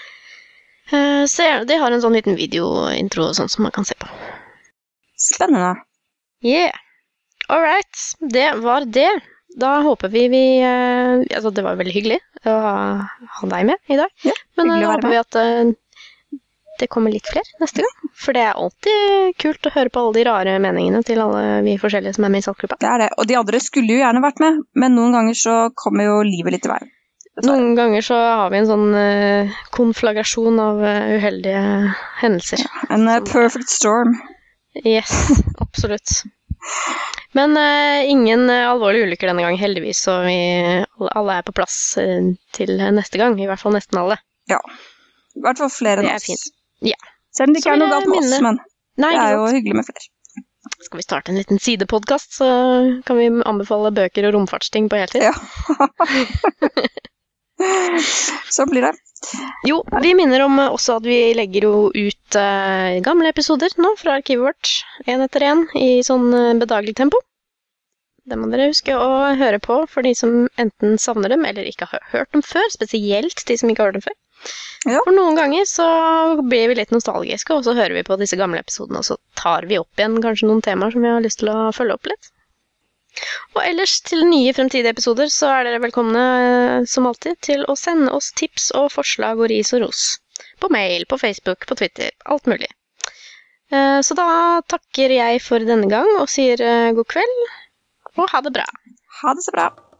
så 0.92 1.44
jeg- 1.46 1.68
de 1.70 1.78
har 1.78 1.92
en 1.92 2.02
sånn 2.02 2.16
liten 2.16 2.36
videointro 2.40 3.30
og 3.30 3.36
sånn 3.38 3.50
som 3.50 3.64
man 3.64 3.72
kan 3.76 3.86
se 3.86 3.96
på. 4.00 4.08
Spennende. 5.20 5.76
Yeah. 6.42 6.72
All 7.50 7.62
right. 7.62 8.00
Det 8.20 8.54
var 8.64 8.86
det. 8.86 9.10
Da 9.60 9.82
håper 9.82 10.12
vi 10.14 10.28
vi 10.30 10.44
eh, 10.62 11.26
Altså, 11.36 11.50
det 11.54 11.64
var 11.66 11.76
veldig 11.76 11.94
hyggelig 11.94 12.20
å 12.46 12.54
ha, 12.62 12.76
ha 13.40 13.48
deg 13.50 13.66
med 13.66 13.78
i 13.90 13.98
dag. 13.98 14.10
Ja, 14.24 14.36
Men 14.58 14.68
da 14.70 14.76
å 14.88 14.92
håper 14.94 15.10
vi 15.10 15.18
at 15.20 15.36
eh, 15.42 15.72
det 16.80 16.88
kommer 16.88 17.12
litt 17.12 17.28
flere 17.28 17.58
neste 17.60 17.84
gang. 17.84 18.12
For 18.16 18.32
det 18.38 18.44
er 18.46 18.54
alltid 18.56 19.34
kult 19.42 19.68
å 19.68 19.74
høre 19.74 19.92
på 19.92 20.00
alle 20.00 20.14
de 20.16 20.24
rare 20.30 20.54
meningene 20.64 21.02
til 21.04 21.20
alle 21.20 21.62
vi 21.66 21.74
forskjellige 21.82 22.16
som 22.16 22.24
er 22.30 22.32
med 22.36 22.40
i 22.40 22.46
Saltgruppa. 22.46 22.78
Det 22.80 22.88
er 22.88 23.04
det. 23.04 23.10
Og 23.18 23.28
de 23.28 23.36
andre 23.42 23.60
skulle 23.60 23.98
jo 23.98 24.00
gjerne 24.00 24.24
vært 24.24 24.40
med, 24.40 24.62
men 24.80 24.96
noen 24.96 25.18
ganger 25.18 25.36
så 25.36 25.56
kommer 25.76 26.08
jo 26.08 26.22
livet 26.24 26.56
litt 26.56 26.70
i 26.70 26.72
veien. 26.72 26.94
Noen 27.46 27.76
ganger 27.78 28.04
så 28.04 28.16
har 28.16 28.50
vi 28.52 28.60
en 28.60 28.68
sånn 28.68 28.90
uh, 28.96 29.60
konflagrasjon 29.76 30.60
av 30.64 30.82
uh, 30.84 31.14
uheldige 31.16 31.62
hendelser. 32.22 32.66
En 32.90 33.08
eh, 33.08 33.22
perfect 33.28 33.72
storm. 33.72 34.18
Yes, 34.84 35.14
absolutt. 35.64 36.22
Men 37.38 37.56
uh, 37.58 38.02
ingen 38.10 38.50
alvorlige 38.50 39.08
ulykker 39.08 39.32
denne 39.32 39.46
gang, 39.46 39.60
heldigvis, 39.62 40.04
så 40.08 40.20
vi, 40.26 40.38
alle, 41.10 41.40
er 41.40 41.48
på 41.48 41.56
plass 41.56 41.78
til 42.58 42.76
neste 43.00 43.22
gang. 43.22 43.38
I 43.40 43.48
hvert 43.50 43.62
fall 43.62 43.78
nesten 43.78 44.02
alle. 44.02 44.20
Ja. 44.50 44.60
I 45.38 45.44
hvert 45.46 45.62
fall 45.62 45.72
flere 45.74 46.04
Det 46.04 46.10
enn 46.10 46.20
oss. 46.20 46.28
fint. 46.28 46.48
Ja. 46.92 47.00
Selv 47.36 47.52
om 47.52 47.56
det 47.56 47.62
ikke 47.62 47.76
er 47.76 47.84
noe 47.84 47.94
galt 47.94 48.10
med 48.10 48.24
oss, 48.24 48.40
men 48.42 48.64
Nei, 49.00 49.14
det 49.16 49.28
er 49.30 49.38
jo 49.38 49.52
hyggelig 49.54 49.78
med 49.80 49.88
flere. 49.88 50.10
Skal 50.84 51.00
vi 51.00 51.04
starte 51.06 51.32
en 51.32 51.38
liten 51.40 51.60
sidepodkast, 51.62 52.34
så 52.36 52.48
kan 53.08 53.18
vi 53.20 53.30
anbefale 53.48 53.94
bøker 53.96 54.28
og 54.28 54.36
romfartsting 54.36 54.90
på 54.92 55.00
heltid? 55.00 55.30
Ja. 55.30 55.34
Sånn 58.56 58.72
blir 58.72 58.88
det. 58.88 58.94
Jo, 59.68 59.82
vi 60.02 60.14
minner 60.16 60.46
om 60.46 60.60
eh, 60.62 60.72
også 60.72 61.00
at 61.00 61.08
vi 61.08 61.18
legger 61.36 61.68
jo 61.68 61.74
ut 61.92 62.38
eh, 62.40 63.00
gamle 63.06 63.32
episoder 63.34 63.74
nå 63.82 63.94
fra 64.00 64.16
arkivet 64.20 64.46
vårt, 64.48 64.72
én 65.06 65.24
etter 65.26 65.46
én, 65.50 65.66
i 65.76 66.00
sånn 66.06 66.30
eh, 66.34 66.56
bedagelig 66.62 66.96
tempo. 67.02 67.20
Det 68.30 68.38
må 68.38 68.48
dere 68.52 68.70
huske 68.70 68.94
å 68.94 69.34
høre 69.40 69.60
på 69.64 69.82
for 69.90 70.06
de 70.06 70.14
som 70.16 70.46
enten 70.62 71.00
savner 71.02 71.34
dem 71.34 71.46
eller 71.50 71.66
ikke 71.66 71.88
har 71.90 72.04
hørt 72.12 72.32
dem 72.36 72.44
før. 72.46 72.68
Spesielt 72.70 73.42
de 73.48 73.58
som 73.58 73.72
ikke 73.72 73.82
har 73.82 73.90
hørt 73.90 73.98
dem 73.98 74.06
før. 74.06 74.18
Ja. 74.88 75.00
For 75.04 75.12
noen 75.12 75.36
ganger 75.36 75.66
så 75.68 75.86
blir 76.40 76.70
vi 76.72 76.78
litt 76.78 76.94
nostalgiske, 76.96 77.58
og 77.58 77.66
så 77.66 77.74
hører 77.76 77.98
vi 77.98 78.06
på 78.08 78.16
disse 78.22 78.38
gamle 78.40 78.62
episodene, 78.64 79.02
og 79.02 79.08
så 79.08 79.18
tar 79.40 79.68
vi 79.68 79.80
opp 79.82 80.00
igjen 80.00 80.22
kanskje 80.24 80.48
noen 80.48 80.62
temaer 80.64 80.94
som 80.94 81.04
vi 81.04 81.12
har 81.12 81.26
lyst 81.26 81.42
til 81.42 81.52
å 81.52 81.58
følge 81.76 81.98
opp 81.98 82.12
litt. 82.12 82.30
Og 83.56 83.62
ellers 83.66 83.98
til 84.06 84.26
nye 84.30 84.54
fremtidige 84.56 84.94
episoder 84.96 85.32
så 85.34 85.50
er 85.58 85.68
dere 85.68 85.82
velkomne 85.84 86.24
eh, 86.46 86.88
som 86.90 87.08
alltid 87.10 87.40
til 87.46 87.66
å 87.70 87.76
sende 87.80 88.12
oss 88.16 88.32
tips 88.40 88.70
og 88.80 88.92
forslag 88.96 89.40
og 89.42 89.50
ris 89.52 89.74
og 89.76 89.86
ros. 89.88 90.04
På 90.62 90.70
mail, 90.72 91.06
på 91.10 91.18
Facebook, 91.20 91.66
på 91.68 91.76
Twitter. 91.80 92.14
Alt 92.26 92.48
mulig. 92.48 92.70
Eh, 93.72 94.00
Så 94.06 94.16
da 94.18 94.62
takker 94.68 95.16
jeg 95.18 95.42
for 95.46 95.60
denne 95.66 95.90
gang 95.92 96.10
og 96.22 96.30
sier 96.32 96.62
eh, 96.62 96.92
god 96.96 97.10
kveld 97.12 97.42
og 98.18 98.26
ha 98.32 98.42
det 98.46 98.56
bra. 98.56 98.66
Ha 99.22 99.36
det 99.36 99.46
så 99.46 99.54
bra. 99.56 99.70